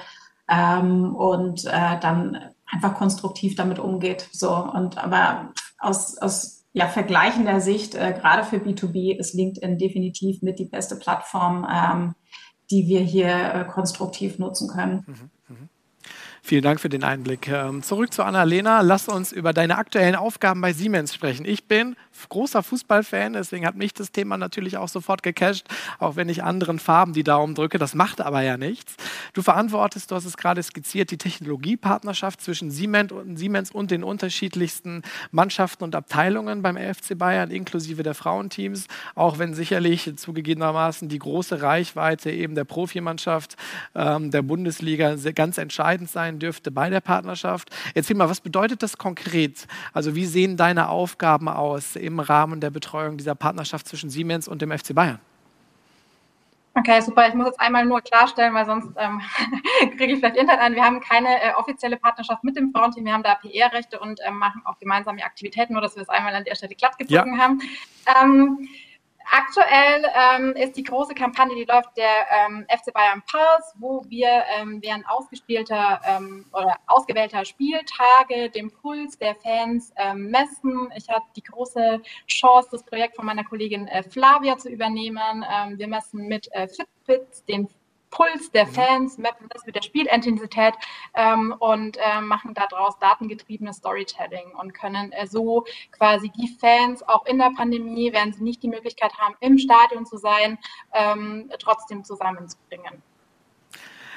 Ähm, 0.48 1.14
und 1.14 1.64
äh, 1.66 1.98
dann 2.00 2.38
einfach 2.70 2.94
konstruktiv 2.94 3.54
damit 3.56 3.78
umgeht. 3.78 4.28
So 4.32 4.54
und 4.54 4.98
aber 4.98 5.52
aus, 5.78 6.16
aus 6.18 6.64
ja, 6.72 6.88
vergleichender 6.88 7.60
Sicht, 7.60 7.94
äh, 7.94 8.12
gerade 8.12 8.44
für 8.44 8.56
B2B 8.56 9.16
ist 9.18 9.34
LinkedIn 9.34 9.78
definitiv 9.78 10.40
mit 10.40 10.58
die 10.58 10.64
beste 10.64 10.96
Plattform, 10.96 11.66
ähm, 11.70 12.14
die 12.72 12.88
wir 12.88 13.00
hier 13.00 13.54
äh, 13.54 13.64
konstruktiv 13.64 14.38
nutzen 14.38 14.66
können. 14.66 15.04
Mhm. 15.06 15.30
Vielen 16.44 16.62
Dank 16.64 16.80
für 16.80 16.88
den 16.88 17.04
Einblick. 17.04 17.46
Ähm, 17.48 17.84
zurück 17.84 18.12
zu 18.12 18.24
Annalena. 18.24 18.80
Lass 18.80 19.08
uns 19.08 19.30
über 19.30 19.52
deine 19.52 19.78
aktuellen 19.78 20.16
Aufgaben 20.16 20.60
bei 20.60 20.72
Siemens 20.72 21.14
sprechen. 21.14 21.46
Ich 21.46 21.68
bin 21.68 21.94
großer 22.28 22.62
Fußballfan, 22.62 23.34
deswegen 23.34 23.66
hat 23.66 23.76
mich 23.76 23.94
das 23.94 24.12
Thema 24.12 24.36
natürlich 24.36 24.76
auch 24.76 24.88
sofort 24.88 25.22
gecasht, 25.22 25.66
auch 25.98 26.16
wenn 26.16 26.28
ich 26.28 26.42
anderen 26.42 26.78
Farben 26.78 27.12
die 27.12 27.24
Daumen 27.24 27.54
drücke. 27.54 27.78
Das 27.78 27.94
macht 27.94 28.20
aber 28.20 28.42
ja 28.42 28.56
nichts. 28.56 28.94
Du 29.32 29.42
verantwortest, 29.42 30.10
du 30.10 30.14
hast 30.14 30.24
es 30.24 30.36
gerade 30.36 30.62
skizziert, 30.62 31.10
die 31.10 31.18
Technologiepartnerschaft 31.18 32.40
zwischen 32.40 32.70
Siemens 32.70 33.70
und, 33.70 33.90
den 33.90 34.04
unterschiedlichsten 34.04 35.02
Mannschaften 35.30 35.84
und 35.84 35.94
Abteilungen 35.94 36.62
beim 36.62 36.76
FC 36.76 37.16
Bayern, 37.16 37.50
inklusive 37.50 38.02
der 38.02 38.14
Frauenteams, 38.14 38.86
auch 39.14 39.38
wenn 39.38 39.54
sicherlich 39.54 40.12
zugegebenermaßen 40.16 41.08
die 41.08 41.18
große 41.18 41.62
Reichweite 41.62 42.30
eben 42.30 42.54
der 42.54 42.64
Profimannschaft 42.64 43.56
ähm, 43.94 44.30
der 44.30 44.42
Bundesliga 44.42 45.16
ganz 45.34 45.58
entscheidend 45.58 46.10
sein 46.10 46.31
dürfte 46.38 46.70
bei 46.70 46.90
der 46.90 47.00
Partnerschaft. 47.00 47.70
Erzähl 47.94 48.16
mal, 48.16 48.28
was 48.28 48.40
bedeutet 48.40 48.82
das 48.82 48.98
konkret? 48.98 49.66
Also 49.92 50.14
wie 50.14 50.26
sehen 50.26 50.56
deine 50.56 50.88
Aufgaben 50.88 51.48
aus 51.48 51.96
im 51.96 52.20
Rahmen 52.20 52.60
der 52.60 52.70
Betreuung 52.70 53.16
dieser 53.16 53.34
Partnerschaft 53.34 53.88
zwischen 53.88 54.10
Siemens 54.10 54.48
und 54.48 54.62
dem 54.62 54.76
FC 54.76 54.94
Bayern? 54.94 55.20
Okay, 56.74 57.00
super. 57.02 57.28
Ich 57.28 57.34
muss 57.34 57.46
jetzt 57.46 57.60
einmal 57.60 57.84
nur 57.84 58.00
klarstellen, 58.00 58.54
weil 58.54 58.64
sonst 58.64 58.88
ähm, 58.96 59.20
kriege 59.98 60.14
ich 60.14 60.18
vielleicht 60.20 60.36
Internet 60.36 60.62
an. 60.62 60.74
Wir 60.74 60.82
haben 60.82 61.00
keine 61.00 61.28
äh, 61.28 61.52
offizielle 61.54 61.98
Partnerschaft 61.98 62.42
mit 62.44 62.56
dem 62.56 62.72
Frauenteam. 62.72 63.04
Wir 63.04 63.12
haben 63.12 63.22
da 63.22 63.34
PR-Rechte 63.34 64.00
und 64.00 64.20
ähm, 64.26 64.38
machen 64.38 64.62
auch 64.64 64.78
gemeinsame 64.78 65.22
Aktivitäten, 65.22 65.74
nur 65.74 65.82
dass 65.82 65.96
wir 65.96 66.02
es 66.02 66.08
einmal 66.08 66.34
an 66.34 66.44
der 66.44 66.54
Stelle 66.54 66.74
glatt 66.74 66.96
gezogen 66.96 67.36
ja. 67.36 67.42
haben. 67.42 67.60
Ähm, 68.22 68.68
Aktuell 69.34 70.04
ähm, 70.14 70.52
ist 70.56 70.76
die 70.76 70.82
große 70.82 71.14
Kampagne, 71.14 71.56
die 71.56 71.64
läuft 71.64 71.96
der 71.96 72.26
ähm, 72.30 72.66
FC 72.68 72.92
Bayern 72.92 73.22
Pulse, 73.22 73.72
wo 73.78 74.04
wir 74.08 74.28
ähm, 74.58 74.78
während 74.82 75.08
ausgespielter 75.08 76.02
ähm, 76.04 76.44
oder 76.52 76.76
ausgewählter 76.86 77.42
Spieltage 77.46 78.50
den 78.50 78.70
Puls 78.70 79.16
der 79.16 79.34
Fans 79.36 79.90
ähm, 79.96 80.30
messen. 80.30 80.92
Ich 80.98 81.08
hatte 81.08 81.24
die 81.34 81.42
große 81.42 82.02
Chance, 82.28 82.68
das 82.72 82.84
Projekt 82.84 83.16
von 83.16 83.24
meiner 83.24 83.44
Kollegin 83.44 83.88
äh, 83.88 84.02
Flavia 84.02 84.58
zu 84.58 84.68
übernehmen. 84.68 85.42
Ähm, 85.50 85.78
wir 85.78 85.88
messen 85.88 86.28
mit 86.28 86.52
äh, 86.52 86.68
Fitbit 86.68 87.48
den 87.48 87.70
Puls 88.12 88.52
der 88.52 88.66
mhm. 88.66 88.72
Fans, 88.72 89.18
mappen 89.18 89.48
das 89.48 89.66
mit 89.66 89.74
der 89.74 89.82
Spielintensität 89.82 90.74
ähm, 91.14 91.54
und 91.58 91.96
äh, 91.96 92.20
machen 92.20 92.54
daraus 92.54 92.96
datengetriebenes 93.00 93.78
Storytelling 93.78 94.52
und 94.60 94.72
können 94.72 95.10
äh, 95.12 95.26
so 95.26 95.64
quasi 95.90 96.30
die 96.30 96.48
Fans 96.60 97.02
auch 97.08 97.26
in 97.26 97.38
der 97.38 97.50
Pandemie, 97.56 98.12
während 98.12 98.36
sie 98.36 98.44
nicht 98.44 98.62
die 98.62 98.68
Möglichkeit 98.68 99.12
haben, 99.18 99.34
im 99.40 99.58
Stadion 99.58 100.06
zu 100.06 100.18
sein, 100.18 100.58
ähm, 100.92 101.50
trotzdem 101.58 102.04
zusammenzubringen. 102.04 103.02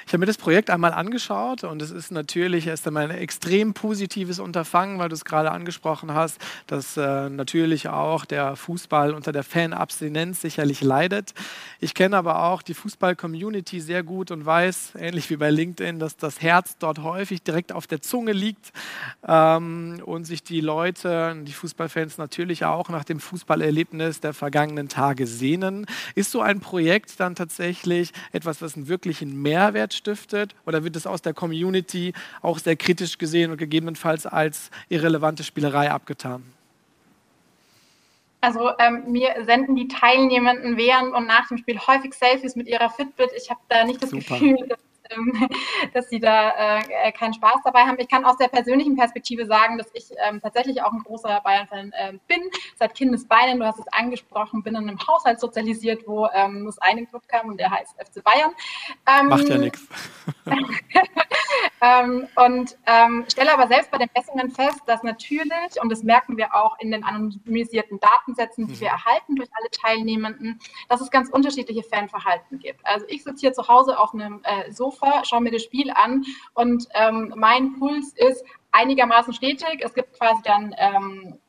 Ich 0.08 0.14
habe 0.14 0.20
mir 0.20 0.28
das 0.28 0.38
Projekt 0.38 0.70
einmal 0.70 0.94
angeschaut 0.94 1.64
und 1.64 1.82
es 1.82 1.90
ist 1.90 2.12
natürlich 2.12 2.68
erst 2.68 2.86
einmal 2.86 3.10
ein 3.10 3.18
extrem 3.18 3.74
positives 3.74 4.38
Unterfangen, 4.38 5.00
weil 5.00 5.10
du 5.10 5.16
es 5.16 5.26
gerade 5.26 5.50
angesprochen 5.50 6.14
hast, 6.14 6.40
dass 6.68 6.96
äh, 6.96 7.28
natürlich 7.32 7.90
auch 7.90 8.24
der 8.26 8.56
Fußball 8.56 9.16
unter 9.16 9.32
der 9.32 9.44
Fanabstinenz 9.44 10.42
sicherlich 10.42 10.82
leidet. 10.82 11.34
Ich 11.80 11.96
kenne 11.96 12.18
aber 12.18 12.44
auch 12.44 12.62
die 12.62 12.76
Fußball-Community 12.76 13.82
sehr 13.82 14.04
gut 14.04 14.30
und 14.30 14.46
weiß, 14.46 14.94
ähnlich 14.96 15.32
wie 15.32 15.38
bei 15.38 15.50
LinkedIn, 15.50 15.98
dass 15.98 16.18
das 16.18 16.40
Herz 16.40 16.78
dort 16.78 17.00
häufig 17.02 17.42
direkt 17.42 17.72
auf 17.72 17.88
der 17.88 18.00
Zunge 18.00 18.34
liegt 18.34 18.74
ähm, 19.28 20.04
und 20.06 20.26
sich 20.26 20.44
die 20.44 20.62
Leute, 20.62 21.36
die 21.44 21.52
Fußballfans 21.52 22.20
natürlich 22.20 22.64
auch 22.64 22.90
nach 22.90 23.06
dem 23.06 23.20
Fußballerlebnis 23.20 24.20
der 24.20 24.36
vergangenen 24.36 24.88
Tage 24.88 25.26
sehnen. 25.26 25.88
Ist 26.14 26.30
so 26.30 26.42
ein 26.42 26.60
Projekt 26.60 27.20
dann 27.20 27.34
tatsächlich 27.34 28.12
etwas, 28.32 28.62
was 28.62 28.76
einen 28.76 28.88
wirklichen 28.88 29.42
Mehrwert 29.42 29.95
stiftet 29.96 30.56
oder 30.66 30.84
wird 30.84 30.96
es 30.96 31.08
aus 31.08 31.22
der 31.22 31.34
Community 31.34 32.14
auch 32.42 32.60
sehr 32.60 32.76
kritisch 32.76 33.18
gesehen 33.18 33.52
und 33.52 33.58
gegebenenfalls 33.58 34.26
als 34.26 34.70
irrelevante 34.90 35.44
Spielerei 35.44 35.92
abgetan? 35.92 36.44
Also 38.42 38.70
ähm, 38.78 39.12
mir 39.12 39.44
senden 39.44 39.76
die 39.76 39.88
Teilnehmenden 39.88 40.78
während 40.78 41.16
und 41.16 41.26
nach 41.26 41.48
dem 41.48 41.58
Spiel 41.58 41.80
häufig 41.80 42.14
Selfies 42.14 42.56
mit 42.56 42.68
ihrer 42.68 42.92
Fitbit. 42.92 43.32
Ich 43.36 43.50
habe 43.50 43.60
da 43.70 43.84
nicht 43.86 44.04
das 44.04 44.12
Super. 44.12 44.36
Gefühl, 44.36 44.68
dass 44.70 44.80
ähm, 45.10 45.50
dass 45.94 46.10
sie 46.10 46.20
da 46.20 46.80
äh, 46.80 47.12
keinen 47.12 47.34
Spaß 47.34 47.62
dabei 47.64 47.82
haben. 47.82 47.98
Ich 48.00 48.10
kann 48.10 48.26
aus 48.26 48.38
der 48.38 48.48
persönlichen 48.48 48.96
Perspektive 48.96 49.46
sagen, 49.46 49.78
dass 49.78 49.88
ich 49.94 50.06
ähm, 50.28 50.42
tatsächlich 50.42 50.82
auch 50.82 50.92
ein 50.92 51.04
großer 51.04 51.42
Bayern-Fan 51.44 51.92
äh, 51.92 52.14
bin. 52.28 52.42
Seit 52.78 52.96
Kindesbeinen, 52.96 53.60
du 53.60 53.66
hast 53.66 53.80
es 53.80 53.88
angesprochen, 53.92 54.64
bin 54.64 54.76
in 54.76 54.88
einem 54.88 55.00
Haushalt 55.00 55.40
sozialisiert, 55.40 56.08
wo 56.08 56.28
ähm, 56.34 56.68
es 56.68 56.78
einen 56.80 57.08
Club 57.08 57.28
kam 57.28 57.50
und 57.50 57.60
der 57.60 57.72
heißt 57.72 57.96
FC 57.98 58.24
Bayern. 58.24 58.52
Ähm, 59.08 59.30
Macht 59.30 59.50
ja 59.50 59.58
nichts. 59.58 59.86
ähm, 61.82 62.28
und 62.36 62.78
ähm, 62.86 63.26
stelle 63.30 63.54
aber 63.54 63.68
selbst 63.68 63.92
bei 63.92 63.98
den 63.98 64.10
Messungen 64.16 64.52
fest, 64.52 64.82
dass 64.86 65.04
natürlich, 65.04 65.82
und 65.82 65.92
das 65.92 66.04
merken 66.04 66.38
wir 66.38 66.56
auch 66.56 66.78
in 66.80 66.92
den 66.92 67.04
anonymisierten 67.04 68.00
Datensätzen, 68.00 68.68
die 68.68 68.76
mhm. 68.76 68.80
wir 68.80 68.88
erhalten 68.90 69.36
durch 69.36 69.50
alle 69.54 69.70
Teilnehmenden, 69.72 70.60
dass 70.90 71.02
es 71.02 71.12
ganz 71.12 71.30
unterschiedliche 71.30 71.84
Fanverhalten 71.84 72.60
gibt. 72.60 72.86
Also 72.86 73.06
ich 73.10 73.24
sitze 73.24 73.42
hier 73.42 73.54
zu 73.54 73.68
Hause 73.68 74.00
auf 74.00 74.14
einem 74.14 74.42
äh, 74.44 74.72
Sofa, 74.72 75.24
schaue 75.26 75.42
mir 75.42 75.52
das 75.52 75.64
Spiel 75.64 75.92
an 75.92 76.26
und 76.54 76.88
ähm, 76.94 77.34
mein 77.36 77.78
Puls 77.78 78.14
ist 78.16 78.46
einigermaßen 78.72 79.34
stetig. 79.34 79.82
Es 79.82 79.94
gibt 79.94 80.18
quasi 80.18 80.42
dann 80.44 80.76
ähm, 80.78 81.40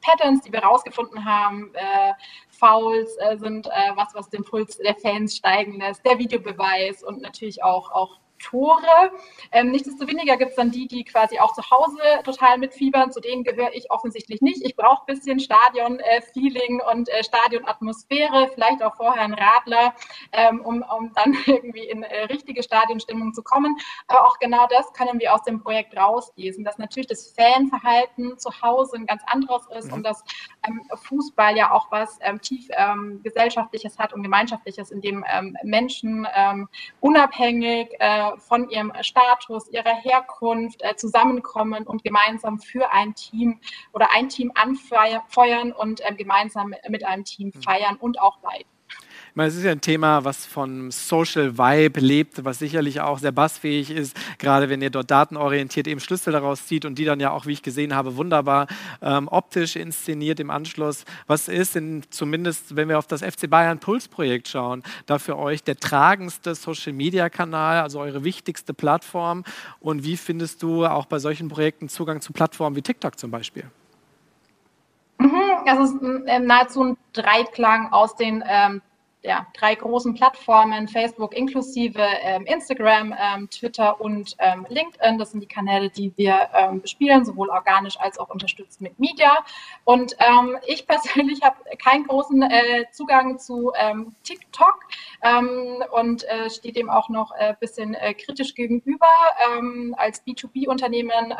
Patterns, 0.00 0.42
die 0.42 0.52
wir 0.52 0.60
rausgefunden 0.60 1.24
haben. 1.24 1.72
Äh, 1.74 2.12
Fouls 2.50 3.16
äh, 3.18 3.36
sind 3.36 3.66
äh, 3.66 3.92
was, 3.94 4.14
was 4.14 4.28
den 4.28 4.44
Puls 4.44 4.78
der 4.78 4.96
Fans 4.96 5.36
steigen 5.36 5.78
lässt, 5.78 6.04
der 6.04 6.18
Videobeweis 6.18 7.02
und 7.02 7.20
natürlich 7.22 7.62
auch, 7.62 7.90
auch 7.90 8.18
Tore. 8.38 9.12
Ähm, 9.52 9.70
nichtsdestoweniger 9.70 10.36
gibt 10.36 10.50
es 10.50 10.56
dann 10.56 10.70
die, 10.70 10.86
die 10.86 11.04
quasi 11.04 11.38
auch 11.38 11.52
zu 11.52 11.62
Hause 11.70 11.98
total 12.24 12.58
mitfiebern. 12.58 13.12
Zu 13.12 13.20
denen 13.20 13.44
gehöre 13.44 13.74
ich 13.74 13.90
offensichtlich 13.90 14.40
nicht. 14.40 14.64
Ich 14.64 14.76
brauche 14.76 15.02
ein 15.02 15.14
bisschen 15.14 15.40
Stadion-Feeling 15.40 16.80
äh, 16.80 16.92
und 16.92 17.08
äh, 17.08 17.24
Stadionatmosphäre, 17.24 18.50
vielleicht 18.54 18.82
auch 18.82 18.96
vorher 18.96 19.22
ein 19.22 19.34
Radler, 19.34 19.94
ähm, 20.32 20.60
um, 20.60 20.82
um 20.82 21.12
dann 21.14 21.36
irgendwie 21.46 21.84
in 21.84 22.02
äh, 22.02 22.24
richtige 22.24 22.62
Stadionstimmung 22.62 23.34
zu 23.34 23.42
kommen. 23.42 23.76
Aber 24.06 24.26
auch 24.26 24.38
genau 24.38 24.66
das 24.68 24.92
können 24.92 25.20
wir 25.20 25.34
aus 25.34 25.42
dem 25.42 25.62
Projekt 25.62 25.96
rauslesen, 25.96 26.64
dass 26.64 26.78
natürlich 26.78 27.08
das 27.08 27.32
Fanverhalten 27.32 28.38
zu 28.38 28.50
Hause 28.62 28.96
ein 28.96 29.06
ganz 29.06 29.22
anderes 29.26 29.66
ist 29.76 29.88
mhm. 29.88 29.94
und 29.94 30.02
dass 30.04 30.24
Fußball 30.94 31.56
ja 31.56 31.72
auch 31.72 31.90
was 31.90 32.18
ähm, 32.20 32.40
tief 32.40 32.68
ähm, 32.70 33.20
gesellschaftliches 33.22 33.98
hat 33.98 34.12
und 34.12 34.22
gemeinschaftliches, 34.22 34.90
in 34.90 35.00
dem 35.00 35.24
ähm, 35.32 35.56
Menschen 35.62 36.26
unabhängig 37.00 37.88
äh, 37.98 38.36
von 38.38 38.68
ihrem 38.70 38.92
Status, 39.02 39.68
ihrer 39.68 39.94
Herkunft 39.94 40.82
äh, 40.82 40.96
zusammenkommen 40.96 41.86
und 41.86 42.04
gemeinsam 42.04 42.58
für 42.58 42.92
ein 42.92 43.14
Team 43.14 43.60
oder 43.92 44.08
ein 44.14 44.28
Team 44.28 44.52
anfeuern 44.54 45.72
und 45.72 46.02
gemeinsam 46.16 46.74
mit 46.88 47.04
einem 47.04 47.24
Team 47.24 47.52
hm. 47.52 47.62
feiern 47.62 47.96
und 47.96 48.20
auch 48.20 48.42
leiden 48.42 48.77
es 49.46 49.56
ist 49.56 49.64
ja 49.64 49.70
ein 49.70 49.80
Thema, 49.80 50.24
was 50.24 50.46
von 50.46 50.90
Social 50.90 51.58
Vibe 51.58 52.00
lebt, 52.00 52.44
was 52.44 52.58
sicherlich 52.58 53.00
auch 53.00 53.18
sehr 53.18 53.30
bassfähig 53.30 53.90
ist, 53.90 54.16
gerade 54.38 54.68
wenn 54.68 54.82
ihr 54.82 54.90
dort 54.90 55.10
datenorientiert 55.10 55.86
eben 55.86 56.00
Schlüssel 56.00 56.32
daraus 56.32 56.66
zieht 56.66 56.84
und 56.84 56.98
die 56.98 57.04
dann 57.04 57.20
ja 57.20 57.30
auch, 57.30 57.46
wie 57.46 57.52
ich 57.52 57.62
gesehen 57.62 57.94
habe, 57.94 58.16
wunderbar 58.16 58.66
ähm, 59.02 59.28
optisch 59.28 59.76
inszeniert 59.76 60.40
im 60.40 60.50
Anschluss. 60.50 61.04
Was 61.26 61.48
ist 61.48 61.74
denn 61.74 62.02
zumindest, 62.10 62.74
wenn 62.74 62.88
wir 62.88 62.98
auf 62.98 63.06
das 63.06 63.22
FC 63.22 63.48
Bayern 63.48 63.78
Puls 63.78 64.08
Projekt 64.08 64.48
schauen, 64.48 64.82
da 65.06 65.18
für 65.18 65.36
euch 65.38 65.62
der 65.62 65.76
tragendste 65.76 66.54
Social 66.54 66.92
Media 66.92 67.28
Kanal, 67.28 67.82
also 67.82 68.00
eure 68.00 68.24
wichtigste 68.24 68.74
Plattform? 68.74 69.44
Und 69.80 70.04
wie 70.04 70.16
findest 70.16 70.62
du 70.62 70.86
auch 70.86 71.06
bei 71.06 71.18
solchen 71.18 71.48
Projekten 71.48 71.88
Zugang 71.88 72.20
zu 72.20 72.32
Plattformen 72.32 72.76
wie 72.76 72.82
TikTok 72.82 73.18
zum 73.18 73.30
Beispiel? 73.30 73.64
Mhm, 75.18 75.40
das 75.66 75.90
ist 75.90 75.96
ähm, 76.26 76.46
nahezu 76.46 76.82
ein 76.82 76.96
Dreiklang 77.12 77.92
aus 77.92 78.16
den 78.16 78.42
ähm, 78.46 78.80
ja, 79.28 79.46
drei 79.52 79.74
großen 79.74 80.14
Plattformen, 80.14 80.88
Facebook 80.88 81.36
inklusive 81.36 82.00
ähm, 82.22 82.46
Instagram, 82.46 83.14
ähm, 83.20 83.50
Twitter 83.50 84.00
und 84.00 84.34
ähm, 84.38 84.66
LinkedIn. 84.70 85.18
Das 85.18 85.32
sind 85.32 85.40
die 85.40 85.46
Kanäle, 85.46 85.90
die 85.90 86.14
wir 86.16 86.48
ähm, 86.54 86.80
bespielen, 86.80 87.26
sowohl 87.26 87.50
organisch 87.50 88.00
als 88.00 88.18
auch 88.18 88.30
unterstützt 88.30 88.80
mit 88.80 88.98
Media. 88.98 89.36
Und 89.84 90.16
ähm, 90.18 90.56
ich 90.66 90.86
persönlich 90.86 91.42
habe 91.42 91.56
keinen 91.76 92.06
großen 92.06 92.40
äh, 92.40 92.86
Zugang 92.90 93.38
zu 93.38 93.70
ähm, 93.78 94.14
TikTok 94.24 94.78
und 95.90 96.24
äh, 96.24 96.48
stehe 96.48 96.72
dem 96.72 96.88
auch 96.88 97.08
noch 97.08 97.32
ein 97.32 97.50
äh, 97.50 97.56
bisschen 97.58 97.94
äh, 97.94 98.14
kritisch 98.14 98.54
gegenüber. 98.54 99.08
als 99.96 100.24
B2B-Unternehmen 100.24 101.34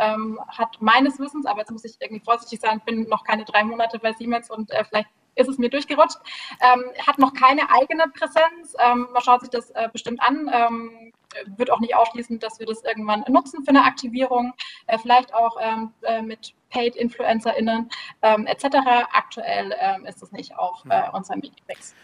hat 0.48 0.76
meines 0.80 1.18
Wissens, 1.18 1.46
aber 1.46 1.60
jetzt 1.60 1.70
muss 1.70 1.84
ich 1.84 1.96
irgendwie 2.00 2.22
vorsichtig 2.22 2.60
sein, 2.60 2.82
bin 2.84 3.08
noch 3.08 3.24
keine 3.24 3.44
drei 3.44 3.64
Monate 3.64 3.98
bei 3.98 4.12
Siemens 4.12 4.50
und 4.50 4.70
äh, 4.72 4.84
vielleicht 4.84 5.08
ist 5.38 5.48
es 5.48 5.58
mir 5.58 5.70
durchgerutscht. 5.70 6.18
Ähm, 6.60 6.84
hat 7.06 7.18
noch 7.18 7.32
keine 7.32 7.70
eigene 7.70 8.04
Präsenz. 8.08 8.74
Ähm, 8.78 9.08
man 9.12 9.22
schaut 9.22 9.40
sich 9.40 9.50
das 9.50 9.70
äh, 9.70 9.88
bestimmt 9.92 10.20
an. 10.20 10.50
Ähm, 10.52 11.12
wird 11.56 11.70
auch 11.70 11.80
nicht 11.80 11.94
ausschließen, 11.94 12.38
dass 12.38 12.58
wir 12.58 12.66
das 12.66 12.82
irgendwann 12.84 13.24
nutzen 13.28 13.62
für 13.62 13.70
eine 13.70 13.84
Aktivierung, 13.84 14.54
äh, 14.86 14.98
vielleicht 14.98 15.34
auch 15.34 15.56
ähm, 15.60 15.92
äh, 16.02 16.22
mit 16.22 16.54
Paid-InfluencerInnen 16.70 17.90
ähm, 18.22 18.46
etc. 18.46 18.64
Aktuell 19.12 19.74
ähm, 19.78 20.06
ist 20.06 20.22
das 20.22 20.32
nicht 20.32 20.56
auf 20.56 20.84
äh, 20.88 21.08
unserem 21.12 21.40
Medienmix. 21.40 21.94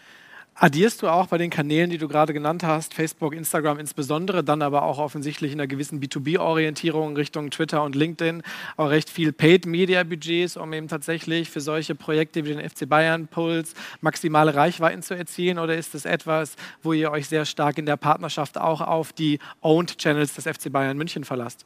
Addierst 0.57 1.01
du 1.01 1.09
auch 1.09 1.27
bei 1.27 1.37
den 1.37 1.49
Kanälen, 1.49 1.89
die 1.89 1.97
du 1.97 2.07
gerade 2.07 2.31
genannt 2.31 2.63
hast, 2.63 2.93
Facebook, 2.93 3.35
Instagram 3.35 3.77
insbesondere, 3.77 4.41
dann 4.41 4.61
aber 4.61 4.83
auch 4.83 4.99
offensichtlich 4.99 5.51
in 5.51 5.59
einer 5.59 5.67
gewissen 5.67 5.99
B2B-Orientierung 5.99 7.17
Richtung 7.17 7.49
Twitter 7.51 7.83
und 7.83 7.93
LinkedIn 7.93 8.41
auch 8.77 8.89
recht 8.89 9.09
viel 9.09 9.33
Paid-Media-Budgets, 9.33 10.55
um 10.55 10.71
eben 10.71 10.87
tatsächlich 10.87 11.49
für 11.49 11.59
solche 11.59 11.93
Projekte 11.93 12.45
wie 12.45 12.53
den 12.53 12.69
FC 12.69 12.87
Bayern 12.87 13.27
Puls 13.27 13.73
maximale 13.99 14.55
Reichweiten 14.55 15.01
zu 15.01 15.13
erzielen? 15.13 15.59
Oder 15.59 15.75
ist 15.75 15.93
das 15.93 16.05
etwas, 16.05 16.55
wo 16.81 16.93
ihr 16.93 17.11
euch 17.11 17.27
sehr 17.27 17.43
stark 17.43 17.77
in 17.77 17.85
der 17.85 17.97
Partnerschaft 17.97 18.57
auch 18.57 18.79
auf 18.79 19.11
die 19.11 19.39
Owned 19.59 19.97
Channels 19.97 20.35
des 20.35 20.45
FC 20.45 20.71
Bayern 20.71 20.97
München 20.97 21.25
verlasst? 21.25 21.65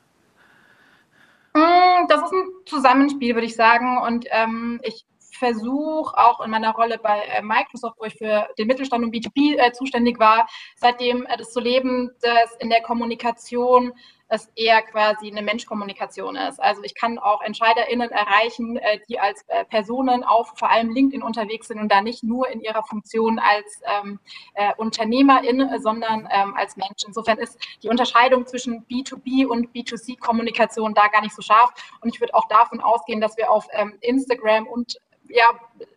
Mm, 1.53 2.07
das 2.07 2.23
ist 2.23 2.33
ein 2.33 2.47
Zusammenspiel, 2.65 3.35
würde 3.35 3.45
ich 3.45 3.55
sagen. 3.55 3.99
Und 3.99 4.25
ähm, 4.31 4.81
ich 4.83 5.05
versuche 5.39 6.15
auch 6.17 6.41
in 6.41 6.51
meiner 6.51 6.73
Rolle 6.73 6.99
bei 6.99 7.21
äh, 7.21 7.41
Microsoft, 7.41 7.97
wo 7.99 8.05
ich 8.05 8.15
für 8.15 8.47
den 8.57 8.67
Mittelstand 8.67 9.03
und 9.03 9.13
B2B 9.13 9.57
äh, 9.57 9.71
zuständig 9.71 10.19
war, 10.19 10.47
seitdem 10.75 11.25
äh, 11.25 11.37
das 11.37 11.51
zu 11.51 11.59
leben, 11.59 12.11
dass 12.21 12.55
in 12.59 12.69
der 12.69 12.81
Kommunikation 12.81 13.93
es 14.29 14.47
eher 14.55 14.81
quasi 14.83 15.27
eine 15.27 15.41
Menschkommunikation 15.41 16.35
ist. 16.35 16.61
Also 16.61 16.83
ich 16.83 16.93
kann 16.93 17.17
auch 17.17 17.41
EntscheiderInnen 17.41 18.11
erreichen, 18.11 18.77
äh, 18.77 18.99
die 19.09 19.19
als 19.19 19.43
äh, 19.47 19.65
Personen 19.65 20.23
auf 20.23 20.53
vor 20.55 20.69
allem 20.69 20.93
LinkedIn 20.93 21.23
unterwegs 21.23 21.67
sind 21.67 21.79
und 21.79 21.91
da 21.91 22.01
nicht 22.01 22.23
nur 22.23 22.47
in 22.47 22.61
ihrer 22.61 22.83
Funktion 22.83 23.39
als 23.39 23.81
ähm, 23.85 24.19
äh, 24.53 24.71
UnternehmerIn, 24.77 25.79
sondern 25.79 26.29
ähm, 26.31 26.53
als 26.55 26.77
Mensch. 26.77 27.03
Insofern 27.07 27.39
ist 27.39 27.57
die 27.81 27.89
Unterscheidung 27.89 28.45
zwischen 28.45 28.85
B2B 28.85 29.47
und 29.47 29.73
B2C-Kommunikation 29.73 30.93
da 30.93 31.07
gar 31.07 31.21
nicht 31.21 31.35
so 31.35 31.41
scharf. 31.41 31.71
Und 32.01 32.13
ich 32.13 32.21
würde 32.21 32.35
auch 32.35 32.47
davon 32.47 32.81
ausgehen, 32.81 33.21
dass 33.21 33.35
wir 33.35 33.49
auf 33.49 33.65
ähm, 33.71 33.97
Instagram 34.01 34.67
und 34.67 34.99
ja, 35.29 35.51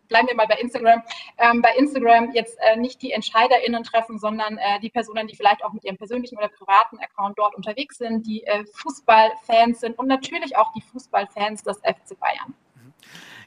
bleiben 0.07 0.27
wir 0.27 0.35
mal 0.35 0.47
bei 0.47 0.55
Instagram, 0.55 1.01
ähm, 1.37 1.61
bei 1.61 1.75
Instagram 1.75 2.31
jetzt 2.33 2.57
äh, 2.61 2.77
nicht 2.77 3.01
die 3.01 3.11
EntscheiderInnen 3.11 3.83
treffen, 3.83 4.19
sondern 4.19 4.57
äh, 4.57 4.79
die 4.79 4.89
Personen, 4.89 5.27
die 5.27 5.35
vielleicht 5.35 5.63
auch 5.63 5.73
mit 5.73 5.83
ihrem 5.83 5.97
persönlichen 5.97 6.37
oder 6.37 6.49
privaten 6.49 6.99
Account 6.99 7.37
dort 7.37 7.55
unterwegs 7.55 7.97
sind, 7.97 8.25
die 8.25 8.43
äh, 8.43 8.63
Fußballfans 8.73 9.79
sind 9.79 9.97
und 9.97 10.07
natürlich 10.07 10.55
auch 10.55 10.71
die 10.73 10.81
Fußballfans 10.81 11.63
des 11.63 11.77
FC 11.77 12.19
Bayern. 12.19 12.53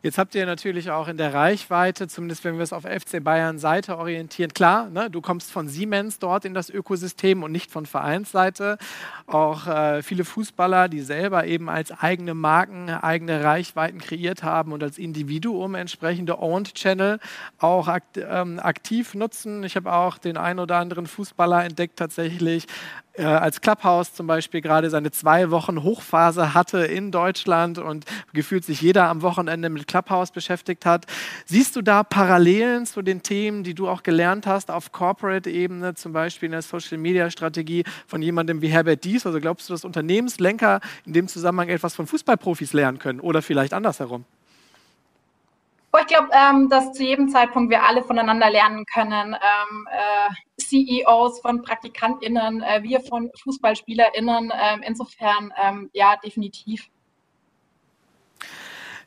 Jetzt 0.06 0.18
habt 0.18 0.36
ihr 0.36 0.46
natürlich 0.46 0.92
auch 0.92 1.08
in 1.08 1.16
der 1.16 1.34
Reichweite, 1.34 2.06
zumindest 2.06 2.44
wenn 2.44 2.58
wir 2.58 2.62
es 2.62 2.72
auf 2.72 2.84
FC 2.84 3.24
Bayern 3.24 3.58
Seite 3.58 3.98
orientieren, 3.98 4.54
klar, 4.54 4.88
ne, 4.88 5.10
du 5.10 5.20
kommst 5.20 5.50
von 5.50 5.66
Siemens 5.66 6.20
dort 6.20 6.44
in 6.44 6.54
das 6.54 6.70
Ökosystem 6.70 7.42
und 7.42 7.50
nicht 7.50 7.72
von 7.72 7.86
Vereinsseite. 7.86 8.78
Auch 9.26 9.66
äh, 9.66 10.04
viele 10.04 10.24
Fußballer, 10.24 10.88
die 10.88 11.00
selber 11.00 11.44
eben 11.48 11.68
als 11.68 11.90
eigene 11.90 12.34
Marken 12.34 12.88
eigene 12.88 13.42
Reichweiten 13.42 13.98
kreiert 13.98 14.44
haben 14.44 14.70
und 14.70 14.80
als 14.84 14.96
Individuum 14.96 15.74
entsprechende 15.74 16.38
Owned 16.40 16.74
Channel 16.74 17.18
auch 17.58 17.88
akt 17.88 18.16
ähm, 18.16 18.60
aktiv 18.60 19.12
nutzen. 19.14 19.64
Ich 19.64 19.74
habe 19.74 19.92
auch 19.92 20.18
den 20.18 20.36
einen 20.36 20.60
oder 20.60 20.76
anderen 20.76 21.08
Fußballer 21.08 21.64
entdeckt 21.64 21.98
tatsächlich, 21.98 22.66
äh, 23.16 23.24
als 23.24 23.60
Clubhouse 23.60 24.14
zum 24.14 24.26
Beispiel 24.26 24.60
gerade 24.60 24.90
seine 24.90 25.10
zwei 25.10 25.50
Wochen 25.50 25.82
Hochphase 25.82 26.54
hatte 26.54 26.78
in 26.78 27.10
Deutschland 27.10 27.78
und 27.78 28.04
gefühlt 28.32 28.64
sich 28.64 28.80
jeder 28.80 29.08
am 29.08 29.22
Wochenende 29.22 29.68
mit 29.68 29.86
Clubhouse 29.86 30.30
beschäftigt 30.30 30.86
hat. 30.86 31.06
Siehst 31.44 31.76
du 31.76 31.82
da 31.82 32.02
Parallelen 32.02 32.86
zu 32.86 33.02
den 33.02 33.22
Themen, 33.22 33.64
die 33.64 33.74
du 33.74 33.88
auch 33.88 34.02
gelernt 34.02 34.46
hast 34.46 34.70
auf 34.70 34.92
Corporate-Ebene, 34.92 35.94
zum 35.94 36.12
Beispiel 36.12 36.46
in 36.46 36.52
der 36.52 36.62
Social-Media-Strategie 36.62 37.84
von 38.06 38.22
jemandem 38.22 38.62
wie 38.62 38.68
Herbert 38.68 39.04
Dies? 39.04 39.26
Also 39.26 39.40
glaubst 39.40 39.68
du, 39.68 39.74
dass 39.74 39.84
Unternehmenslenker 39.84 40.80
in 41.04 41.12
dem 41.12 41.28
Zusammenhang 41.28 41.68
etwas 41.68 41.94
von 41.94 42.06
Fußballprofis 42.06 42.72
lernen 42.72 42.98
können 42.98 43.20
oder 43.20 43.42
vielleicht 43.42 43.72
andersherum? 43.72 44.24
Oh, 45.96 46.00
ich 46.00 46.08
glaube, 46.08 46.28
ähm, 46.32 46.68
dass 46.68 46.92
zu 46.92 47.04
jedem 47.04 47.30
Zeitpunkt 47.30 47.70
wir 47.70 47.82
alle 47.82 48.02
voneinander 48.02 48.50
lernen 48.50 48.84
können. 48.92 49.34
Ähm, 49.34 49.88
äh, 49.90 50.60
CEOs 50.62 51.40
von 51.40 51.62
PraktikantInnen, 51.62 52.62
äh, 52.62 52.82
wir 52.82 53.00
von 53.00 53.30
FußballspielerInnen. 53.42 54.52
Ähm, 54.54 54.82
insofern, 54.82 55.54
ähm, 55.62 55.88
ja, 55.94 56.16
definitiv. 56.16 56.90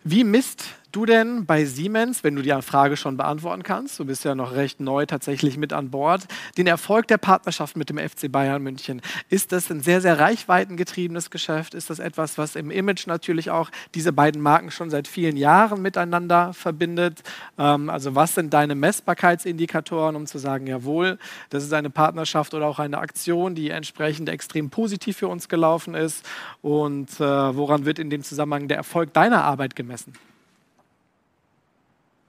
Wie 0.03 0.23
misst 0.23 0.79
du 0.91 1.05
denn 1.05 1.45
bei 1.45 1.65
Siemens, 1.65 2.23
wenn 2.23 2.35
du 2.35 2.41
die 2.41 2.49
Frage 2.61 2.97
schon 2.97 3.17
beantworten 3.17 3.63
kannst, 3.63 3.99
du 3.99 4.05
bist 4.05 4.25
ja 4.25 4.35
noch 4.35 4.53
recht 4.53 4.79
neu 4.79 5.05
tatsächlich 5.05 5.57
mit 5.57 5.73
an 5.73 5.89
Bord, 5.89 6.25
den 6.57 6.67
Erfolg 6.67 7.07
der 7.07 7.17
Partnerschaft 7.17 7.77
mit 7.77 7.89
dem 7.89 7.97
FC 7.97 8.31
Bayern 8.31 8.61
München? 8.61 9.01
Ist 9.29 9.51
das 9.51 9.69
ein 9.69 9.81
sehr, 9.81 10.01
sehr 10.01 10.19
reichweitengetriebenes 10.19 11.29
Geschäft? 11.29 11.73
Ist 11.73 11.89
das 11.89 11.99
etwas, 11.99 12.37
was 12.37 12.55
im 12.55 12.71
Image 12.71 13.07
natürlich 13.07 13.51
auch 13.51 13.69
diese 13.93 14.11
beiden 14.11 14.41
Marken 14.41 14.71
schon 14.71 14.89
seit 14.89 15.07
vielen 15.07 15.37
Jahren 15.37 15.81
miteinander 15.81 16.53
verbindet? 16.53 17.21
Ähm, 17.57 17.89
also 17.89 18.15
was 18.15 18.35
sind 18.35 18.53
deine 18.53 18.75
Messbarkeitsindikatoren, 18.75 20.15
um 20.15 20.25
zu 20.25 20.37
sagen, 20.37 20.67
jawohl, 20.67 21.19
das 21.49 21.63
ist 21.63 21.73
eine 21.73 21.89
Partnerschaft 21.89 22.53
oder 22.53 22.67
auch 22.67 22.79
eine 22.79 22.97
Aktion, 22.97 23.55
die 23.55 23.69
entsprechend 23.69 24.29
extrem 24.29 24.69
positiv 24.69 25.17
für 25.17 25.27
uns 25.27 25.49
gelaufen 25.49 25.93
ist? 25.93 26.25
Und 26.61 27.19
äh, 27.19 27.23
woran 27.23 27.85
wird 27.85 27.99
in 27.99 28.09
dem 28.09 28.23
Zusammenhang 28.23 28.67
der 28.67 28.77
Erfolg 28.77 29.13
deiner 29.13 29.43
Arbeit 29.43 29.75
gemessen? 29.75 30.13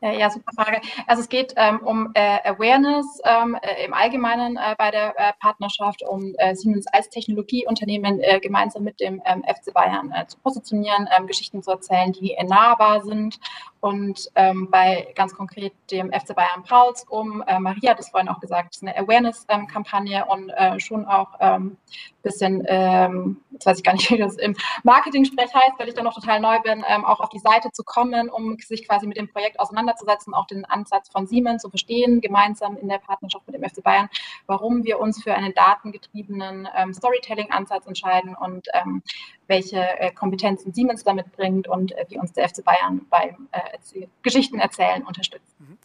Ja, 0.02 0.12
ja, 0.12 0.30
super 0.30 0.52
Frage. 0.54 0.80
Also 1.06 1.20
es 1.22 1.28
geht 1.28 1.52
ähm, 1.56 1.80
um 1.80 2.10
äh, 2.14 2.38
Awareness 2.48 3.20
ähm, 3.22 3.58
äh, 3.60 3.84
im 3.84 3.92
Allgemeinen 3.92 4.56
äh, 4.56 4.74
bei 4.78 4.90
der 4.90 5.14
äh, 5.18 5.32
Partnerschaft, 5.38 6.02
um 6.02 6.34
äh, 6.38 6.54
Siemens 6.54 6.86
als 6.86 7.10
Technologieunternehmen 7.10 8.18
äh, 8.20 8.40
gemeinsam 8.40 8.84
mit 8.84 8.98
dem 8.98 9.20
ähm, 9.26 9.44
FC 9.44 9.74
Bayern 9.74 10.10
zu 10.26 10.38
positionieren, 10.38 11.06
ähm, 11.14 11.26
Geschichten 11.26 11.62
zu 11.62 11.72
erzählen, 11.72 12.12
die 12.12 12.34
nahbar 12.46 13.02
sind 13.02 13.38
und 13.80 14.28
ähm, 14.34 14.68
bei 14.70 15.10
ganz 15.14 15.34
konkret 15.34 15.72
dem 15.90 16.12
FC 16.12 16.34
Bayern 16.34 16.62
Pauls 16.62 17.04
um, 17.08 17.42
äh, 17.46 17.58
Maria 17.58 17.92
hat 17.92 18.00
es 18.00 18.10
vorhin 18.10 18.28
auch 18.28 18.38
gesagt, 18.38 18.74
ist 18.74 18.82
eine 18.82 18.96
Awareness-Kampagne 18.96 20.18
ähm, 20.18 20.28
und 20.28 20.50
äh, 20.50 20.78
schon 20.78 21.06
auch 21.06 21.34
ein 21.40 21.62
ähm, 21.62 21.76
bisschen, 22.22 22.62
ähm, 22.68 23.40
jetzt 23.52 23.64
weiß 23.64 23.78
ich 23.78 23.84
gar 23.84 23.94
nicht, 23.94 24.10
wie 24.10 24.18
das 24.18 24.36
im 24.36 24.54
Marketing-Sprech 24.82 25.54
heißt, 25.54 25.78
weil 25.78 25.88
ich 25.88 25.94
da 25.94 26.02
noch 26.02 26.14
total 26.14 26.40
neu 26.40 26.60
bin, 26.60 26.84
ähm, 26.88 27.06
auch 27.06 27.20
auf 27.20 27.30
die 27.30 27.38
Seite 27.38 27.72
zu 27.72 27.82
kommen, 27.82 28.28
um 28.28 28.58
sich 28.58 28.86
quasi 28.86 29.06
mit 29.06 29.16
dem 29.16 29.28
Projekt 29.28 29.58
auseinanderzusetzen, 29.58 30.34
auch 30.34 30.46
den 30.46 30.66
Ansatz 30.66 31.08
von 31.08 31.26
Siemens 31.26 31.62
zu 31.62 31.70
verstehen, 31.70 32.20
gemeinsam 32.20 32.76
in 32.76 32.88
der 32.88 32.98
Partnerschaft 32.98 33.46
mit 33.46 33.56
dem 33.56 33.68
FC 33.68 33.82
Bayern, 33.82 34.10
warum 34.46 34.84
wir 34.84 35.00
uns 35.00 35.22
für 35.22 35.32
einen 35.32 35.54
datengetriebenen 35.54 36.68
ähm, 36.76 36.92
Storytelling-Ansatz 36.92 37.86
entscheiden 37.86 38.34
und 38.34 38.66
ähm, 38.74 39.02
welche 39.50 39.76
äh, 39.98 40.10
Kompetenzen 40.12 40.72
Siemens 40.72 41.04
damit 41.04 41.32
bringt 41.32 41.68
und 41.68 41.92
äh, 41.92 42.06
wie 42.08 42.18
uns 42.18 42.32
der 42.32 42.48
FC 42.48 42.64
Bayern 42.64 43.02
beim 43.10 43.48
äh, 43.52 44.06
Geschichten 44.22 44.58
erzählen 44.58 45.02
unterstützt. 45.02 45.54
Mhm. 45.58 45.76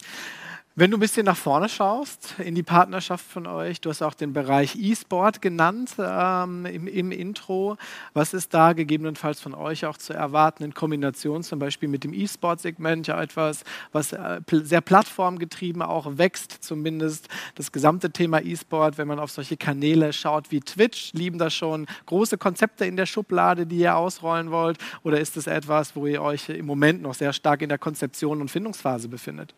Wenn 0.77 0.91
du 0.91 0.97
ein 0.97 0.99
bisschen 0.99 1.23
nach 1.23 1.37
vorne 1.37 1.69
schaust 1.69 2.35
in 2.37 2.53
die 2.53 2.61
Partnerschaft 2.61 3.25
von 3.25 3.47
euch, 3.47 3.79
du 3.79 3.89
hast 3.89 4.01
auch 4.01 4.13
den 4.13 4.33
Bereich 4.33 4.75
E-Sport 4.75 5.41
genannt 5.41 5.91
ähm, 5.97 6.65
im, 6.65 6.85
im, 6.87 7.11
Intro. 7.13 7.77
Was 8.13 8.33
ist 8.33 8.53
da 8.53 8.73
gegebenenfalls 8.73 9.39
von 9.39 9.53
euch 9.53 9.85
auch 9.85 9.97
zu 9.97 10.11
erwarten 10.11 10.65
in 10.65 10.73
Kombination 10.73 11.43
zum 11.43 11.59
Beispiel 11.59 11.87
mit 11.87 12.03
dem 12.03 12.13
E-Sport-Segment? 12.13 13.07
Ja, 13.07 13.23
etwas, 13.23 13.63
was 13.93 14.11
äh, 14.11 14.41
sehr 14.51 14.81
plattformgetrieben 14.81 15.81
auch 15.81 16.17
wächst, 16.17 16.51
zumindest 16.61 17.29
das 17.55 17.71
gesamte 17.71 18.11
Thema 18.11 18.41
E-Sport. 18.41 18.97
Wenn 18.97 19.07
man 19.07 19.19
auf 19.19 19.31
solche 19.31 19.55
Kanäle 19.55 20.11
schaut 20.11 20.51
wie 20.51 20.59
Twitch, 20.59 21.13
lieben 21.13 21.37
da 21.37 21.49
schon 21.49 21.85
große 22.05 22.37
Konzepte 22.37 22.85
in 22.85 22.97
der 22.97 23.05
Schublade, 23.05 23.65
die 23.65 23.77
ihr 23.77 23.95
ausrollen 23.95 24.51
wollt? 24.51 24.77
Oder 25.03 25.21
ist 25.21 25.37
es 25.37 25.47
etwas, 25.47 25.95
wo 25.95 26.05
ihr 26.05 26.21
euch 26.21 26.49
im 26.49 26.65
Moment 26.65 27.01
noch 27.01 27.13
sehr 27.13 27.31
stark 27.31 27.61
in 27.61 27.69
der 27.69 27.77
Konzeption 27.77 28.41
und 28.41 28.51
Findungsphase 28.51 29.07
befindet? 29.07 29.55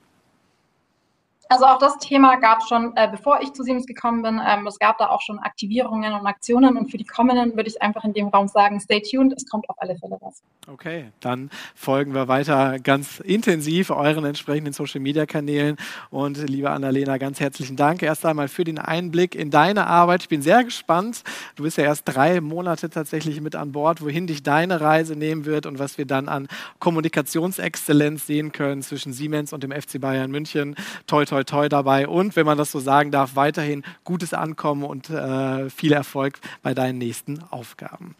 Also 1.49 1.65
auch 1.65 1.79
das 1.79 1.97
Thema 1.97 2.35
gab 2.35 2.59
es 2.59 2.67
schon, 2.67 2.93
äh, 2.95 3.07
bevor 3.09 3.41
ich 3.41 3.53
zu 3.53 3.63
Siemens 3.63 3.85
gekommen 3.85 4.21
bin. 4.21 4.41
Ähm, 4.45 4.67
es 4.67 4.79
gab 4.79 4.97
da 4.97 5.07
auch 5.09 5.21
schon 5.21 5.39
Aktivierungen 5.39 6.13
und 6.13 6.25
Aktionen 6.27 6.77
und 6.77 6.91
für 6.91 6.97
die 6.97 7.05
kommenden 7.05 7.55
würde 7.55 7.69
ich 7.69 7.81
einfach 7.81 8.03
in 8.03 8.13
dem 8.13 8.27
Raum 8.27 8.47
sagen, 8.47 8.79
stay 8.79 9.01
tuned, 9.01 9.33
es 9.33 9.45
kommt 9.45 9.69
auf 9.69 9.75
alle 9.79 9.97
Fälle 9.97 10.17
was. 10.21 10.41
Okay, 10.69 11.11
dann 11.21 11.49
folgen 11.75 12.13
wir 12.13 12.27
weiter 12.27 12.79
ganz 12.79 13.21
intensiv 13.21 13.89
euren 13.89 14.25
entsprechenden 14.25 14.73
Social-Media-Kanälen 14.73 15.77
und 16.09 16.37
liebe 16.49 16.69
Annalena, 16.69 17.17
ganz 17.17 17.39
herzlichen 17.39 17.77
Dank 17.77 18.03
erst 18.03 18.25
einmal 18.25 18.49
für 18.49 18.65
den 18.65 18.77
Einblick 18.77 19.33
in 19.33 19.49
deine 19.49 19.87
Arbeit. 19.87 20.23
Ich 20.23 20.29
bin 20.29 20.41
sehr 20.41 20.65
gespannt. 20.65 21.23
Du 21.55 21.63
bist 21.63 21.77
ja 21.77 21.85
erst 21.85 22.03
drei 22.05 22.41
Monate 22.41 22.89
tatsächlich 22.89 23.39
mit 23.39 23.55
an 23.55 23.71
Bord, 23.71 24.01
wohin 24.01 24.27
dich 24.27 24.43
deine 24.43 24.81
Reise 24.81 25.15
nehmen 25.15 25.45
wird 25.45 25.65
und 25.65 25.79
was 25.79 25.97
wir 25.97 26.05
dann 26.05 26.27
an 26.27 26.49
Kommunikationsexzellenz 26.79 28.27
sehen 28.27 28.51
können 28.51 28.81
zwischen 28.81 29.13
Siemens 29.13 29.53
und 29.53 29.63
dem 29.63 29.71
FC 29.71 30.01
Bayern 30.01 30.31
München. 30.31 30.75
Toi, 31.05 31.23
toi, 31.23 31.36
toi, 31.37 31.43
toi 31.43 31.69
dabei 31.69 32.07
und, 32.07 32.35
wenn 32.35 32.45
man 32.45 32.57
das 32.57 32.71
so 32.71 32.79
sagen 32.79 33.11
darf, 33.11 33.35
weiterhin 33.35 33.83
gutes 34.03 34.33
Ankommen 34.33 34.83
und 34.83 35.09
äh, 35.09 35.69
viel 35.69 35.91
Erfolg 35.91 36.39
bei 36.63 36.73
deinen 36.73 36.97
nächsten 36.97 37.43
Aufgaben. 37.49 38.15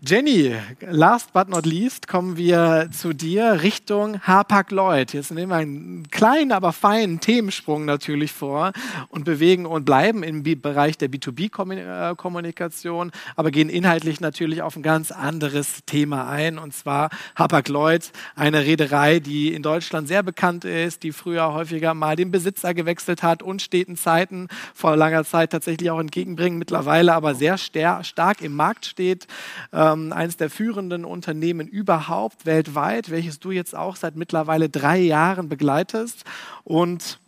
Jenny, 0.00 0.54
last 0.80 1.32
but 1.32 1.48
not 1.48 1.66
least 1.66 2.06
kommen 2.06 2.36
wir 2.36 2.88
zu 2.92 3.12
dir 3.12 3.62
Richtung 3.62 4.20
Hapag-Lloyd. 4.20 5.12
Jetzt 5.12 5.32
nehmen 5.32 5.50
wir 5.50 5.56
einen 5.56 6.08
kleinen, 6.08 6.52
aber 6.52 6.72
feinen 6.72 7.18
Themensprung 7.18 7.84
natürlich 7.84 8.30
vor 8.30 8.70
und 9.08 9.24
bewegen 9.24 9.66
und 9.66 9.84
bleiben 9.84 10.22
im 10.22 10.44
Bereich 10.44 10.98
der 10.98 11.10
B2B-Kommunikation, 11.10 13.10
aber 13.34 13.50
gehen 13.50 13.68
inhaltlich 13.68 14.20
natürlich 14.20 14.62
auf 14.62 14.76
ein 14.76 14.84
ganz 14.84 15.10
anderes 15.10 15.80
Thema 15.84 16.28
ein 16.28 16.58
und 16.58 16.74
zwar 16.74 17.10
Hapag-Lloyd, 17.34 18.12
eine 18.36 18.64
Reederei, 18.64 19.18
die 19.18 19.52
in 19.52 19.64
Deutschland 19.64 20.06
sehr 20.06 20.22
bekannt 20.22 20.64
ist, 20.64 21.02
die 21.02 21.10
früher 21.10 21.52
häufiger 21.52 21.94
mal 21.94 22.14
den 22.14 22.30
Besitzer 22.30 22.72
gewechselt 22.72 23.24
hat, 23.24 23.42
unsteten 23.42 23.96
Zeiten 23.96 24.46
vor 24.74 24.96
langer 24.96 25.24
Zeit 25.24 25.50
tatsächlich 25.50 25.90
auch 25.90 25.98
entgegenbringen, 25.98 26.56
mittlerweile 26.56 27.14
aber 27.14 27.34
sehr 27.34 27.58
stark 27.58 28.42
im 28.42 28.54
Markt 28.54 28.86
steht. 28.86 29.26
Äh, 29.72 29.87
ähm, 29.92 30.12
eines 30.12 30.36
der 30.36 30.50
führenden 30.50 31.04
Unternehmen 31.04 31.68
überhaupt 31.68 32.46
weltweit, 32.46 33.10
welches 33.10 33.40
du 33.40 33.50
jetzt 33.50 33.74
auch 33.74 33.96
seit 33.96 34.16
mittlerweile 34.16 34.68
drei 34.68 34.98
Jahren 34.98 35.48
begleitest. 35.48 36.24
Und 36.64 37.20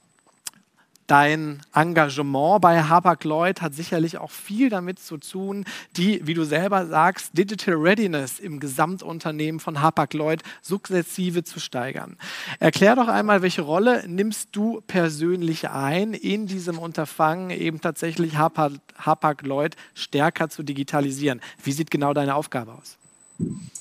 Dein 1.11 1.61
Engagement 1.75 2.61
bei 2.61 2.85
Hapag-Lloyd 2.85 3.63
hat 3.63 3.75
sicherlich 3.75 4.19
auch 4.19 4.31
viel 4.31 4.71
damit 4.71 5.01
zu 5.01 5.17
tun, 5.17 5.65
die, 5.97 6.25
wie 6.25 6.35
du 6.35 6.45
selber 6.45 6.87
sagst, 6.87 7.37
Digital 7.37 7.75
Readiness 7.75 8.39
im 8.39 8.61
Gesamtunternehmen 8.61 9.59
von 9.59 9.83
Hapag-Lloyd 9.83 10.45
sukzessive 10.63 11.43
zu 11.43 11.59
steigern. 11.59 12.17
Erklär 12.61 12.95
doch 12.95 13.09
einmal, 13.09 13.43
welche 13.43 13.63
Rolle 13.63 14.05
nimmst 14.07 14.51
du 14.53 14.83
persönlich 14.87 15.69
ein 15.69 16.15
in 16.15 16.47
diesem 16.47 16.79
Unterfangen, 16.79 17.51
eben 17.51 17.81
tatsächlich 17.81 18.37
Hapag-Lloyd 18.37 19.75
stärker 19.95 20.49
zu 20.49 20.63
digitalisieren? 20.63 21.41
Wie 21.65 21.73
sieht 21.73 21.91
genau 21.91 22.15
deine 22.15 22.37
Aufgabe 22.37 22.73
aus? 22.73 23.00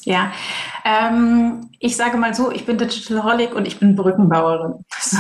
Ja, 0.03 0.31
ähm, 0.85 1.69
ich 1.79 1.95
sage 1.95 2.17
mal 2.17 2.33
so, 2.33 2.51
ich 2.51 2.65
bin 2.65 2.77
Digitalholic 2.77 3.53
und 3.53 3.67
ich 3.67 3.79
bin 3.79 3.95
Brückenbauerin. 3.95 4.85
So. 5.01 5.17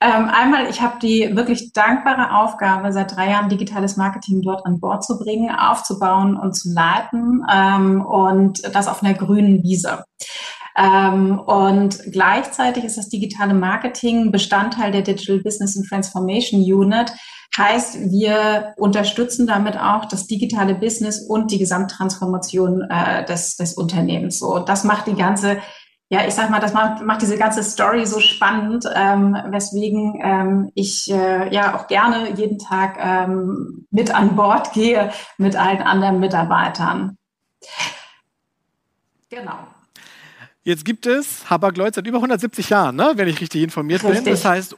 Ähm, 0.00 0.28
einmal, 0.28 0.68
ich 0.68 0.82
habe 0.82 0.98
die 1.00 1.34
wirklich 1.34 1.72
dankbare 1.72 2.36
Aufgabe, 2.36 2.92
seit 2.92 3.16
drei 3.16 3.30
Jahren 3.30 3.48
digitales 3.48 3.96
Marketing 3.96 4.42
dort 4.42 4.66
an 4.66 4.78
Bord 4.78 5.04
zu 5.04 5.18
bringen, 5.18 5.50
aufzubauen 5.50 6.36
und 6.36 6.52
zu 6.54 6.72
leiten 6.72 7.42
ähm, 7.50 8.04
und 8.04 8.62
das 8.74 8.86
auf 8.86 9.02
einer 9.02 9.14
grünen 9.14 9.62
Wiese. 9.62 10.04
Ähm, 10.76 11.38
und 11.38 12.00
gleichzeitig 12.10 12.84
ist 12.84 12.98
das 12.98 13.08
digitale 13.08 13.54
Marketing 13.54 14.32
Bestandteil 14.32 14.90
der 14.90 15.02
Digital 15.02 15.38
Business 15.38 15.76
and 15.76 15.88
Transformation 15.88 16.60
Unit, 16.60 17.12
Heißt, 17.56 18.10
wir 18.10 18.74
unterstützen 18.76 19.46
damit 19.46 19.78
auch 19.78 20.06
das 20.06 20.26
digitale 20.26 20.74
Business 20.74 21.20
und 21.20 21.52
die 21.52 21.58
Gesamttransformation 21.58 22.82
äh, 22.90 23.24
des, 23.24 23.56
des 23.56 23.74
Unternehmens. 23.74 24.40
So, 24.40 24.58
das 24.58 24.82
macht 24.82 25.06
die 25.06 25.14
ganze, 25.14 25.58
ja, 26.08 26.26
ich 26.26 26.34
sag 26.34 26.50
mal, 26.50 26.58
das 26.58 26.72
macht, 26.72 27.04
macht 27.04 27.22
diese 27.22 27.38
ganze 27.38 27.62
Story 27.62 28.06
so 28.06 28.18
spannend, 28.18 28.86
ähm, 28.94 29.36
weswegen 29.50 30.20
ähm, 30.22 30.72
ich 30.74 31.08
äh, 31.12 31.52
ja 31.54 31.76
auch 31.76 31.86
gerne 31.86 32.34
jeden 32.34 32.58
Tag 32.58 32.98
ähm, 32.98 33.86
mit 33.90 34.12
an 34.12 34.34
Bord 34.34 34.72
gehe 34.72 35.12
mit 35.38 35.54
allen 35.54 35.82
anderen 35.82 36.18
Mitarbeitern. 36.18 37.18
Genau. 39.30 39.73
Jetzt 40.66 40.86
gibt 40.86 41.04
es 41.04 41.50
Hapag-Lloyd 41.50 41.94
seit 41.94 42.06
über 42.06 42.16
170 42.16 42.70
Jahren, 42.70 42.96
ne? 42.96 43.12
wenn 43.16 43.28
ich 43.28 43.38
richtig 43.38 43.62
informiert 43.62 44.02
richtig. 44.02 44.24
bin. 44.24 44.32
Das 44.32 44.46
heißt, 44.46 44.76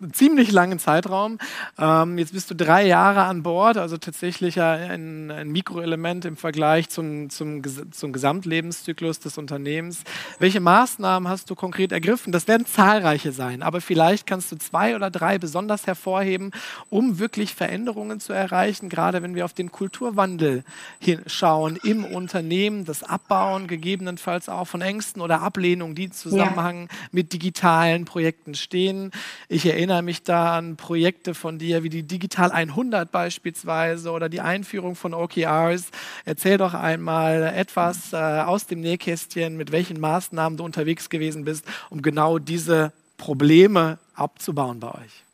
einen 0.00 0.14
ziemlich 0.14 0.50
langen 0.50 0.78
Zeitraum. 0.78 1.38
Ähm, 1.78 2.16
jetzt 2.16 2.32
bist 2.32 2.50
du 2.50 2.54
drei 2.54 2.86
Jahre 2.86 3.24
an 3.24 3.42
Bord, 3.42 3.76
also 3.76 3.98
tatsächlich 3.98 4.58
ein, 4.62 5.30
ein 5.30 5.50
Mikroelement 5.50 6.24
im 6.24 6.38
Vergleich 6.38 6.88
zum, 6.88 7.28
zum, 7.28 7.60
zum 7.92 8.14
Gesamtlebenszyklus 8.14 9.18
des 9.18 9.36
Unternehmens. 9.36 10.04
Welche 10.38 10.60
Maßnahmen 10.60 11.28
hast 11.28 11.50
du 11.50 11.54
konkret 11.54 11.92
ergriffen? 11.92 12.32
Das 12.32 12.48
werden 12.48 12.64
zahlreiche 12.64 13.32
sein, 13.32 13.62
aber 13.62 13.82
vielleicht 13.82 14.26
kannst 14.26 14.50
du 14.52 14.56
zwei 14.56 14.96
oder 14.96 15.10
drei 15.10 15.36
besonders 15.36 15.86
hervorheben, 15.86 16.52
um 16.88 17.18
wirklich 17.18 17.54
Veränderungen 17.54 18.20
zu 18.20 18.32
erreichen, 18.32 18.88
gerade 18.88 19.22
wenn 19.22 19.34
wir 19.34 19.44
auf 19.44 19.52
den 19.52 19.70
Kulturwandel 19.70 20.64
hinschauen 20.98 21.76
im 21.82 22.06
Unternehmen, 22.06 22.86
das 22.86 23.02
Abbauen 23.02 23.66
gegebenenfalls 23.66 24.48
auch 24.48 24.64
von 24.64 24.80
Ängsten 24.80 25.25
oder 25.26 25.42
Ablehnung, 25.42 25.94
die 25.94 26.04
im 26.04 26.12
Zusammenhang 26.12 26.82
ja. 26.82 26.96
mit 27.10 27.32
digitalen 27.32 28.04
Projekten 28.06 28.54
stehen. 28.54 29.10
Ich 29.48 29.66
erinnere 29.66 30.02
mich 30.02 30.22
da 30.22 30.56
an 30.56 30.76
Projekte 30.76 31.34
von 31.34 31.58
dir 31.58 31.82
wie 31.82 31.90
die 31.90 32.04
Digital 32.04 32.52
100 32.52 33.10
beispielsweise 33.10 34.12
oder 34.12 34.28
die 34.28 34.40
Einführung 34.40 34.94
von 34.94 35.12
OKRs. 35.12 35.90
Erzähl 36.24 36.56
doch 36.56 36.72
einmal 36.72 37.42
etwas 37.42 38.12
äh, 38.12 38.16
aus 38.16 38.66
dem 38.66 38.80
Nähkästchen, 38.80 39.56
mit 39.56 39.72
welchen 39.72 40.00
Maßnahmen 40.00 40.56
du 40.56 40.64
unterwegs 40.64 41.10
gewesen 41.10 41.44
bist, 41.44 41.64
um 41.90 42.00
genau 42.00 42.38
diese 42.38 42.92
Probleme 43.18 43.98
abzubauen 44.14 44.80
bei 44.80 44.92
euch. 44.92 45.25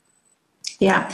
Ja, 0.83 1.07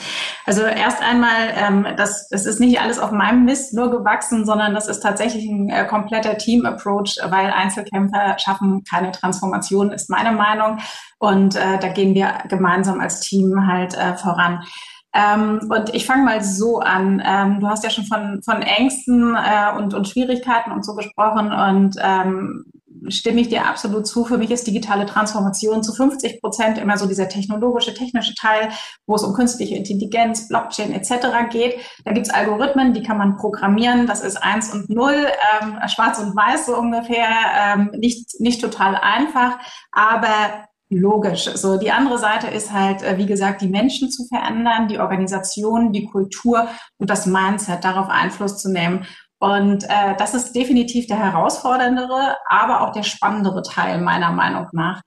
also 0.47 0.63
erst 0.63 1.03
einmal, 1.03 1.53
ähm, 1.55 1.87
das, 1.99 2.27
das 2.31 2.47
ist 2.47 2.59
nicht 2.59 2.81
alles 2.81 2.99
auf 2.99 3.11
meinem 3.11 3.45
Mist 3.45 3.75
nur 3.75 3.91
gewachsen, 3.91 4.47
sondern 4.47 4.73
das 4.73 4.89
ist 4.89 5.01
tatsächlich 5.01 5.45
ein 5.45 5.69
äh, 5.69 5.85
kompletter 5.85 6.39
Team-Approach, 6.39 7.19
weil 7.29 7.51
Einzelkämpfer 7.51 8.39
schaffen 8.39 8.83
keine 8.89 9.13
Transformation, 9.13 9.93
ist 9.93 10.09
meine 10.09 10.33
Meinung. 10.33 10.79
Und 11.19 11.55
äh, 11.55 11.79
da 11.79 11.89
gehen 11.89 12.15
wir 12.15 12.33
gemeinsam 12.49 12.99
als 12.99 13.21
Team 13.21 13.67
halt 13.67 13.93
äh, 13.93 14.17
voran. 14.17 14.65
Ähm, 15.13 15.61
und 15.69 15.95
ich 15.95 16.07
fange 16.07 16.25
mal 16.25 16.43
so 16.43 16.81
an. 16.81 17.23
Ähm, 17.23 17.61
du 17.61 17.69
hast 17.69 17.85
ja 17.85 17.91
schon 17.91 18.07
von, 18.07 18.41
von 18.43 18.63
Ängsten 18.63 19.37
äh, 19.37 19.77
und, 19.77 19.93
und 19.93 20.09
Schwierigkeiten 20.09 20.73
und 20.73 20.83
so 20.83 20.95
gesprochen. 20.95 21.53
Und 21.53 21.95
ähm, 22.01 22.65
stimme 23.09 23.41
ich 23.41 23.49
dir 23.49 23.67
absolut 23.67 24.07
zu. 24.07 24.25
Für 24.25 24.39
mich 24.39 24.51
ist 24.51 24.67
digitale 24.67 25.07
Transformation 25.07 25.83
zu 25.83 25.93
50 25.93 26.41
Prozent 26.41 26.79
immer 26.79 26.97
so 26.99 27.07
dieser 27.07 27.29
technologische, 27.29 27.95
technische 27.95 28.35
Teil, 28.35 28.71
wo 29.07 29.15
es 29.15 29.23
um 29.23 29.35
künstliche 29.35 29.77
Intelligenz, 29.77 30.49
Blockchain 30.49 30.93
etc. 30.93 31.51
geht. 31.51 31.77
Da 32.05 32.13
gibt's 32.13 32.31
Algorithmen, 32.31 32.93
die 32.93 33.03
kann 33.03 33.19
man 33.19 33.37
programmieren. 33.37 34.07
Das 34.07 34.23
ist 34.23 34.37
eins 34.37 34.73
und 34.73 34.91
null, 34.91 35.27
ähm, 35.61 35.79
schwarz 35.89 36.19
und 36.19 36.37
weiß 36.37 36.67
so 36.67 36.77
ungefähr. 36.77 37.29
Ähm, 37.57 37.91
nicht, 37.97 38.41
nicht 38.41 38.61
total 38.61 38.97
einfach, 38.97 39.59
aber 39.93 40.67
logisch. 40.91 41.45
So 41.55 41.79
die 41.79 41.91
andere 41.91 42.19
Seite 42.19 42.47
ist 42.49 42.73
halt, 42.73 43.03
äh, 43.03 43.19
wie 43.19 43.27
gesagt, 43.27 43.61
die 43.61 43.69
Menschen 43.69 44.11
zu 44.11 44.27
verändern, 44.27 44.89
die 44.89 44.99
Organisation, 44.99 45.93
die 45.93 46.07
Kultur 46.07 46.69
und 46.99 47.11
das 47.11 47.27
Mindset, 47.27 47.85
darauf 47.85 48.09
Einfluss 48.09 48.59
zu 48.59 48.71
nehmen. 48.71 49.07
Und 49.41 49.85
äh, 49.85 50.17
das 50.19 50.35
ist 50.35 50.55
definitiv 50.55 51.07
der 51.07 51.19
herausforderndere, 51.19 52.37
aber 52.49 52.81
auch 52.81 52.93
der 52.93 53.05
spannendere 53.05 53.63
Teil 53.63 54.01
meiner 54.01 54.33
Meinung 54.33 54.67
nach. 54.73 55.03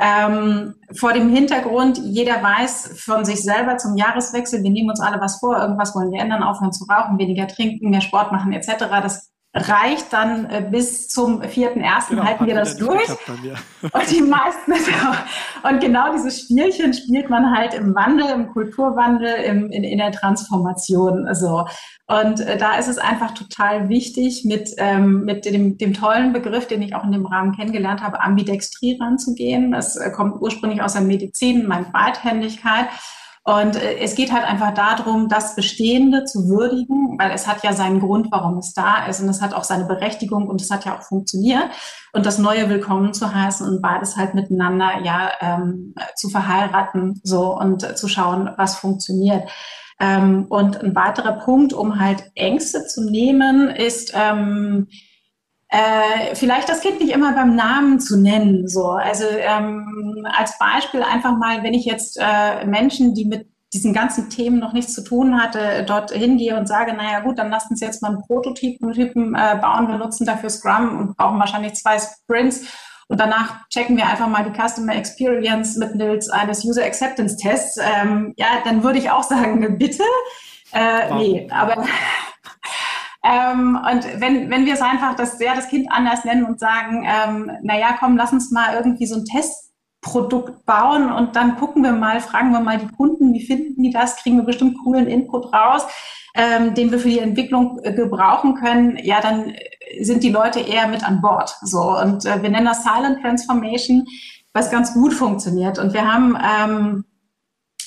Ähm, 0.00 0.74
vor 0.96 1.12
dem 1.12 1.28
Hintergrund, 1.28 1.98
jeder 1.98 2.42
weiß 2.42 3.00
von 3.04 3.24
sich 3.24 3.42
selber 3.42 3.76
zum 3.76 3.96
Jahreswechsel, 3.96 4.62
wir 4.62 4.70
nehmen 4.70 4.90
uns 4.90 5.00
alle 5.00 5.20
was 5.20 5.38
vor, 5.38 5.58
irgendwas 5.58 5.94
wollen 5.94 6.10
wir 6.10 6.20
ändern, 6.20 6.42
aufhören 6.42 6.72
zu 6.72 6.84
rauchen, 6.84 7.18
weniger 7.18 7.46
trinken, 7.46 7.90
mehr 7.90 8.00
Sport 8.00 8.32
machen 8.32 8.52
etc. 8.52 8.86
Das 9.02 9.33
reicht 9.54 10.12
dann 10.12 10.50
äh, 10.50 10.66
bis 10.68 11.08
zum 11.08 11.40
4.1. 11.40 12.08
Genau, 12.08 12.24
halten 12.24 12.46
wir 12.46 12.54
das 12.54 12.76
durch. 12.76 13.08
Und 13.82 14.10
die 14.10 14.22
meisten, 14.22 14.72
und 15.62 15.80
genau 15.80 16.12
dieses 16.12 16.40
Spielchen 16.40 16.92
spielt 16.92 17.28
man 17.28 17.54
halt 17.54 17.74
im 17.74 17.94
Wandel, 17.94 18.30
im 18.30 18.48
Kulturwandel, 18.48 19.28
im, 19.44 19.70
in, 19.70 19.84
in 19.84 19.98
der 19.98 20.10
Transformation. 20.10 21.28
So. 21.34 21.66
Und 22.06 22.40
äh, 22.40 22.56
da 22.56 22.76
ist 22.76 22.88
es 22.88 22.98
einfach 22.98 23.32
total 23.32 23.88
wichtig, 23.88 24.44
mit, 24.44 24.70
ähm, 24.78 25.24
mit 25.24 25.44
dem, 25.44 25.76
dem 25.78 25.94
tollen 25.94 26.32
Begriff, 26.32 26.66
den 26.66 26.82
ich 26.82 26.94
auch 26.94 27.04
in 27.04 27.12
dem 27.12 27.26
Rahmen 27.26 27.52
kennengelernt 27.52 28.02
habe, 28.02 28.22
Ambidextrie 28.22 28.98
ranzugehen. 29.00 29.70
Das 29.70 29.96
äh, 29.96 30.10
kommt 30.10 30.40
ursprünglich 30.40 30.82
aus 30.82 30.94
der 30.94 31.02
Medizin, 31.02 31.66
meine 31.66 31.86
Beidhändigkeit. 31.92 32.86
Und 33.44 33.76
äh, 33.76 33.98
es 33.98 34.14
geht 34.14 34.32
halt 34.32 34.44
einfach 34.44 34.72
darum, 34.72 35.28
das 35.28 35.54
Bestehende 35.54 36.24
zu 36.24 36.48
würdigen, 36.48 37.18
weil 37.18 37.30
es 37.30 37.46
hat 37.46 37.62
ja 37.62 37.74
seinen 37.74 38.00
Grund, 38.00 38.28
warum 38.30 38.58
es 38.58 38.72
da 38.72 39.06
ist 39.06 39.20
und 39.20 39.28
es 39.28 39.42
hat 39.42 39.52
auch 39.52 39.64
seine 39.64 39.84
Berechtigung 39.84 40.48
und 40.48 40.62
es 40.62 40.70
hat 40.70 40.86
ja 40.86 40.96
auch 40.96 41.02
funktioniert 41.02 41.64
und 42.14 42.24
das 42.24 42.38
Neue 42.38 42.70
willkommen 42.70 43.12
zu 43.12 43.34
heißen 43.34 43.68
und 43.68 43.82
beides 43.82 44.16
halt 44.16 44.34
miteinander 44.34 45.02
ja 45.04 45.30
ähm, 45.40 45.94
zu 46.16 46.30
verheiraten 46.30 47.20
so 47.22 47.54
und 47.54 47.98
zu 47.98 48.08
schauen, 48.08 48.50
was 48.56 48.76
funktioniert. 48.76 49.48
Ähm, 50.00 50.46
und 50.48 50.82
ein 50.82 50.94
weiterer 50.94 51.32
Punkt, 51.32 51.72
um 51.72 52.00
halt 52.00 52.32
Ängste 52.34 52.86
zu 52.86 53.04
nehmen, 53.04 53.68
ist 53.68 54.12
ähm, 54.14 54.88
äh, 55.74 56.34
vielleicht 56.36 56.68
das 56.68 56.80
Kind 56.80 57.00
nicht 57.00 57.12
immer 57.12 57.32
beim 57.32 57.56
Namen 57.56 57.98
zu 57.98 58.16
nennen. 58.16 58.68
So. 58.68 58.90
Also 58.90 59.24
ähm, 59.28 60.24
als 60.32 60.56
Beispiel 60.58 61.02
einfach 61.02 61.36
mal, 61.36 61.64
wenn 61.64 61.74
ich 61.74 61.84
jetzt 61.84 62.16
äh, 62.20 62.64
Menschen, 62.64 63.14
die 63.14 63.24
mit 63.24 63.48
diesen 63.72 63.92
ganzen 63.92 64.30
Themen 64.30 64.60
noch 64.60 64.72
nichts 64.72 64.94
zu 64.94 65.02
tun 65.02 65.42
hatte, 65.42 65.84
dort 65.84 66.12
hingehe 66.12 66.56
und 66.56 66.68
sage, 66.68 66.94
naja 66.94 67.20
gut, 67.20 67.38
dann 67.38 67.50
lasst 67.50 67.72
uns 67.72 67.80
jetzt 67.80 68.02
mal 68.02 68.12
einen 68.12 68.22
Prototypen 68.22 69.34
äh, 69.34 69.58
bauen, 69.60 69.88
wir 69.88 69.98
nutzen 69.98 70.24
dafür 70.24 70.48
Scrum 70.48 70.96
und 70.96 71.16
brauchen 71.16 71.40
wahrscheinlich 71.40 71.74
zwei 71.74 71.98
Sprints 71.98 72.68
und 73.08 73.18
danach 73.18 73.68
checken 73.68 73.96
wir 73.96 74.06
einfach 74.06 74.28
mal 74.28 74.44
die 74.44 74.56
Customer 74.56 74.94
Experience 74.94 75.76
mittels 75.76 76.30
eines 76.30 76.64
User 76.64 76.84
Acceptance 76.84 77.36
Tests. 77.36 77.78
Ähm, 77.82 78.32
ja, 78.36 78.46
dann 78.64 78.84
würde 78.84 79.00
ich 79.00 79.10
auch 79.10 79.24
sagen, 79.24 79.76
bitte. 79.78 80.04
Äh, 80.72 81.14
nee, 81.14 81.48
aber 81.50 81.84
ähm, 83.24 83.78
und 83.90 84.20
wenn, 84.20 84.50
wenn 84.50 84.66
wir 84.66 84.74
es 84.74 84.82
einfach 84.82 85.16
das, 85.16 85.40
ja, 85.40 85.54
das 85.54 85.68
Kind 85.68 85.90
anders 85.90 86.24
nennen 86.24 86.44
und 86.44 86.60
sagen, 86.60 87.06
ähm, 87.06 87.50
naja, 87.62 87.96
komm, 87.98 88.18
lass 88.18 88.32
uns 88.32 88.50
mal 88.50 88.74
irgendwie 88.74 89.06
so 89.06 89.16
ein 89.16 89.24
Testprodukt 89.24 90.66
bauen 90.66 91.10
und 91.10 91.34
dann 91.34 91.56
gucken 91.56 91.82
wir 91.82 91.92
mal, 91.92 92.20
fragen 92.20 92.52
wir 92.52 92.60
mal 92.60 92.76
die 92.76 92.94
Kunden, 92.94 93.32
wie 93.32 93.46
finden 93.46 93.82
die 93.82 93.90
das, 93.90 94.16
kriegen 94.16 94.36
wir 94.36 94.44
bestimmt 94.44 94.76
coolen 94.84 95.06
Input 95.06 95.54
raus, 95.54 95.86
ähm, 96.34 96.74
den 96.74 96.90
wir 96.90 96.98
für 96.98 97.08
die 97.08 97.20
Entwicklung 97.20 97.80
äh, 97.82 97.94
gebrauchen 97.94 98.56
können, 98.56 98.98
ja, 99.02 99.22
dann 99.22 99.54
sind 100.00 100.22
die 100.22 100.30
Leute 100.30 100.60
eher 100.60 100.88
mit 100.88 101.02
an 101.02 101.22
Bord. 101.22 101.56
So 101.62 101.98
und 101.98 102.26
äh, 102.26 102.42
wir 102.42 102.50
nennen 102.50 102.66
das 102.66 102.84
Silent 102.84 103.22
Transformation, 103.22 104.06
was 104.52 104.70
ganz 104.70 104.92
gut 104.92 105.14
funktioniert. 105.14 105.78
Und 105.78 105.94
wir 105.94 106.12
haben 106.12 106.36
ähm, 106.36 107.04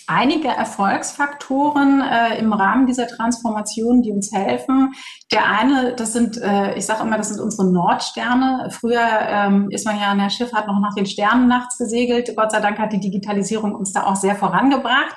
einige 0.08 0.48
Erfolgsfaktoren 0.48 2.02
äh, 2.02 2.40
im 2.40 2.54
Rahmen 2.54 2.88
dieser 2.88 3.08
Transformation, 3.08 4.02
die 4.02 4.12
uns 4.12 4.32
helfen. 4.32 4.94
Der 5.32 5.46
eine, 5.46 5.94
das 5.96 6.14
sind, 6.14 6.38
äh, 6.38 6.76
ich 6.76 6.86
sage 6.86 7.04
immer, 7.04 7.18
das 7.18 7.30
sind 7.30 7.42
unsere 7.42 7.70
Nordsterne. 7.70 8.70
Früher 8.72 9.06
ähm, 9.28 9.70
ist 9.70 9.86
man 9.86 10.00
ja 10.00 10.12
in 10.14 10.20
der 10.20 10.30
Schifffahrt 10.30 10.68
noch 10.68 10.80
nach 10.80 10.96
den 10.96 11.06
Sternen 11.06 11.48
nachts 11.48 11.78
gesegelt. 11.78 12.34
Gott 12.36 12.52
sei 12.52 12.62
Dank 12.62 12.80
hat 12.80 12.94
die 12.94 13.00
Digitalisierung 13.00 13.76
uns 13.76 13.92
da 13.92 14.06
auch 14.06 14.16
sehr 14.16 14.36
vorangebracht. 14.36 15.16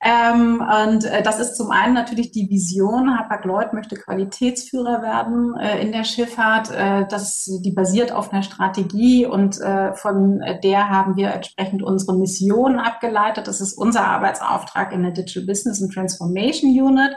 Ähm, 0.00 0.62
und 0.84 1.04
äh, 1.04 1.22
das 1.22 1.40
ist 1.40 1.56
zum 1.56 1.72
einen 1.72 1.94
natürlich 1.94 2.30
die 2.30 2.48
Vision. 2.48 3.18
Hapag-Lloyd 3.18 3.72
möchte 3.72 3.96
Qualitätsführer 3.96 5.02
werden 5.02 5.56
äh, 5.58 5.80
in 5.80 5.90
der 5.90 6.04
Schifffahrt. 6.04 6.70
Äh, 6.70 7.06
das, 7.08 7.50
die 7.64 7.72
basiert 7.72 8.12
auf 8.12 8.32
einer 8.32 8.44
Strategie 8.44 9.26
und 9.26 9.60
äh, 9.60 9.92
von 9.94 10.40
der 10.62 10.88
haben 10.88 11.16
wir 11.16 11.32
entsprechend 11.32 11.82
unsere 11.82 12.16
Mission 12.16 12.78
abgeleitet. 12.78 13.48
Das 13.48 13.60
ist 13.60 13.74
unser 13.74 14.06
Arbeitsauftrag 14.06 14.92
in 14.92 15.02
der 15.02 15.12
Digital 15.12 15.46
Business 15.46 15.82
and 15.82 15.92
Transformation 15.92 16.70
Unit. 16.70 17.16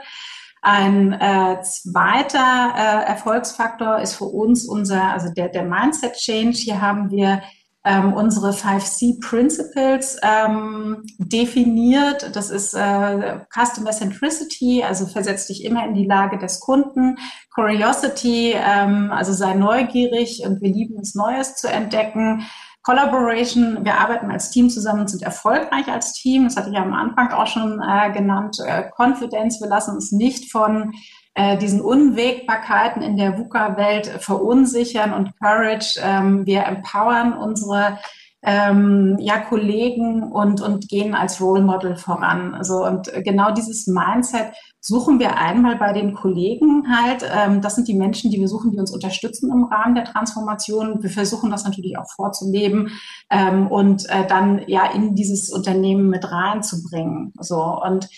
Ein 0.60 1.12
äh, 1.12 1.60
zweiter 1.62 2.72
äh, 2.76 3.04
Erfolgsfaktor 3.10 4.00
ist 4.00 4.14
für 4.14 4.26
uns 4.26 4.64
unser, 4.64 5.12
also 5.12 5.28
der, 5.32 5.48
der 5.48 5.64
Mindset 5.64 6.14
Change. 6.14 6.56
Hier 6.56 6.80
haben 6.80 7.10
wir 7.10 7.42
ähm, 7.84 8.12
unsere 8.12 8.50
5C 8.50 9.20
Principles 9.20 10.18
ähm, 10.22 11.02
definiert. 11.18 12.34
Das 12.36 12.50
ist 12.50 12.74
äh, 12.74 13.40
Customer 13.52 13.90
Centricity, 13.90 14.84
also 14.84 15.06
versetzt 15.06 15.48
dich 15.48 15.64
immer 15.64 15.84
in 15.84 15.94
die 15.94 16.06
Lage 16.06 16.38
des 16.38 16.60
Kunden. 16.60 17.18
Curiosity, 17.54 18.54
ähm, 18.54 19.10
also 19.10 19.32
sei 19.32 19.54
neugierig 19.54 20.44
und 20.46 20.60
wir 20.60 20.70
lieben 20.70 21.00
es, 21.00 21.14
Neues 21.14 21.56
zu 21.56 21.68
entdecken. 21.68 22.46
Collaboration, 22.82 23.84
wir 23.84 23.98
arbeiten 23.98 24.30
als 24.30 24.50
Team 24.50 24.68
zusammen 24.68 25.02
und 25.02 25.08
sind 25.08 25.22
erfolgreich 25.22 25.86
als 25.88 26.14
Team. 26.14 26.44
Das 26.44 26.56
hatte 26.56 26.68
ich 26.68 26.74
ja 26.74 26.82
am 26.82 26.94
Anfang 26.94 27.32
auch 27.32 27.46
schon 27.46 27.80
äh, 27.80 28.12
genannt. 28.12 28.58
Äh, 28.64 28.90
Confidence, 28.96 29.60
wir 29.60 29.68
lassen 29.68 29.94
uns 29.94 30.12
nicht 30.12 30.50
von 30.50 30.92
äh, 31.34 31.56
diesen 31.56 31.80
Unwägbarkeiten 31.80 33.02
in 33.02 33.16
der 33.16 33.38
VUCA-Welt 33.38 34.06
verunsichern 34.20 35.12
und 35.14 35.38
Courage. 35.38 35.98
Ähm, 36.02 36.46
wir 36.46 36.64
empowern 36.64 37.32
unsere 37.32 37.98
ähm, 38.44 39.16
ja, 39.20 39.38
Kollegen 39.38 40.24
und, 40.24 40.60
und 40.60 40.88
gehen 40.88 41.14
als 41.14 41.40
Role 41.40 41.62
Model 41.62 41.96
voran. 41.96 42.54
Also, 42.54 42.84
und 42.84 43.10
genau 43.24 43.52
dieses 43.52 43.86
Mindset 43.86 44.52
suchen 44.80 45.20
wir 45.20 45.38
einmal 45.38 45.76
bei 45.76 45.92
den 45.92 46.12
Kollegen 46.12 46.84
halt. 46.92 47.24
Ähm, 47.32 47.60
das 47.60 47.76
sind 47.76 47.86
die 47.86 47.94
Menschen, 47.94 48.32
die 48.32 48.40
wir 48.40 48.48
suchen, 48.48 48.72
die 48.72 48.78
uns 48.78 48.90
unterstützen 48.90 49.52
im 49.52 49.64
Rahmen 49.64 49.94
der 49.94 50.04
Transformation. 50.04 51.02
Wir 51.02 51.10
versuchen 51.10 51.50
das 51.50 51.64
natürlich 51.64 51.96
auch 51.96 52.10
vorzuleben 52.16 52.90
ähm, 53.30 53.68
und 53.68 54.10
äh, 54.10 54.26
dann 54.26 54.62
ja 54.66 54.86
in 54.86 55.14
dieses 55.14 55.50
Unternehmen 55.50 56.10
mit 56.10 56.28
reinzubringen. 56.30 57.32
So 57.38 57.62
und 57.62 58.08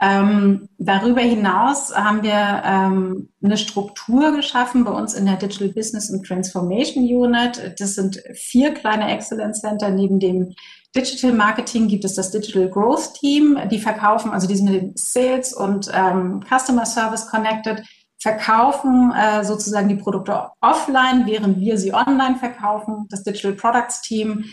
ähm, 0.00 0.68
darüber 0.78 1.20
hinaus 1.20 1.94
haben 1.94 2.22
wir 2.22 2.62
ähm, 2.64 3.30
eine 3.42 3.56
Struktur 3.56 4.30
geschaffen 4.32 4.84
bei 4.84 4.92
uns 4.92 5.14
in 5.14 5.26
der 5.26 5.36
Digital 5.36 5.68
Business 5.68 6.12
and 6.12 6.24
Transformation 6.24 7.02
Unit. 7.04 7.74
Das 7.78 7.96
sind 7.96 8.22
vier 8.34 8.74
kleine 8.74 9.12
Excellence 9.12 9.60
Center. 9.60 9.90
Neben 9.90 10.20
dem 10.20 10.54
Digital 10.94 11.32
Marketing 11.32 11.88
gibt 11.88 12.04
es 12.04 12.14
das 12.14 12.30
Digital 12.30 12.68
Growth 12.68 13.14
Team. 13.14 13.58
Die 13.70 13.80
verkaufen, 13.80 14.30
also 14.30 14.46
die 14.46 14.56
sind 14.56 14.70
mit 14.70 14.82
dem 14.82 14.92
Sales 14.94 15.52
und 15.52 15.90
ähm, 15.92 16.44
Customer 16.48 16.86
Service 16.86 17.26
connected, 17.26 17.82
verkaufen 18.20 19.12
äh, 19.12 19.44
sozusagen 19.44 19.88
die 19.88 19.96
Produkte 19.96 20.48
offline, 20.60 21.26
während 21.26 21.58
wir 21.58 21.76
sie 21.76 21.92
online 21.92 22.36
verkaufen. 22.36 23.06
Das 23.10 23.24
Digital 23.24 23.54
Products 23.54 24.00
Team 24.02 24.44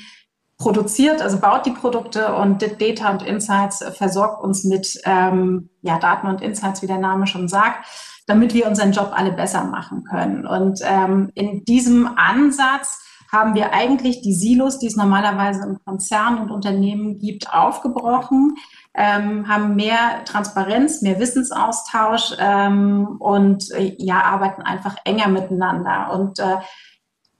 produziert, 0.58 1.22
also 1.22 1.40
baut 1.40 1.66
die 1.66 1.72
Produkte 1.72 2.34
und 2.36 2.62
Data 2.80 3.12
und 3.12 3.24
Insights 3.24 3.84
versorgt 3.98 4.42
uns 4.44 4.64
mit 4.64 5.00
ähm, 5.04 5.70
ja, 5.82 6.00
Daten 6.00 6.28
und 6.28 6.42
Insights, 6.42 6.82
wie 6.82 6.88
der 6.88 6.98
Name 6.98 7.28
schon 7.28 7.48
sagt, 7.48 7.86
damit 8.26 8.54
wir 8.54 8.68
unseren 8.68 8.92
Job 8.92 9.12
alle 9.14 9.32
besser 9.32 9.66
machen 9.66 10.04
können. 10.06 10.48
Und 10.48 10.80
ähm, 10.84 11.30
in 11.36 11.66
diesem 11.66 12.08
Ansatz 12.18 13.02
haben 13.32 13.54
wir 13.54 13.74
eigentlich 13.74 14.22
die 14.22 14.34
Silos, 14.34 14.80
die 14.80 14.88
es 14.88 14.96
normalerweise 14.96 15.64
im 15.64 15.80
Konzern 15.84 16.40
und 16.40 16.52
Unternehmen 16.52 17.20
gibt, 17.20 17.54
aufgebrochen, 17.54 18.56
ähm, 18.94 19.48
haben 19.50 19.76
mehr 19.76 20.24
Transparenz, 20.24 21.02
mehr 21.02 21.20
Wissensaustausch 21.20 22.34
ähm, 22.40 23.18
und 23.20 23.72
äh, 23.72 23.94
ja, 23.98 24.22
arbeiten 24.22 24.62
einfach 24.62 24.96
enger 25.04 25.28
miteinander. 25.28 26.12
Und 26.14 26.40
äh, 26.40 26.58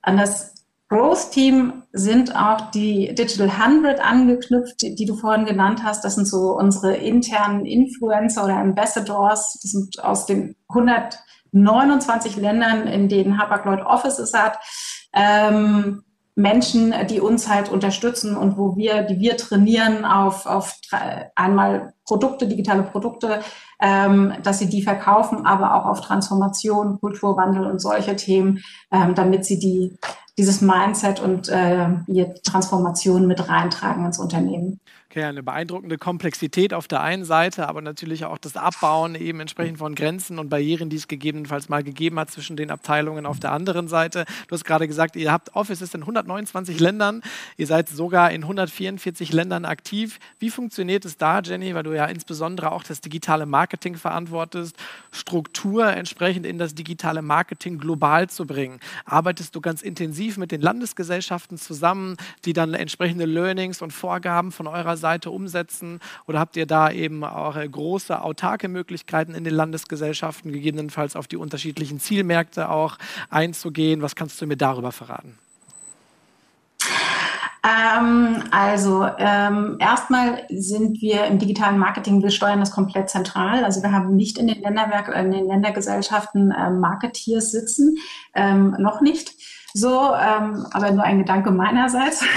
an 0.02 0.18
das 0.18 0.55
Growth 0.88 1.32
Team 1.32 1.84
sind 1.94 2.36
auch 2.36 2.70
die 2.72 3.16
Digital 3.16 3.50
100 3.50 4.00
angeknüpft, 4.00 4.82
die, 4.82 5.06
du 5.06 5.16
vorhin 5.16 5.46
genannt 5.46 5.82
hast. 5.84 6.04
Das 6.06 6.16
sind 6.16 6.28
so 6.28 6.56
unsere 6.58 6.96
internen 6.96 7.66
Influencer 7.66 8.46
oder 8.46 8.58
Ambassadors. 8.58 9.60
Das 9.62 9.72
sind 9.72 10.04
aus 10.04 10.28
den 10.28 10.56
129 10.68 12.36
Ländern, 12.36 12.88
in 12.88 13.10
denen 13.10 13.40
Hapag-Lloyd 13.40 13.84
Offices 13.84 14.34
hat. 14.34 14.60
Ähm, 15.12 16.04
Menschen, 16.36 16.94
die 17.10 17.22
uns 17.22 17.50
halt 17.50 17.70
unterstützen 17.70 18.36
und 18.36 18.58
wo 18.58 18.76
wir, 18.76 19.04
die 19.04 19.20
wir 19.20 19.38
trainieren 19.38 20.04
auf, 20.04 20.46
auf 20.46 20.78
einmal 21.34 21.94
Produkte, 22.06 22.48
digitale 22.48 22.84
Produkte, 22.84 23.40
ähm, 23.82 24.34
dass 24.44 24.60
sie 24.60 24.70
die 24.70 24.84
verkaufen, 24.84 25.46
aber 25.46 25.76
auch 25.76 25.86
auf 25.86 26.02
Transformation, 26.02 27.00
Kulturwandel 27.00 27.66
und 27.66 27.80
solche 27.80 28.18
Themen, 28.18 28.62
ähm, 28.92 29.16
damit 29.16 29.46
sie 29.46 29.60
die 29.60 29.98
dieses 30.38 30.62
Mindset 30.62 31.20
und 31.20 31.48
äh, 31.50 31.88
die 32.08 32.26
Transformation 32.44 33.28
mit 33.28 33.48
reintragen 33.48 34.06
ins 34.06 34.20
Unternehmen. 34.20 34.80
Okay, 35.16 35.24
eine 35.24 35.44
beeindruckende 35.44 35.98
Komplexität 35.98 36.74
auf 36.74 36.90
der 36.90 37.00
einen 37.00 37.24
Seite, 37.24 37.70
aber 37.70 37.80
natürlich 37.80 38.26
auch 38.26 38.38
das 38.38 38.58
Abbauen 38.58 39.16
eben 39.16 39.40
entsprechend 39.40 39.78
von 39.78 39.96
Grenzen 39.96 40.40
und 40.40 40.50
Barrieren, 40.50 40.90
die 40.90 40.98
es 40.98 41.08
gegebenenfalls 41.08 41.70
mal 41.70 41.84
gegeben 41.84 42.20
hat 42.20 42.32
zwischen 42.32 42.58
den 42.58 42.70
Abteilungen 42.70 43.26
auf 43.26 43.40
der 43.40 43.54
anderen 43.54 43.88
Seite. 43.88 44.26
Du 44.50 44.56
hast 44.56 44.66
gerade 44.66 44.90
gesagt, 44.90 45.16
ihr 45.16 45.32
habt 45.32 45.56
Offices 45.56 45.94
in 45.94 46.02
129 46.02 46.82
Ländern, 46.82 47.22
ihr 47.56 47.66
seid 47.66 47.88
sogar 47.88 48.32
in 48.32 48.42
144 48.42 49.32
Ländern 49.32 49.64
aktiv. 49.64 50.20
Wie 50.40 50.50
funktioniert 50.50 51.06
es 51.06 51.16
da, 51.16 51.40
Jenny, 51.40 51.74
weil 51.74 51.84
du 51.84 51.94
ja 51.94 52.08
insbesondere 52.08 52.74
auch 52.74 52.84
das 52.84 53.00
digitale 53.00 53.46
Marketing 53.46 53.96
verantwortest, 53.96 54.76
Struktur 55.14 55.88
entsprechend 55.88 56.46
in 56.46 56.58
das 56.58 56.76
digitale 56.76 57.22
Marketing 57.22 57.78
global 57.78 58.30
zu 58.30 58.46
bringen? 58.46 58.82
Arbeitest 59.06 59.56
du 59.56 59.62
ganz 59.62 59.82
intensiv 59.82 60.36
mit 60.36 60.52
den 60.52 60.60
Landesgesellschaften 60.60 61.58
zusammen, 61.58 62.18
die 62.44 62.52
dann 62.52 62.74
entsprechende 62.74 63.24
Learnings 63.24 63.82
und 63.82 63.94
Vorgaben 63.94 64.52
von 64.52 64.68
eurer 64.68 64.98
Seite 64.98 65.05
Seite 65.06 65.30
umsetzen? 65.30 66.00
Oder 66.26 66.40
habt 66.40 66.58
ihr 66.58 66.66
da 66.66 66.90
eben 66.90 67.24
auch 67.24 67.56
äh, 67.56 67.70
große 67.70 68.20
autarke 68.20 68.68
Möglichkeiten 68.68 69.36
in 69.36 69.44
den 69.44 69.54
Landesgesellschaften, 69.54 70.52
gegebenenfalls 70.52 71.16
auf 71.16 71.28
die 71.28 71.38
unterschiedlichen 71.38 72.00
Zielmärkte 72.00 72.70
auch 72.70 72.98
einzugehen? 73.30 74.02
Was 74.02 74.16
kannst 74.16 74.42
du 74.42 74.48
mir 74.48 74.58
darüber 74.58 74.92
verraten? 74.92 75.38
Ähm, 77.66 78.44
also 78.50 79.08
ähm, 79.18 79.78
erstmal 79.80 80.44
sind 80.50 81.02
wir 81.02 81.26
im 81.26 81.38
digitalen 81.38 81.78
Marketing, 81.78 82.22
wir 82.24 82.32
steuern 82.32 82.60
das 82.60 82.72
komplett 82.72 83.10
zentral. 83.10 83.64
Also 83.64 83.84
wir 83.84 83.92
haben 83.92 84.16
nicht 84.16 84.40
in 84.40 84.48
den 84.48 84.62
Länderwerk, 84.62 85.08
in 85.16 85.32
den 85.32 85.48
Ländergesellschaften 85.48 86.52
äh, 86.52 86.72
Marketeers 86.72 87.52
sitzen, 87.52 87.98
ähm, 88.34 88.76
noch 88.80 89.02
nicht 89.02 89.34
so, 89.74 90.14
ähm, 90.14 90.66
aber 90.72 90.92
nur 90.92 91.04
ein 91.04 91.20
Gedanke 91.20 91.52
meinerseits. 91.52 92.24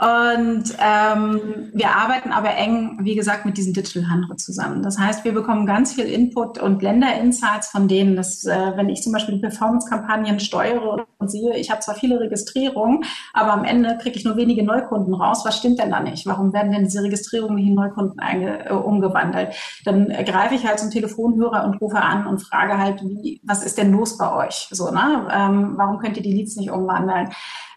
Und 0.00 0.64
ähm, 0.80 1.70
wir 1.72 1.90
arbeiten 1.90 2.32
aber 2.32 2.54
eng, 2.56 2.98
wie 3.02 3.14
gesagt, 3.14 3.46
mit 3.46 3.56
diesen 3.56 3.72
Digital 3.74 4.10
Hundred 4.10 4.40
zusammen. 4.40 4.82
Das 4.82 4.98
heißt, 4.98 5.24
wir 5.24 5.32
bekommen 5.32 5.66
ganz 5.66 5.94
viel 5.94 6.06
Input 6.06 6.58
und 6.58 6.82
Länderinsights 6.82 7.68
von 7.68 7.86
denen, 7.86 8.16
dass 8.16 8.44
äh, 8.44 8.72
wenn 8.74 8.88
ich 8.88 9.02
zum 9.02 9.12
Beispiel 9.12 9.36
die 9.36 9.40
Performance-Kampagnen 9.40 10.40
steuere 10.40 11.06
und 11.24 11.30
sehe, 11.30 11.56
ich 11.56 11.70
habe 11.70 11.80
zwar 11.80 11.94
viele 11.94 12.20
Registrierungen, 12.20 13.04
aber 13.32 13.52
am 13.52 13.64
Ende 13.64 13.96
kriege 13.98 14.16
ich 14.16 14.24
nur 14.24 14.36
wenige 14.36 14.62
Neukunden 14.62 15.14
raus. 15.14 15.44
Was 15.44 15.56
stimmt 15.56 15.78
denn 15.78 15.90
da 15.90 16.00
nicht? 16.00 16.26
Warum 16.26 16.52
werden 16.52 16.70
denn 16.70 16.84
diese 16.84 17.02
Registrierungen 17.02 17.56
nicht 17.56 17.68
in 17.68 17.74
Neukunden 17.74 18.20
einge, 18.20 18.66
äh, 18.66 18.72
umgewandelt? 18.72 19.54
Dann 19.84 20.08
greife 20.08 20.54
ich 20.54 20.66
halt 20.66 20.78
zum 20.78 20.90
Telefonhörer 20.90 21.64
und 21.64 21.80
rufe 21.80 22.00
an 22.00 22.26
und 22.26 22.40
frage 22.40 22.78
halt, 22.78 23.02
wie, 23.02 23.40
was 23.42 23.64
ist 23.64 23.78
denn 23.78 23.92
los 23.92 24.18
bei 24.18 24.46
euch? 24.46 24.68
So, 24.70 24.90
ne? 24.90 25.28
Ähm, 25.32 25.74
warum 25.76 25.98
könnt 25.98 26.16
ihr 26.16 26.22
die 26.22 26.32
Leads 26.32 26.56
nicht 26.56 26.70
umwandeln? 26.70 27.30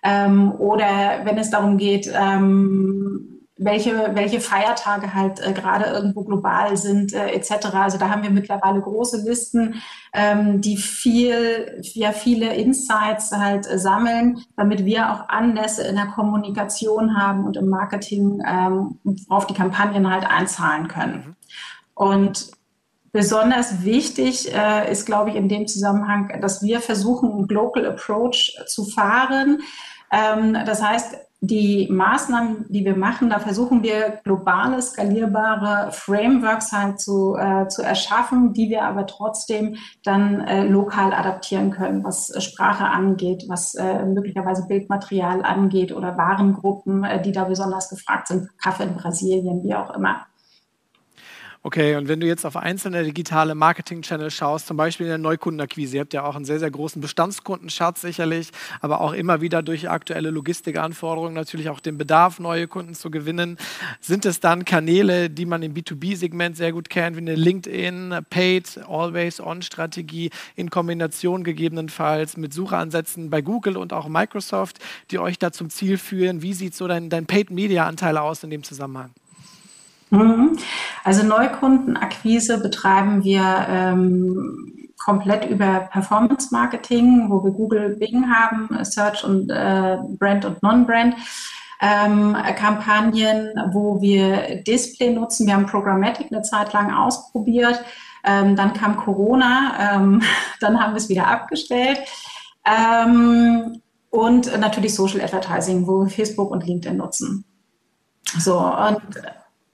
Ähm, 0.04 0.52
oder 0.60 1.22
wenn 1.24 1.38
es 1.38 1.50
darum 1.50 1.78
geht, 1.78 2.12
ähm, 2.14 3.37
welche, 3.58 4.12
welche 4.14 4.40
Feiertage 4.40 5.14
halt 5.14 5.40
äh, 5.40 5.54
gerade 5.54 5.86
irgendwo 5.86 6.24
global 6.24 6.78
sind, 6.78 7.14
äh, 7.14 7.30
etc. 7.32 7.74
Also 7.74 7.98
da 7.98 8.10
haben 8.10 8.24
wir 8.24 8.30
mittlerweile 8.30 8.82
große 8.82 9.24
Listen, 9.28 9.82
ähm, 10.14 10.62
die 10.62 10.78
viel, 10.78 11.82
ja, 11.82 12.12
viele 12.12 12.54
Insights 12.54 13.32
halt 13.32 13.70
äh, 13.70 13.80
sammeln, 13.80 14.40
damit 14.56 14.86
wir 14.86 15.12
auch 15.12 15.30
Anlässe 15.30 15.84
in 15.88 15.96
der 15.96 16.08
Kommunikation 16.08 17.18
haben 17.18 17.46
und 17.46 17.58
im 17.58 17.70
Marketing 17.70 18.42
ähm, 18.48 19.00
auf 19.30 19.48
die 19.48 19.54
Kampagnen 19.54 20.10
halt 20.12 20.30
einzahlen 20.30 20.88
können. 20.88 21.16
Mhm. 21.28 21.36
Und 21.96 22.58
Besonders 23.14 23.84
wichtig 23.84 24.54
äh, 24.54 24.92
ist, 24.92 25.08
glaube 25.08 25.32
ich, 25.32 25.36
in 25.36 25.50
dem 25.50 25.66
Zusammenhang, 25.66 26.40
dass 26.40 26.62
wir 26.62 26.82
versuchen, 26.82 27.32
einen 27.32 27.48
Global 27.48 27.86
Approach 27.88 28.56
zu 28.68 28.86
fahren. 28.86 29.62
Ähm, 30.12 30.54
das 30.66 30.84
heißt, 30.84 31.16
die 31.40 31.88
Maßnahmen, 31.92 32.66
die 32.70 32.84
wir 32.84 32.96
machen, 32.96 33.30
da 33.30 33.40
versuchen 33.40 33.84
wir 33.84 34.20
globale, 34.24 34.82
skalierbare 34.82 35.92
Frameworks 35.92 36.72
halt 36.72 37.00
zu, 37.00 37.36
äh, 37.36 37.68
zu 37.68 37.84
erschaffen, 37.84 38.54
die 38.54 38.70
wir 38.70 38.84
aber 38.84 39.06
trotzdem 39.06 39.76
dann 40.04 40.42
äh, 40.42 40.64
lokal 40.64 41.14
adaptieren 41.14 41.70
können, 41.70 42.04
was 42.04 42.32
äh, 42.32 42.42
Sprache 42.42 42.86
angeht, 42.86 43.46
was 43.48 43.76
äh, 43.76 44.04
möglicherweise 44.06 44.68
Bildmaterial 44.68 45.44
angeht 45.44 45.92
oder 45.92 46.18
Warengruppen, 46.18 47.04
äh, 47.04 47.22
die 47.22 47.32
da 47.32 47.44
besonders 47.44 47.90
gefragt 47.90 48.30
sind, 48.30 48.50
Kaffee 48.58 48.84
in 48.84 48.96
Brasilien, 48.96 49.64
wie 49.64 49.76
auch 49.76 49.92
immer. 49.92 50.26
Okay, 51.68 51.98
und 51.98 52.08
wenn 52.08 52.22
du 52.22 52.28
jetzt 52.28 52.46
auf 52.46 52.56
einzelne 52.56 53.04
digitale 53.04 53.54
Marketing-Channels 53.54 54.34
schaust, 54.34 54.68
zum 54.68 54.78
Beispiel 54.78 55.08
in 55.08 55.10
der 55.10 55.18
Neukundenakquise, 55.18 55.98
ihr 55.98 56.00
habt 56.00 56.14
ja 56.14 56.24
auch 56.24 56.38
einen 56.38 56.46
sehr, 56.46 56.60
sehr 56.60 56.72
großen 56.72 57.02
Bestandskundenschatz 57.02 58.00
sicherlich, 58.00 58.52
aber 58.80 59.02
auch 59.02 59.12
immer 59.12 59.42
wieder 59.42 59.62
durch 59.62 59.90
aktuelle 59.90 60.30
Logistikanforderungen 60.30 61.34
natürlich 61.34 61.68
auch 61.68 61.82
den 61.82 61.98
Bedarf, 61.98 62.40
neue 62.40 62.70
Kunden 62.70 62.96
zu 62.96 63.12
gewinnen. 63.12 63.58
Sind 64.00 64.26
es 64.26 64.40
dann 64.40 64.64
Kanäle, 64.64 65.30
die 65.30 65.46
man 65.46 65.62
im 65.62 65.74
B2B-Segment 65.74 66.56
sehr 66.56 66.72
gut 66.72 66.90
kennt, 66.90 67.18
wie 67.18 67.22
eine 67.22 67.36
LinkedIn, 67.36 68.16
Paid, 68.30 68.80
Always-On-Strategie 68.88 70.30
in 70.56 70.70
Kombination 70.70 71.44
gegebenenfalls 71.44 72.38
mit 72.38 72.54
Suchansätzen 72.54 73.30
bei 73.30 73.42
Google 73.42 73.76
und 73.76 73.92
auch 73.92 74.08
Microsoft, 74.08 74.80
die 75.12 75.20
euch 75.20 75.38
da 75.38 75.52
zum 75.52 75.70
Ziel 75.70 75.98
führen? 75.98 76.42
Wie 76.42 76.54
sieht 76.54 76.76
so 76.76 76.88
dein, 76.88 77.10
dein 77.10 77.26
Paid-Media-Anteil 77.26 78.18
aus 78.18 78.42
in 78.46 78.52
dem 78.52 78.64
Zusammenhang? 78.64 79.12
Mhm. 80.10 80.58
Also 81.04 81.24
Neukundenakquise 81.24 82.60
betreiben 82.60 83.24
wir 83.24 83.66
ähm, 83.70 84.90
komplett 85.04 85.50
über 85.50 85.88
Performance 85.92 86.50
Marketing, 86.52 87.30
wo 87.30 87.44
wir 87.44 87.52
Google, 87.52 87.96
Bing 87.96 88.26
haben, 88.30 88.70
Search 88.84 89.24
und 89.24 89.50
äh, 89.50 89.98
Brand 90.18 90.46
und 90.46 90.62
Non-Brand. 90.64 91.16
Ähm, 91.80 92.36
Kampagnen, 92.56 93.52
wo 93.72 94.02
wir 94.02 94.64
Display 94.64 95.12
nutzen. 95.12 95.46
Wir 95.46 95.54
haben 95.54 95.68
Programmatic 95.68 96.32
eine 96.32 96.42
Zeit 96.42 96.74
lang 96.74 96.92
ausprobiert. 96.92 97.84
Ähm, 98.26 98.56
dann 98.56 98.74
kam 98.74 98.98
Corona, 98.98 99.96
ähm, 99.96 100.24
dann 100.60 100.80
haben 100.80 100.94
wir 100.94 100.98
es 100.98 101.10
wieder 101.10 101.28
abgestellt. 101.28 102.00
Ähm, 102.66 103.82
und 104.10 104.60
natürlich 104.60 104.96
Social 104.96 105.22
Advertising, 105.22 105.86
wo 105.86 106.02
wir 106.02 106.10
Facebook 106.10 106.50
und 106.50 106.66
LinkedIn 106.66 106.98
nutzen. 106.98 107.46
So, 108.40 108.60
und 108.60 109.02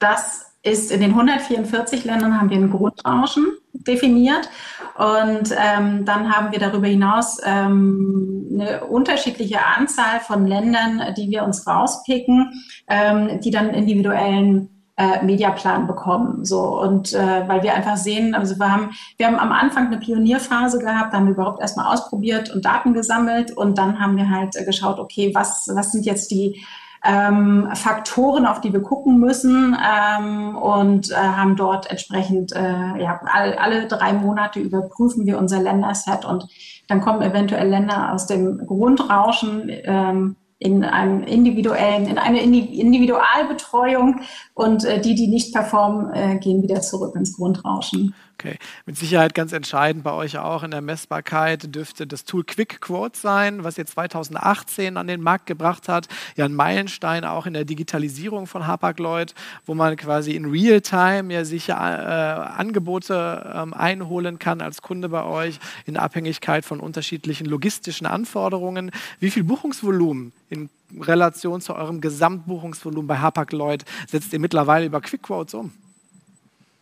das 0.04 0.54
ist 0.64 0.92
in 0.92 1.02
den 1.02 1.12
144 1.12 2.06
Ländern 2.06 2.40
haben 2.40 2.50
wir 2.50 2.58
ein 2.58 2.72
Grundrauschen 2.72 3.54
definiert 3.74 4.50
und 4.98 5.52
ähm, 5.58 6.06
dann 6.06 6.34
haben 6.34 6.52
wir 6.52 6.60
darüber 6.60 6.88
hinaus 6.88 7.40
ähm, 7.44 8.48
eine 8.54 8.86
unterschiedliche 8.86 9.66
Anzahl 9.66 10.20
von 10.20 10.46
Ländern, 10.46 11.02
die 11.18 11.30
wir 11.30 11.44
uns 11.44 11.68
rauspicken, 11.68 12.54
ähm, 12.88 13.42
die 13.42 13.52
dann 13.52 13.72
individuellen 13.72 14.70
äh, 14.96 15.24
Mediaplan 15.24 15.88
bekommen. 15.88 16.46
So 16.46 16.80
und 16.80 17.14
äh, 17.14 17.48
weil 17.48 17.64
wir 17.64 17.74
einfach 17.74 17.98
sehen, 17.98 18.36
also 18.36 18.58
wir 18.58 18.72
haben 18.72 18.92
wir 19.18 19.28
haben 19.28 19.40
am 19.40 19.52
Anfang 19.52 19.88
eine 19.88 19.98
Pionierphase 19.98 20.80
gehabt, 20.80 21.14
da 21.14 21.18
haben 21.18 21.26
wir 21.26 21.34
überhaupt 21.34 21.62
erstmal 21.62 21.92
ausprobiert 21.92 22.54
und 22.54 22.64
Daten 22.64 22.94
gesammelt 22.94 23.52
und 23.52 23.78
dann 23.78 24.00
haben 24.00 24.16
wir 24.16 24.30
halt 24.30 24.56
äh, 24.56 24.64
geschaut, 24.64 25.00
okay, 25.00 25.32
was 25.34 25.70
was 25.74 25.92
sind 25.92 26.06
jetzt 26.06 26.30
die 26.32 26.64
ähm, 27.04 27.70
Faktoren, 27.74 28.46
auf 28.46 28.62
die 28.62 28.72
wir 28.72 28.82
gucken 28.82 29.20
müssen 29.20 29.76
ähm, 29.78 30.56
und 30.56 31.12
äh, 31.12 31.16
haben 31.16 31.56
dort 31.56 31.90
entsprechend, 31.92 32.54
äh, 32.54 33.02
ja, 33.02 33.20
all, 33.26 33.56
alle 33.56 33.88
drei 33.88 34.14
Monate 34.14 34.60
überprüfen 34.60 35.26
wir 35.26 35.38
unser 35.38 35.62
Länderset 35.62 36.24
und 36.24 36.48
dann 36.88 37.02
kommen 37.02 37.22
eventuell 37.22 37.70
Länder 37.70 38.14
aus 38.14 38.26
dem 38.28 38.66
Grundrauschen 38.66 39.70
ähm, 39.84 40.36
in 40.60 40.86
einem 40.86 41.24
individuellen, 41.24 42.08
in 42.08 42.18
eine 42.18 42.42
Individualbetreuung 42.42 44.22
und 44.54 44.86
äh, 44.86 45.02
die, 45.02 45.16
die 45.16 45.28
nicht 45.28 45.54
performen, 45.54 46.14
äh, 46.14 46.38
gehen 46.38 46.64
wieder 46.64 46.80
zurück 46.82 47.16
ins 47.16 47.36
Grundrauschen. 47.36 48.16
Okay, 48.38 48.58
mit 48.86 48.98
Sicherheit 48.98 49.36
ganz 49.36 49.54
entscheidend 49.54 50.04
bei 50.04 50.12
euch 50.12 50.38
auch 50.38 50.64
in 50.64 50.72
der 50.72 50.82
Messbarkeit 50.82 51.74
dürfte 51.74 52.08
das 52.08 52.26
Tool 52.26 52.44
Quick 52.44 52.82
Quote 52.82 53.18
sein, 53.18 53.64
was 53.64 53.78
ihr 53.78 53.86
2018 53.86 54.98
an 54.98 55.08
den 55.08 55.22
Markt 55.22 55.46
gebracht 55.46 55.88
hat. 55.88 56.08
Ja, 56.36 56.46
ein 56.46 56.54
Meilenstein 56.54 57.26
auch 57.26 57.46
in 57.46 57.54
der 57.54 57.64
Digitalisierung 57.64 58.48
von 58.48 58.66
Hapag-Lloyd, 58.66 59.36
wo 59.66 59.76
man 59.76 59.96
quasi 59.96 60.32
in 60.32 60.46
Real-Time 60.46 61.34
ja 61.34 61.46
sicher 61.46 61.76
äh, 61.76 62.60
Angebote 62.60 63.54
ähm, 63.56 63.74
einholen 63.74 64.40
kann 64.40 64.62
als 64.62 64.82
Kunde 64.82 65.10
bei 65.10 65.24
euch 65.24 65.60
in 65.86 65.96
Abhängigkeit 65.96 66.66
von 66.66 66.80
unterschiedlichen 66.80 67.46
logistischen 67.46 68.08
Anforderungen. 68.08 68.92
Wie 69.20 69.32
viel 69.32 69.44
Buchungsvolumen 69.44 70.34
in 70.50 70.70
Relation 71.00 71.62
zu 71.62 71.76
eurem 71.76 72.02
Gesamtbuchungsvolumen 72.02 73.08
bei 73.08 73.20
Hapag-Lloyd 73.20 73.86
setzt 74.08 74.34
ihr 74.34 74.40
mittlerweile 74.40 74.86
über 74.86 75.02
Quick 75.02 75.24
Quotes 75.24 75.54
um? 75.54 75.72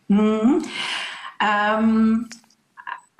Mhm. 0.08 0.62
Ähm, 1.42 2.28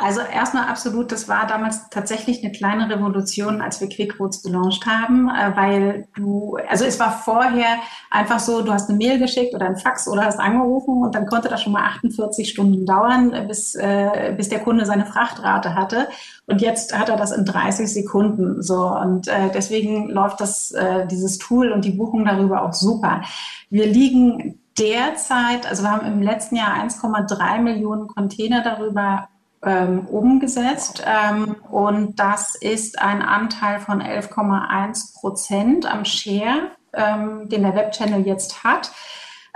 also 0.03 0.21
erstmal 0.21 0.69
absolut, 0.69 1.13
das 1.13 1.29
war 1.29 1.47
damals 1.47 1.89
tatsächlich 1.91 2.43
eine 2.43 2.51
kleine 2.51 2.91
Revolution, 2.91 3.61
als 3.61 3.81
wir 3.81 3.89
QuickRoots 3.89 4.43
gelauncht 4.43 4.85
haben, 4.85 5.29
äh, 5.29 5.57
weil 5.57 6.09
du, 6.17 6.59
also 6.69 6.85
es 6.85 6.99
war 6.99 7.13
vorher 7.13 7.77
einfach 8.11 8.41
so, 8.41 8.63
du 8.63 8.73
hast 8.73 8.89
eine 8.89 8.99
Mail 8.99 9.21
geschickt 9.21 9.55
oder 9.55 9.67
ein 9.67 9.77
Fax 9.77 10.09
oder 10.09 10.25
hast 10.25 10.41
angerufen 10.41 11.05
und 11.05 11.15
dann 11.15 11.27
konnte 11.27 11.49
das 11.49 11.63
schon 11.63 11.73
mal 11.73 11.85
48 11.85 12.49
Stunden 12.49 12.85
dauern, 12.85 13.47
bis, 13.47 13.77
äh, 13.77 14.35
bis 14.37 14.49
der 14.49 14.59
Kunde 14.59 14.87
seine 14.87 15.07
Frachtrate 15.07 15.77
hatte. 15.77 16.09
Und 16.47 16.61
jetzt 16.61 16.99
hat 16.99 17.09
er 17.09 17.17
das 17.17 17.31
in 17.31 17.45
30 17.45 17.93
Sekunden. 17.93 18.61
So 18.61 18.89
und 18.89 19.29
äh, 19.29 19.51
deswegen 19.55 20.09
läuft 20.11 20.41
das 20.41 20.73
äh, 20.73 21.07
dieses 21.07 21.39
Tool 21.39 21.71
und 21.71 21.85
die 21.85 21.93
Buchung 21.93 22.25
darüber 22.25 22.65
auch 22.65 22.73
super. 22.73 23.23
Wir 23.71 23.87
liegen 23.87 24.62
derzeit, 24.79 25.67
also 25.67 25.83
wir 25.83 25.91
haben 25.91 26.07
im 26.07 26.23
letzten 26.23 26.57
Jahr 26.57 26.75
1,3 26.75 27.61
Millionen 27.61 28.09
Container 28.09 28.63
darüber 28.63 29.29
ähm, 29.65 30.07
umgesetzt 30.07 31.03
ähm, 31.07 31.57
und 31.71 32.19
das 32.19 32.55
ist 32.57 33.01
ein 33.01 33.23
Anteil 33.23 33.81
von 33.81 34.03
11,1 34.03 35.21
Prozent 35.21 35.87
am 35.87 36.05
Share, 36.05 36.73
ähm, 36.93 37.49
den 37.49 37.63
der 37.63 37.75
Webchannel 37.75 38.27
jetzt 38.27 38.65
hat. 38.65 38.91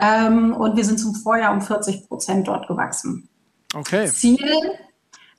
Ähm, 0.00 0.54
und 0.54 0.76
wir 0.76 0.84
sind 0.84 0.98
zum 0.98 1.14
Vorjahr 1.14 1.52
um 1.52 1.60
40 1.60 2.06
Prozent 2.06 2.46
dort 2.46 2.68
gewachsen. 2.68 3.28
Okay. 3.74 4.06
Ziel, 4.06 4.38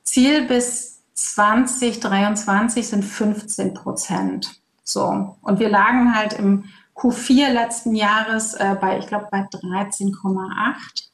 Ziel 0.03 0.47
bis 0.47 1.03
2023 1.13 2.87
sind 2.87 3.05
15 3.05 3.73
Prozent. 3.73 4.59
So. 4.83 5.35
Und 5.41 5.59
wir 5.59 5.69
lagen 5.69 6.15
halt 6.15 6.33
im 6.33 6.65
Q4 6.97 7.51
letzten 7.53 7.95
Jahres 7.95 8.53
äh, 8.55 8.75
bei, 8.79 8.97
ich 8.99 9.07
glaube, 9.07 9.27
bei 9.31 9.41
13,8. 9.41 11.06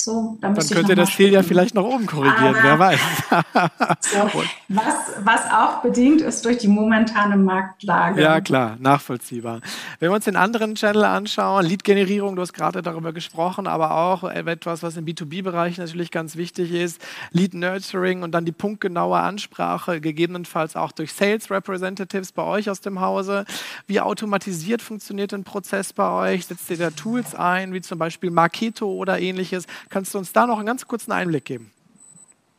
So, 0.00 0.38
dann 0.40 0.54
könnt 0.54 0.88
ihr 0.88 0.94
das 0.94 1.10
Ziel 1.10 1.32
ja 1.32 1.42
vielleicht 1.42 1.74
nach 1.74 1.82
oben 1.82 2.06
korrigieren, 2.06 2.54
Aber, 2.54 2.62
wer 2.62 2.78
weiß. 2.78 3.00
so, 4.00 4.42
was, 4.68 4.94
was 5.24 5.40
auch 5.52 5.82
bedingt 5.82 6.20
ist 6.20 6.44
durch 6.44 6.58
die 6.58 6.68
momentane 6.68 7.36
Marktlage. 7.36 8.22
Ja, 8.22 8.40
klar, 8.40 8.76
nachvollziehbar. 8.78 9.60
Wenn 9.98 10.10
wir 10.10 10.14
uns 10.14 10.26
den 10.26 10.36
anderen 10.36 10.76
Channel 10.76 11.04
anschauen, 11.04 11.66
Lead-Generierung, 11.66 12.36
du 12.36 12.42
hast 12.42 12.52
gerade 12.52 12.80
darüber 12.80 13.12
gesprochen, 13.12 13.66
aber 13.66 13.96
auch 13.96 14.22
etwas, 14.22 14.84
was 14.84 14.96
im 14.96 15.04
B2B-Bereich 15.04 15.78
natürlich 15.78 16.12
ganz 16.12 16.36
wichtig 16.36 16.70
ist, 16.72 17.04
Lead-Nurturing 17.32 18.22
und 18.22 18.30
dann 18.30 18.44
die 18.44 18.52
punktgenaue 18.52 19.18
Ansprache, 19.18 20.00
gegebenenfalls 20.00 20.76
auch 20.76 20.92
durch 20.92 21.12
Sales 21.12 21.50
Representatives 21.50 22.30
bei 22.30 22.44
euch 22.44 22.70
aus 22.70 22.80
dem 22.80 23.00
Hause. 23.00 23.46
Wie 23.88 24.00
automatisiert 24.00 24.80
funktioniert 24.80 25.34
ein 25.34 25.42
Prozess 25.42 25.92
bei 25.92 26.08
euch? 26.34 26.46
Setzt 26.46 26.70
ihr 26.70 26.78
da 26.78 26.90
Tools 26.90 27.34
ein, 27.34 27.72
wie 27.72 27.80
zum 27.80 27.98
Beispiel 27.98 28.30
Marketo 28.30 28.86
oder 28.86 29.18
ähnliches? 29.18 29.66
Kannst 29.88 30.14
du 30.14 30.18
uns 30.18 30.32
da 30.32 30.46
noch 30.46 30.58
einen 30.58 30.66
ganz 30.66 30.86
kurzen 30.86 31.12
Einblick 31.12 31.44
geben? 31.44 31.72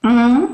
Mhm. 0.02 0.50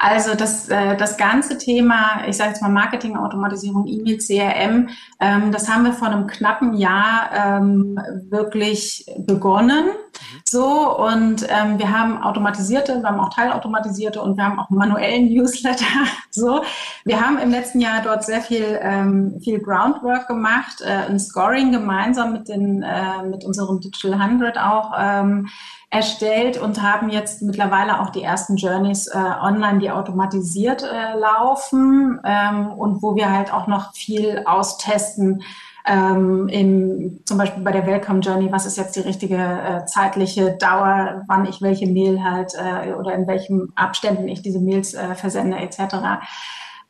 Also 0.00 0.36
das, 0.36 0.68
äh, 0.68 0.96
das 0.96 1.16
ganze 1.16 1.58
Thema, 1.58 2.22
ich 2.28 2.36
sage 2.36 2.50
jetzt 2.50 2.62
mal 2.62 2.68
Marketing, 2.68 3.16
Automatisierung, 3.16 3.84
E-Mail, 3.88 4.18
CRM, 4.18 4.88
ähm, 5.18 5.50
das 5.50 5.68
haben 5.68 5.84
wir 5.84 5.92
vor 5.92 6.08
einem 6.08 6.28
knappen 6.28 6.74
Jahr 6.74 7.30
ähm, 7.34 7.98
wirklich 8.30 9.06
begonnen. 9.18 9.86
Mhm. 9.86 10.40
So 10.44 10.96
und 10.96 11.46
ähm, 11.48 11.78
wir 11.80 11.90
haben 11.90 12.22
automatisierte, 12.22 13.00
wir 13.00 13.08
haben 13.08 13.18
auch 13.18 13.34
teilautomatisierte 13.34 14.22
und 14.22 14.36
wir 14.36 14.44
haben 14.44 14.60
auch 14.60 14.70
manuellen 14.70 15.28
Newsletter. 15.28 15.84
So, 16.30 16.62
wir 17.04 17.20
haben 17.20 17.38
im 17.38 17.50
letzten 17.50 17.80
Jahr 17.80 18.00
dort 18.02 18.22
sehr 18.22 18.42
viel 18.42 18.78
ähm, 18.80 19.40
viel 19.42 19.58
Groundwork 19.58 20.28
gemacht, 20.28 20.82
äh, 20.82 21.08
ein 21.08 21.18
Scoring 21.18 21.72
gemeinsam 21.72 22.32
mit 22.32 22.48
den 22.48 22.82
äh, 22.82 23.24
mit 23.24 23.44
unserem 23.44 23.80
Digital 23.80 24.20
100 24.20 24.56
auch. 24.58 24.92
Ähm, 24.96 25.48
erstellt 25.90 26.58
und 26.58 26.82
haben 26.82 27.08
jetzt 27.08 27.40
mittlerweile 27.40 28.00
auch 28.00 28.10
die 28.10 28.22
ersten 28.22 28.56
Journeys 28.56 29.06
äh, 29.06 29.16
online, 29.16 29.78
die 29.78 29.90
automatisiert 29.90 30.82
äh, 30.82 31.18
laufen 31.18 32.20
ähm, 32.24 32.72
und 32.72 33.02
wo 33.02 33.16
wir 33.16 33.32
halt 33.32 33.52
auch 33.52 33.66
noch 33.66 33.94
viel 33.94 34.42
austesten. 34.44 35.42
Ähm, 35.86 36.48
im, 36.48 37.20
zum 37.24 37.38
Beispiel 37.38 37.62
bei 37.62 37.72
der 37.72 37.86
Welcome 37.86 38.20
Journey, 38.20 38.52
was 38.52 38.66
ist 38.66 38.76
jetzt 38.76 38.96
die 38.96 39.00
richtige 39.00 39.36
äh, 39.36 39.86
zeitliche 39.86 40.58
Dauer, 40.58 41.22
wann 41.26 41.46
ich 41.46 41.62
welche 41.62 41.86
Mail 41.86 42.22
halt 42.22 42.52
äh, 42.54 42.92
oder 42.92 43.14
in 43.14 43.26
welchen 43.26 43.72
Abständen 43.74 44.28
ich 44.28 44.42
diese 44.42 44.60
Mails 44.60 44.92
äh, 44.92 45.14
versende 45.14 45.56
etc. 45.56 46.20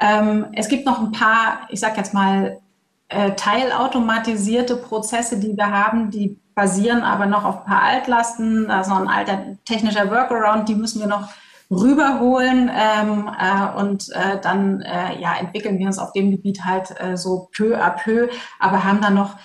Ähm, 0.00 0.46
es 0.54 0.68
gibt 0.68 0.84
noch 0.84 0.98
ein 0.98 1.12
paar, 1.12 1.60
ich 1.68 1.78
sag 1.78 1.96
jetzt 1.96 2.12
mal, 2.12 2.58
äh, 3.08 3.32
teilautomatisierte 3.36 4.76
Prozesse, 4.76 5.38
die 5.38 5.56
wir 5.56 5.70
haben, 5.70 6.10
die 6.10 6.38
basieren 6.58 7.02
aber 7.02 7.26
noch 7.26 7.44
auf 7.44 7.58
ein 7.60 7.64
paar 7.66 7.82
Altlasten, 7.82 8.68
also 8.68 8.92
ein 8.92 9.06
alter 9.06 9.56
technischer 9.64 10.10
Workaround, 10.10 10.68
die 10.68 10.74
müssen 10.74 11.00
wir 11.00 11.06
noch 11.06 11.28
rüberholen 11.70 12.68
ähm, 12.74 13.30
äh, 13.38 13.80
und 13.80 14.08
äh, 14.10 14.40
dann 14.42 14.80
äh, 14.80 15.20
ja, 15.20 15.36
entwickeln 15.38 15.78
wir 15.78 15.86
uns 15.86 16.00
auf 16.00 16.12
dem 16.12 16.32
Gebiet 16.32 16.64
halt 16.64 16.98
äh, 17.00 17.16
so 17.16 17.48
peu 17.56 17.76
à 17.76 17.90
peu, 17.90 18.28
aber 18.58 18.82
haben 18.82 19.00
dann 19.00 19.14
noch 19.14 19.36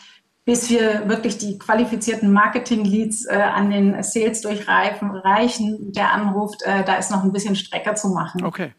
bis 0.45 0.69
wir 0.69 1.07
wirklich 1.07 1.37
die 1.37 1.57
qualifizierten 1.57 2.33
Marketing-Leads 2.33 3.27
äh, 3.27 3.35
an 3.35 3.69
den 3.69 4.03
Sales 4.03 4.41
durchreifen, 4.41 5.11
reichen, 5.11 5.93
der 5.93 6.11
anruft, 6.11 6.63
äh, 6.63 6.83
da 6.83 6.95
ist 6.95 7.11
noch 7.11 7.23
ein 7.23 7.31
bisschen 7.31 7.55
Strecke 7.55 7.93
zu 7.93 8.09
machen. 8.09 8.43
Okay. 8.43 8.73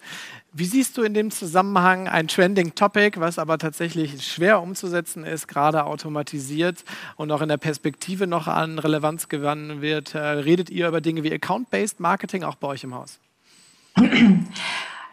Wie 0.57 0.67
siehst 0.67 0.97
du 0.97 1.03
in 1.03 1.15
dem 1.15 1.33
Zusammenhang 1.33 2.07
ein 2.07 2.29
Trending 2.29 2.77
Topic, 2.77 3.19
was 3.19 3.41
aber 3.41 3.59
tatsächlich 3.59 4.25
schwer 4.25 4.63
umzusetzen 4.63 5.25
ist, 5.25 5.49
gerade 5.49 5.85
automatisiert 5.85 6.85
und 7.17 7.33
auch 7.33 7.41
in 7.41 7.49
der 7.49 7.57
Perspektive 7.57 8.29
noch 8.29 8.47
an 8.47 8.79
Relevanz 8.79 9.29
gewonnen 9.29 9.83
wird? 9.83 10.15
Äh, 10.15 10.21
redet 10.21 10.71
ihr 10.71 10.87
über 10.87 11.01
Dinge 11.01 11.25
wie 11.25 11.33
Account-Based 11.33 11.99
Marketing 11.99 12.45
auch 12.45 12.55
bei 12.55 12.69
euch 12.69 12.85
im 12.85 12.95
Haus? 12.95 13.19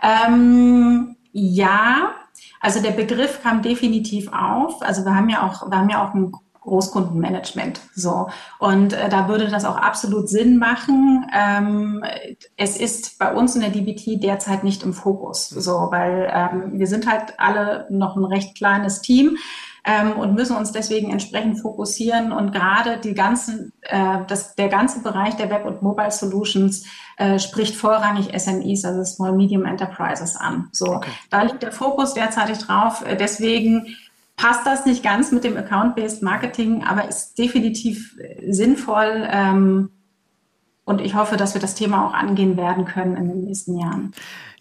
ähm, 0.04 1.16
ja, 1.32 2.14
also 2.60 2.80
der 2.80 2.92
Begriff 2.92 3.42
kam 3.42 3.64
definitiv 3.64 4.32
auf. 4.32 4.80
Also 4.84 5.04
wir 5.06 5.16
haben 5.16 5.30
ja 5.30 5.42
auch, 5.42 5.68
wir 5.68 5.76
haben 5.76 5.90
ja 5.90 6.08
auch 6.08 6.14
ein 6.14 6.32
Großkundenmanagement. 6.62 7.80
So. 7.96 8.30
Und 8.60 8.94
äh, 8.94 9.10
da 9.10 9.28
würde 9.28 9.50
das 9.50 9.66
auch 9.66 9.78
absolut 9.78 10.30
Sinn 10.30 10.58
machen. 10.58 11.26
Ähm, 11.36 12.04
es 12.56 12.78
ist 12.78 13.20
bei 13.20 13.34
uns 13.34 13.56
in 13.56 13.62
der 13.62 13.72
DBT 13.72 14.24
derzeit 14.24 14.64
nicht 14.64 14.84
im 14.84 14.94
Fokus. 14.94 15.50
So, 15.50 15.88
weil 15.92 16.32
ähm, 16.34 16.80
wir 16.80 16.88
sind 16.88 17.12
halt 17.12 17.40
alle 17.40 17.88
noch 17.90 18.16
ein 18.16 18.26
recht 18.26 18.56
kleines 18.56 19.02
Team. 19.02 19.38
ähm, 19.84 20.14
und 20.14 20.36
müssen 20.36 20.56
uns 20.56 20.72
deswegen 20.72 21.12
entsprechend 21.12 21.60
fokussieren. 21.60 22.32
Und 22.32 22.52
gerade 22.52 22.98
die 22.98 23.14
ganzen, 23.14 23.74
äh, 23.82 24.20
das, 24.28 24.56
der 24.56 24.70
ganze 24.70 25.02
Bereich 25.02 25.36
der 25.38 25.50
Web- 25.50 25.66
und 25.66 25.82
Mobile 25.82 26.12
Solutions 26.12 26.86
äh, 27.18 27.40
spricht 27.40 27.76
vorrangig 27.76 28.30
SMEs, 28.40 28.86
also 28.86 29.04
Small 29.04 29.34
Medium 29.34 29.66
Enterprises 29.66 30.36
an. 30.36 30.70
So, 30.72 30.98
okay. 30.98 31.10
da 31.30 31.42
liegt 31.42 31.64
der 31.64 31.72
Fokus 31.72 32.14
derzeitig 32.14 32.60
drauf. 32.60 33.04
Äh, 33.06 33.16
deswegen 33.18 33.96
passt 34.42 34.66
das 34.66 34.88
nicht 34.88 35.04
ganz 35.04 35.32
mit 35.32 35.44
dem 35.44 35.56
Account-Based 35.56 36.24
Marketing, 36.24 36.84
aber 36.84 37.08
ist 37.08 37.38
definitiv 37.38 38.18
sinnvoll. 38.48 39.28
Ähm, 39.30 39.92
und 40.84 41.00
ich 41.00 41.14
hoffe, 41.14 41.38
dass 41.38 41.54
wir 41.54 41.62
das 41.62 41.76
Thema 41.76 42.08
auch 42.08 42.14
angehen 42.16 42.58
werden 42.58 42.86
können 42.86 43.16
in 43.18 43.28
den 43.28 43.42
nächsten 43.42 43.78
Jahren. 43.78 44.14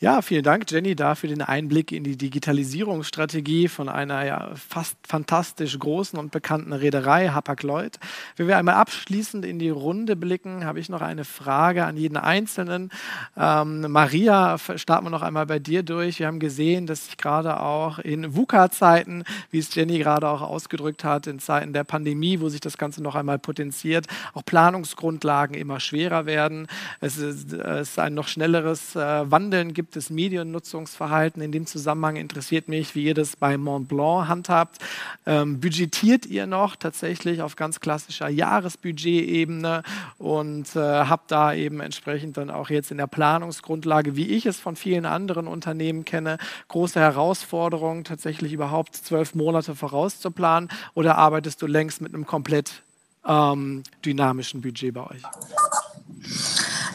Ja, 0.02 0.22
vielen 0.22 0.44
Dank, 0.44 0.64
Jenny, 0.70 0.96
dafür 0.96 1.28
den 1.28 1.42
Einblick 1.42 1.92
in 1.92 2.04
die 2.04 2.16
Digitalisierungsstrategie 2.16 3.68
von 3.68 3.90
einer 3.90 4.24
ja 4.24 4.52
fast 4.54 4.96
fantastisch 5.06 5.78
großen 5.78 6.18
und 6.18 6.30
bekannten 6.30 6.72
Reederei, 6.72 7.28
Hapag-Lloyd. 7.28 7.98
Wenn 8.36 8.48
wir 8.48 8.56
einmal 8.56 8.76
abschließend 8.76 9.44
in 9.44 9.58
die 9.58 9.68
Runde 9.68 10.16
blicken, 10.16 10.64
habe 10.64 10.80
ich 10.80 10.88
noch 10.88 11.02
eine 11.02 11.26
Frage 11.26 11.84
an 11.84 11.98
jeden 11.98 12.16
Einzelnen. 12.16 12.88
Ähm, 13.36 13.92
Maria, 13.92 14.56
starten 14.56 15.04
wir 15.04 15.10
noch 15.10 15.20
einmal 15.20 15.44
bei 15.44 15.58
dir 15.58 15.82
durch. 15.82 16.18
Wir 16.18 16.28
haben 16.28 16.40
gesehen, 16.40 16.86
dass 16.86 17.04
sich 17.04 17.18
gerade 17.18 17.60
auch 17.60 17.98
in 17.98 18.34
VUCA-Zeiten, 18.34 19.24
wie 19.50 19.58
es 19.58 19.74
Jenny 19.74 19.98
gerade 19.98 20.30
auch 20.30 20.40
ausgedrückt 20.40 21.04
hat, 21.04 21.26
in 21.26 21.40
Zeiten 21.40 21.74
der 21.74 21.84
Pandemie, 21.84 22.40
wo 22.40 22.48
sich 22.48 22.60
das 22.60 22.78
Ganze 22.78 23.02
noch 23.02 23.16
einmal 23.16 23.38
potenziert, 23.38 24.06
auch 24.32 24.46
Planungsgrundlagen 24.46 25.54
immer 25.54 25.78
schwerer 25.78 26.24
werden. 26.24 26.68
Es 27.00 27.18
ist, 27.18 27.52
es 27.52 27.98
ein 27.98 28.14
noch 28.14 28.28
schnelleres 28.28 28.96
äh, 28.96 29.30
Wandeln 29.30 29.74
gibt 29.74 29.89
das 29.90 30.10
Mediennutzungsverhalten. 30.10 31.42
In 31.42 31.52
dem 31.52 31.66
Zusammenhang 31.66 32.16
interessiert 32.16 32.68
mich, 32.68 32.94
wie 32.94 33.04
ihr 33.04 33.14
das 33.14 33.36
bei 33.36 33.56
Mont 33.56 33.88
Blanc 33.88 34.28
handhabt. 34.28 34.78
Ähm, 35.26 35.60
budgetiert 35.60 36.26
ihr 36.26 36.46
noch 36.46 36.76
tatsächlich 36.76 37.42
auf 37.42 37.56
ganz 37.56 37.80
klassischer 37.80 38.28
Jahresbudgetebene 38.28 39.82
und 40.18 40.74
äh, 40.76 40.80
habt 40.80 41.30
da 41.30 41.54
eben 41.54 41.80
entsprechend 41.80 42.36
dann 42.36 42.50
auch 42.50 42.70
jetzt 42.70 42.90
in 42.90 42.98
der 42.98 43.06
Planungsgrundlage, 43.06 44.16
wie 44.16 44.28
ich 44.28 44.46
es 44.46 44.58
von 44.58 44.76
vielen 44.76 45.06
anderen 45.06 45.46
Unternehmen 45.46 46.04
kenne, 46.04 46.38
große 46.68 47.00
Herausforderungen, 47.00 48.04
tatsächlich 48.04 48.52
überhaupt 48.52 48.96
zwölf 48.96 49.34
Monate 49.34 49.74
vorauszuplanen? 49.74 50.70
Oder 50.94 51.18
arbeitest 51.18 51.60
du 51.62 51.66
längst 51.66 52.00
mit 52.00 52.14
einem 52.14 52.26
komplett 52.26 52.82
ähm, 53.26 53.82
dynamischen 54.04 54.60
Budget 54.60 54.94
bei 54.94 55.02
euch? 55.02 55.22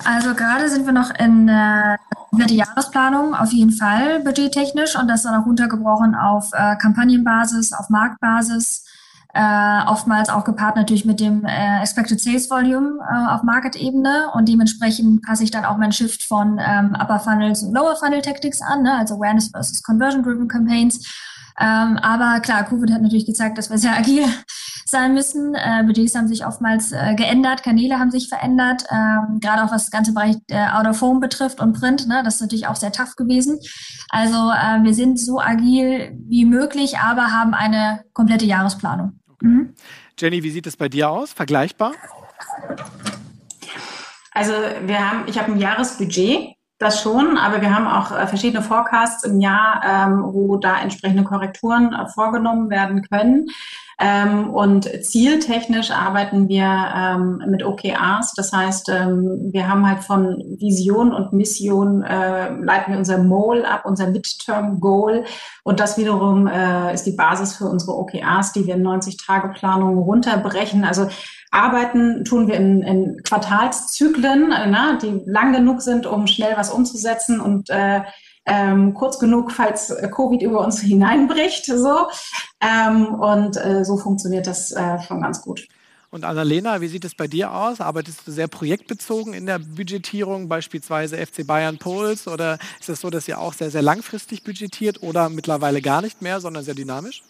Also 0.03 0.35
gerade 0.35 0.69
sind 0.69 0.85
wir 0.85 0.93
noch 0.93 1.11
in 1.17 1.47
äh, 1.47 1.97
der 2.31 2.51
Jahresplanung 2.51 3.33
auf 3.33 3.51
jeden 3.51 3.71
Fall 3.71 4.19
budgettechnisch 4.19 4.95
und 4.95 5.07
das 5.07 5.23
dann 5.23 5.41
auch 5.41 5.45
runtergebrochen 5.45 6.15
auf 6.15 6.51
äh, 6.53 6.75
Kampagnenbasis, 6.75 7.73
auf 7.73 7.89
Marktbasis, 7.89 8.85
äh, 9.33 9.85
oftmals 9.87 10.29
auch 10.29 10.43
gepaart 10.43 10.75
natürlich 10.75 11.05
mit 11.05 11.19
dem 11.19 11.43
äh, 11.45 11.81
Expected 11.81 12.21
Sales 12.21 12.49
Volume 12.49 12.99
äh, 13.01 13.33
auf 13.33 13.43
Market-Ebene 13.43 14.31
und 14.33 14.47
dementsprechend 14.47 15.23
passe 15.23 15.43
ich 15.43 15.51
dann 15.51 15.65
auch 15.65 15.77
mein 15.77 15.91
Shift 15.91 16.23
von 16.23 16.59
ähm, 16.59 16.95
Upper 16.99 17.19
Funnel 17.19 17.53
zu 17.53 17.71
Lower 17.73 17.95
Funnel 17.97 18.21
Tactics 18.21 18.61
an, 18.61 18.83
ne? 18.83 18.93
also 18.97 19.15
Awareness 19.15 19.49
versus 19.49 19.83
Conversion 19.83 20.23
Driven 20.23 20.47
Campaigns. 20.47 21.05
Ähm, 21.59 21.97
aber 21.97 22.39
klar, 22.41 22.63
Covid 22.63 22.91
hat 22.91 23.01
natürlich 23.01 23.25
gezeigt, 23.25 23.57
dass 23.57 23.69
wir 23.69 23.77
sehr 23.77 23.97
agil 23.97 24.25
sein 24.87 25.13
müssen. 25.13 25.55
Äh, 25.55 25.83
Budgets 25.85 26.15
haben 26.15 26.27
sich 26.27 26.45
oftmals 26.45 26.91
äh, 26.91 27.15
geändert, 27.15 27.63
Kanäle 27.63 27.99
haben 27.99 28.11
sich 28.11 28.29
verändert, 28.29 28.83
ähm, 28.91 29.39
gerade 29.41 29.63
auch 29.63 29.71
was 29.71 29.85
das 29.85 29.91
ganze 29.91 30.13
Bereich 30.13 30.35
äh, 30.49 30.67
Out 30.67 30.87
of 30.87 31.01
Home 31.01 31.19
betrifft 31.19 31.59
und 31.59 31.73
Print. 31.73 32.07
Ne, 32.07 32.21
das 32.23 32.35
ist 32.35 32.41
natürlich 32.41 32.67
auch 32.67 32.75
sehr 32.75 32.91
tough 32.91 33.15
gewesen. 33.15 33.59
Also 34.09 34.35
äh, 34.35 34.83
wir 34.83 34.93
sind 34.93 35.19
so 35.19 35.39
agil 35.39 36.15
wie 36.27 36.45
möglich, 36.45 36.99
aber 36.99 37.31
haben 37.31 37.53
eine 37.53 38.03
komplette 38.13 38.45
Jahresplanung. 38.45 39.19
Okay. 39.33 39.47
Mhm. 39.47 39.73
Jenny, 40.17 40.43
wie 40.43 40.51
sieht 40.51 40.67
es 40.67 40.77
bei 40.77 40.87
dir 40.87 41.09
aus? 41.09 41.33
Vergleichbar? 41.33 41.91
Also 44.31 44.53
wir 44.85 45.11
haben, 45.11 45.23
ich 45.27 45.37
habe 45.37 45.51
ein 45.51 45.59
Jahresbudget 45.59 46.55
das 46.77 47.01
schon, 47.01 47.37
aber 47.37 47.61
wir 47.61 47.73
haben 47.73 47.87
auch 47.87 48.11
äh, 48.11 48.27
verschiedene 48.27 48.61
Forecasts 48.61 49.23
im 49.23 49.39
Jahr, 49.39 49.81
ähm, 49.85 50.23
wo 50.25 50.57
da 50.57 50.81
entsprechende 50.81 51.23
Korrekturen 51.23 51.93
äh, 51.93 52.07
vorgenommen 52.09 52.69
werden 52.69 53.01
können. 53.01 53.47
Ähm, 53.97 54.49
und 54.49 54.89
zieltechnisch 55.05 55.91
arbeiten 55.91 56.49
wir 56.49 56.65
ähm, 56.65 57.41
mit 57.47 57.63
OKRs. 57.63 58.33
Das 58.35 58.51
heißt, 58.51 58.89
ähm, 58.89 59.49
wir 59.51 59.69
haben 59.69 59.87
halt 59.87 60.03
von 60.03 60.43
Vision 60.59 61.13
und 61.13 61.31
Mission 61.31 62.03
äh, 62.03 62.49
leiten 62.49 62.91
wir 62.91 62.97
unser 62.97 63.19
Mole 63.19 63.67
ab, 63.67 63.83
unser 63.85 64.07
Midterm 64.07 64.81
Goal. 64.81 65.23
Und 65.63 65.79
das 65.79 65.97
wiederum 65.97 66.47
äh, 66.47 66.93
ist 66.93 67.05
die 67.05 67.15
Basis 67.15 67.55
für 67.55 67.65
unsere 67.65 67.97
OKRs, 67.97 68.51
die 68.51 68.67
wir 68.67 68.75
in 68.75 68.85
90-Tage-Planungen 68.85 69.99
runterbrechen. 69.99 70.83
Also 70.83 71.07
arbeiten 71.51 72.25
tun 72.25 72.47
wir 72.47 72.55
in, 72.55 72.81
in 72.83 73.23
Quartalszyklen, 73.23 74.51
äh, 74.51 74.67
na, 74.67 74.97
die 75.01 75.21
lang 75.25 75.53
genug 75.53 75.81
sind, 75.81 76.05
um 76.05 76.27
schnell 76.27 76.57
was 76.57 76.69
umzusetzen 76.69 77.39
und 77.39 77.69
äh, 77.69 78.01
ähm, 78.45 78.93
kurz 78.93 79.19
genug, 79.19 79.51
falls 79.51 79.93
Covid 80.15 80.41
über 80.41 80.63
uns 80.63 80.79
hineinbricht. 80.81 81.65
So. 81.65 82.07
Ähm, 82.61 83.13
und 83.15 83.57
äh, 83.57 83.83
so 83.83 83.97
funktioniert 83.97 84.47
das 84.47 84.71
äh, 84.71 85.01
schon 85.01 85.21
ganz 85.21 85.41
gut. 85.41 85.67
Und 86.15 86.23
Annalena, 86.23 86.79
wie 86.79 86.87
sieht 86.87 87.03
es 87.03 87.13
bei 87.13 87.27
dir 87.27 87.53
aus? 87.53 87.81
Arbeitest 87.81 88.25
du 88.25 88.31
sehr 88.31 88.47
projektbezogen 88.47 89.33
in 89.33 89.45
der 89.45 89.59
Budgetierung, 89.59 90.47
beispielsweise 90.47 91.17
FC 91.17 91.45
Bayern 91.45 91.77
Pols? 91.77 92.27
Oder 92.29 92.57
ist 92.79 92.87
es 92.87 93.01
so, 93.01 93.09
dass 93.09 93.27
ihr 93.27 93.37
auch 93.37 93.53
sehr, 93.53 93.69
sehr 93.69 93.81
langfristig 93.81 94.43
budgetiert 94.43 95.03
oder 95.03 95.27
mittlerweile 95.27 95.81
gar 95.81 96.01
nicht 96.01 96.21
mehr, 96.21 96.39
sondern 96.39 96.63
sehr 96.63 96.73
dynamisch? 96.73 97.21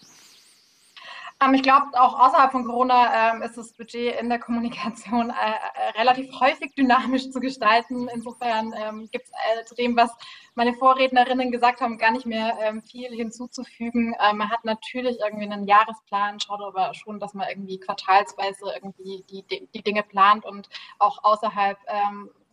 Ähm, 1.42 1.54
ich 1.54 1.64
glaube, 1.64 1.88
auch 1.94 2.18
außerhalb 2.18 2.52
von 2.52 2.66
Corona 2.66 3.34
ähm, 3.34 3.42
ist 3.42 3.58
das 3.58 3.74
Budget 3.74 4.20
in 4.20 4.30
der 4.30 4.40
Kommunikation 4.40 5.30
äh, 5.30 5.34
äh, 5.34 6.00
relativ 6.00 6.40
häufig 6.40 6.74
dynamisch 6.76 7.30
zu 7.30 7.40
gestalten. 7.40 8.08
Insofern 8.14 8.74
ähm, 8.78 9.10
gibt 9.12 9.26
es 9.26 9.32
äh, 9.32 9.66
zu 9.66 9.76
dem, 9.76 9.98
was 9.98 10.12
meine 10.56 10.74
Vorrednerinnen 10.74 11.52
gesagt 11.52 11.82
haben, 11.82 11.98
gar 11.98 12.12
nicht 12.12 12.26
mehr 12.26 12.82
viel 12.90 13.10
hinzuzufügen. 13.10 14.16
Man 14.36 14.50
hat 14.50 14.64
natürlich 14.64 15.18
irgendwie 15.20 15.52
einen 15.52 15.68
Jahresplan, 15.68 16.40
schaut 16.40 16.62
aber 16.62 16.94
schon, 16.94 17.20
dass 17.20 17.34
man 17.34 17.50
irgendwie 17.50 17.78
quartalsweise 17.78 18.72
irgendwie 18.74 19.26
die, 19.30 19.68
die, 19.74 19.84
Dinge 19.84 20.04
plant 20.04 20.46
und 20.46 20.70
auch 20.98 21.26
außerhalb 21.26 21.78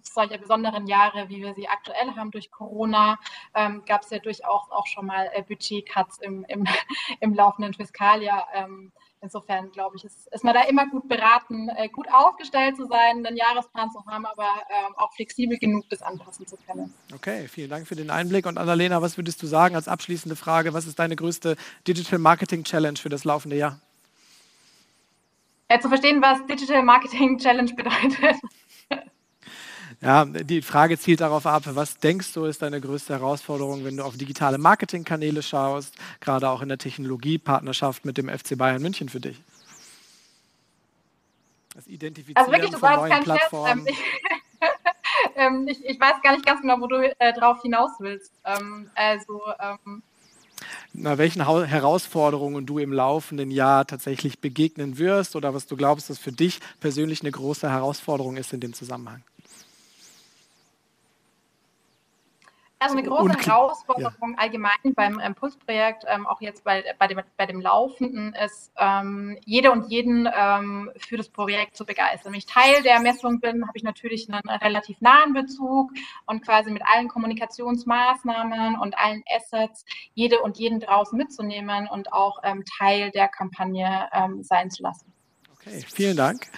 solcher 0.02 0.38
besonderen 0.38 0.86
Jahre, 0.86 1.28
wie 1.28 1.42
wir 1.42 1.54
sie 1.54 1.68
aktuell 1.68 2.14
haben 2.16 2.30
durch 2.30 2.50
Corona, 2.50 3.18
ähm, 3.54 3.82
gab 3.86 4.02
es 4.02 4.10
ja 4.10 4.18
durchaus 4.18 4.70
auch 4.70 4.86
schon 4.86 5.06
mal 5.06 5.30
äh, 5.34 5.42
Budgetcuts 5.42 6.18
im, 6.18 6.44
im, 6.48 6.64
im 7.20 7.34
laufenden 7.34 7.74
Fiskaljahr. 7.74 8.46
Ähm, 8.54 8.92
insofern 9.22 9.70
glaube 9.70 9.96
ich, 9.96 10.04
ist, 10.04 10.26
ist 10.32 10.44
man 10.44 10.52
da 10.52 10.62
immer 10.62 10.86
gut 10.88 11.08
beraten, 11.08 11.68
äh, 11.76 11.88
gut 11.88 12.08
aufgestellt 12.12 12.76
zu 12.76 12.86
sein, 12.86 13.24
einen 13.24 13.36
Jahresplan 13.36 13.90
zu 13.90 14.04
haben, 14.06 14.26
aber 14.26 14.48
ähm, 14.68 14.94
auch 14.96 15.12
flexibel 15.14 15.56
genug, 15.58 15.88
das 15.88 16.02
anpassen 16.02 16.46
zu 16.46 16.56
können. 16.66 16.92
Okay, 17.14 17.48
vielen 17.48 17.70
Dank 17.70 17.86
für 17.86 17.94
den 17.94 18.10
Einblick. 18.10 18.46
Und 18.46 18.58
Annalena, 18.58 19.00
was 19.00 19.16
würdest 19.16 19.42
du 19.42 19.46
sagen 19.46 19.76
als 19.76 19.88
abschließende 19.88 20.36
Frage? 20.36 20.74
Was 20.74 20.86
ist 20.86 20.98
deine 20.98 21.16
größte 21.16 21.56
Digital 21.86 22.18
Marketing 22.18 22.64
Challenge 22.64 22.98
für 22.98 23.08
das 23.08 23.24
laufende 23.24 23.56
Jahr? 23.56 23.78
Zu 25.80 25.88
verstehen, 25.88 26.20
was 26.20 26.44
Digital 26.46 26.82
Marketing 26.82 27.38
Challenge 27.38 27.72
bedeutet. 27.76 28.36
Ja, 30.02 30.24
die 30.24 30.62
Frage 30.62 30.98
zielt 30.98 31.20
darauf 31.20 31.46
ab, 31.46 31.62
was 31.64 31.96
denkst 31.96 32.32
du 32.32 32.44
ist 32.44 32.60
deine 32.60 32.80
größte 32.80 33.14
Herausforderung, 33.14 33.84
wenn 33.84 33.98
du 33.98 34.02
auf 34.04 34.16
digitale 34.16 34.58
Marketingkanäle 34.58 35.44
schaust, 35.44 35.94
gerade 36.20 36.48
auch 36.50 36.60
in 36.60 36.68
der 36.68 36.78
Technologiepartnerschaft 36.78 38.04
mit 38.04 38.18
dem 38.18 38.28
FC 38.28 38.58
Bayern 38.58 38.82
München 38.82 39.08
für 39.08 39.20
dich? 39.20 39.40
Das 41.76 41.86
Identifizieren 41.86 42.36
also 42.36 42.52
wirklich, 42.52 42.70
du 42.72 42.78
von 42.78 42.96
neuen 42.96 43.12
ähm, 43.12 43.22
Plattformen. 43.22 43.86
Scherz, 43.86 44.72
ähm, 45.36 45.68
ich, 45.68 45.84
ich, 45.84 46.00
weiß 46.00 46.20
gar 46.20 46.32
nicht 46.32 46.44
ganz 46.44 46.60
genau, 46.62 46.80
wo 46.80 46.88
du 46.88 47.14
äh, 47.20 47.32
drauf 47.32 47.62
hinaus 47.62 47.92
willst. 48.00 48.32
Ähm, 48.44 48.90
also 48.96 49.40
ähm, 49.60 50.02
na, 50.92 51.16
welchen 51.16 51.46
Herausforderungen 51.46 52.66
du 52.66 52.78
im 52.78 52.92
laufenden 52.92 53.52
Jahr 53.52 53.86
tatsächlich 53.86 54.40
begegnen 54.40 54.98
wirst 54.98 55.36
oder 55.36 55.54
was 55.54 55.66
du 55.66 55.76
glaubst, 55.76 56.10
dass 56.10 56.18
für 56.18 56.32
dich 56.32 56.58
persönlich 56.80 57.22
eine 57.22 57.30
große 57.30 57.70
Herausforderung 57.70 58.36
ist 58.36 58.52
in 58.52 58.60
dem 58.60 58.74
Zusammenhang. 58.74 59.22
Also 62.82 62.98
eine 62.98 63.06
große 63.06 63.38
Herausforderung 63.38 64.32
ja. 64.32 64.38
allgemein 64.38 64.94
beim 64.94 65.20
Impulsprojekt, 65.20 66.04
ähm, 66.08 66.26
auch 66.26 66.40
jetzt 66.40 66.64
bei, 66.64 66.84
bei, 66.98 67.06
dem, 67.06 67.20
bei 67.36 67.46
dem 67.46 67.60
Laufenden, 67.60 68.34
ist, 68.34 68.72
ähm, 68.76 69.38
jede 69.44 69.70
und 69.70 69.90
jeden 69.90 70.28
ähm, 70.34 70.90
für 70.96 71.16
das 71.16 71.28
Projekt 71.28 71.76
zu 71.76 71.86
begeistern. 71.86 72.32
Wenn 72.32 72.38
ich 72.38 72.46
Teil 72.46 72.82
der 72.82 73.00
Messung 73.00 73.40
bin, 73.40 73.66
habe 73.66 73.76
ich 73.76 73.84
natürlich 73.84 74.28
einen 74.28 74.48
relativ 74.58 75.00
nahen 75.00 75.32
Bezug 75.32 75.92
und 76.26 76.44
quasi 76.44 76.70
mit 76.70 76.82
allen 76.86 77.08
Kommunikationsmaßnahmen 77.08 78.78
und 78.78 78.98
allen 78.98 79.22
Assets 79.34 79.84
jede 80.14 80.40
und 80.40 80.58
jeden 80.58 80.80
draußen 80.80 81.16
mitzunehmen 81.16 81.88
und 81.88 82.12
auch 82.12 82.38
ähm, 82.42 82.64
Teil 82.78 83.10
der 83.10 83.28
Kampagne 83.28 84.08
ähm, 84.12 84.42
sein 84.42 84.70
zu 84.70 84.82
lassen. 84.82 85.11
Okay, 85.64 85.84
vielen 85.94 86.16
Dank. 86.16 86.48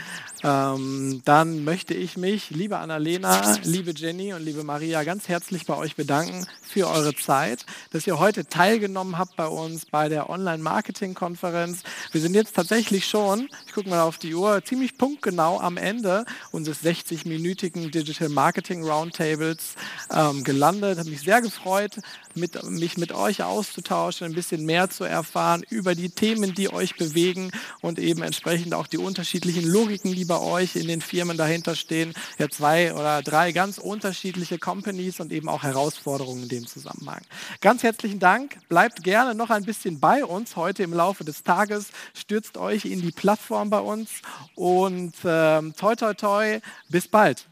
Ähm, 0.42 1.20
dann 1.24 1.64
möchte 1.64 1.92
ich 1.92 2.16
mich, 2.16 2.50
liebe 2.50 2.78
Annalena, 2.78 3.56
liebe 3.62 3.92
Jenny 3.94 4.32
und 4.32 4.42
liebe 4.42 4.64
Maria, 4.64 5.04
ganz 5.04 5.28
herzlich 5.28 5.66
bei 5.66 5.76
euch 5.76 5.94
bedanken 5.94 6.46
für 6.62 6.88
eure 6.88 7.14
Zeit, 7.14 7.66
dass 7.92 8.06
ihr 8.06 8.18
heute 8.18 8.46
teilgenommen 8.46 9.18
habt 9.18 9.36
bei 9.36 9.46
uns 9.46 9.86
bei 9.86 10.08
der 10.08 10.28
Online-Marketing-Konferenz. 10.28 11.82
Wir 12.12 12.20
sind 12.20 12.34
jetzt 12.34 12.56
tatsächlich 12.56 13.06
schon, 13.06 13.48
ich 13.66 13.72
gucke 13.72 13.88
mal 13.88 14.02
auf 14.02 14.18
die 14.18 14.34
Uhr, 14.34 14.62
ziemlich 14.64 14.96
punktgenau 14.96 15.60
am 15.60 15.76
Ende 15.76 16.24
unseres 16.50 16.82
60-minütigen 16.82 17.90
Digital 17.90 18.30
Marketing 18.30 18.84
Roundtables 18.84 19.74
ähm, 20.10 20.44
gelandet. 20.44 20.98
Hat 20.98 21.06
mich 21.06 21.20
sehr 21.20 21.40
gefreut, 21.42 21.92
mit, 22.36 22.62
mich 22.64 22.96
mit 22.96 23.12
euch 23.12 23.42
auszutauschen, 23.42 24.26
ein 24.26 24.34
bisschen 24.34 24.64
mehr 24.64 24.90
zu 24.90 25.04
erfahren 25.04 25.64
über 25.68 25.94
die 25.94 26.10
Themen, 26.10 26.54
die 26.54 26.72
euch 26.72 26.96
bewegen 26.96 27.50
und 27.80 27.98
eben 27.98 28.22
entsprechend 28.22 28.74
auch 28.74 28.86
die 28.86 28.98
unterschiedlichen 28.98 29.64
Logiken, 29.64 30.14
die 30.14 30.24
bei 30.24 30.38
euch 30.38 30.76
in 30.76 30.88
den 30.88 31.00
Firmen 31.00 31.36
dahinter 31.36 31.74
stehen 31.74 32.14
ja 32.38 32.48
zwei 32.48 32.94
oder 32.94 33.22
drei 33.22 33.52
ganz 33.52 33.78
unterschiedliche 33.78 34.58
Companies 34.58 35.20
und 35.20 35.32
eben 35.32 35.48
auch 35.48 35.62
Herausforderungen 35.62 36.44
in 36.44 36.48
dem 36.48 36.66
Zusammenhang. 36.66 37.22
Ganz 37.60 37.82
herzlichen 37.82 38.18
Dank. 38.18 38.58
Bleibt 38.68 39.02
gerne 39.02 39.34
noch 39.34 39.50
ein 39.50 39.64
bisschen 39.64 40.00
bei 40.00 40.24
uns 40.24 40.56
heute 40.56 40.82
im 40.82 40.92
Laufe 40.92 41.24
des 41.24 41.42
Tages. 41.42 41.88
Stürzt 42.14 42.56
euch 42.56 42.84
in 42.84 43.02
die 43.02 43.12
Plattform 43.12 43.70
bei 43.70 43.80
uns 43.80 44.10
und 44.54 45.14
ähm, 45.24 45.74
toi 45.76 45.94
toi 45.94 46.14
toi. 46.14 46.60
Bis 46.88 47.08
bald. 47.08 47.46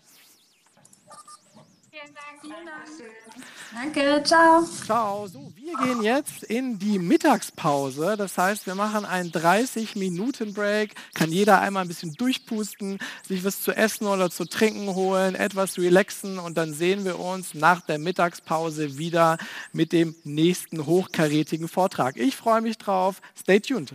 Vielen 1.91 2.15
Dank. 2.15 2.41
Vielen 2.41 2.67
Dank. 2.67 3.22
Danke, 3.75 4.23
ciao. 4.23 4.63
Ciao. 4.85 5.27
So, 5.27 5.53
wir 5.57 5.75
gehen 5.79 6.03
jetzt 6.03 6.43
in 6.45 6.79
die 6.79 6.99
Mittagspause. 6.99 8.17
Das 8.19 8.37
heißt, 8.37 8.67
wir 8.67 8.75
machen 8.75 9.05
einen 9.05 9.31
30-Minuten-Break. 9.31 10.95
Kann 11.15 11.31
jeder 11.31 11.61
einmal 11.61 11.83
ein 11.83 11.89
bisschen 11.89 12.13
durchpusten, 12.15 12.99
sich 13.27 13.45
was 13.45 13.63
zu 13.63 13.73
essen 13.73 14.07
oder 14.07 14.31
zu 14.31 14.45
trinken 14.45 14.95
holen, 14.95 15.35
etwas 15.35 15.79
relaxen 15.79 16.39
und 16.39 16.59
dann 16.59 16.75
sehen 16.75 17.05
wir 17.05 17.19
uns 17.19 17.55
nach 17.55 17.81
der 17.81 17.99
Mittagspause 17.99 18.99
wieder 18.99 19.39
mit 19.73 19.93
dem 19.93 20.15
nächsten 20.25 20.85
hochkarätigen 20.85 21.69
Vortrag. 21.69 22.17
Ich 22.19 22.37
freue 22.37 22.61
mich 22.61 22.77
drauf. 22.77 23.23
Stay 23.35 23.61
tuned. 23.61 23.95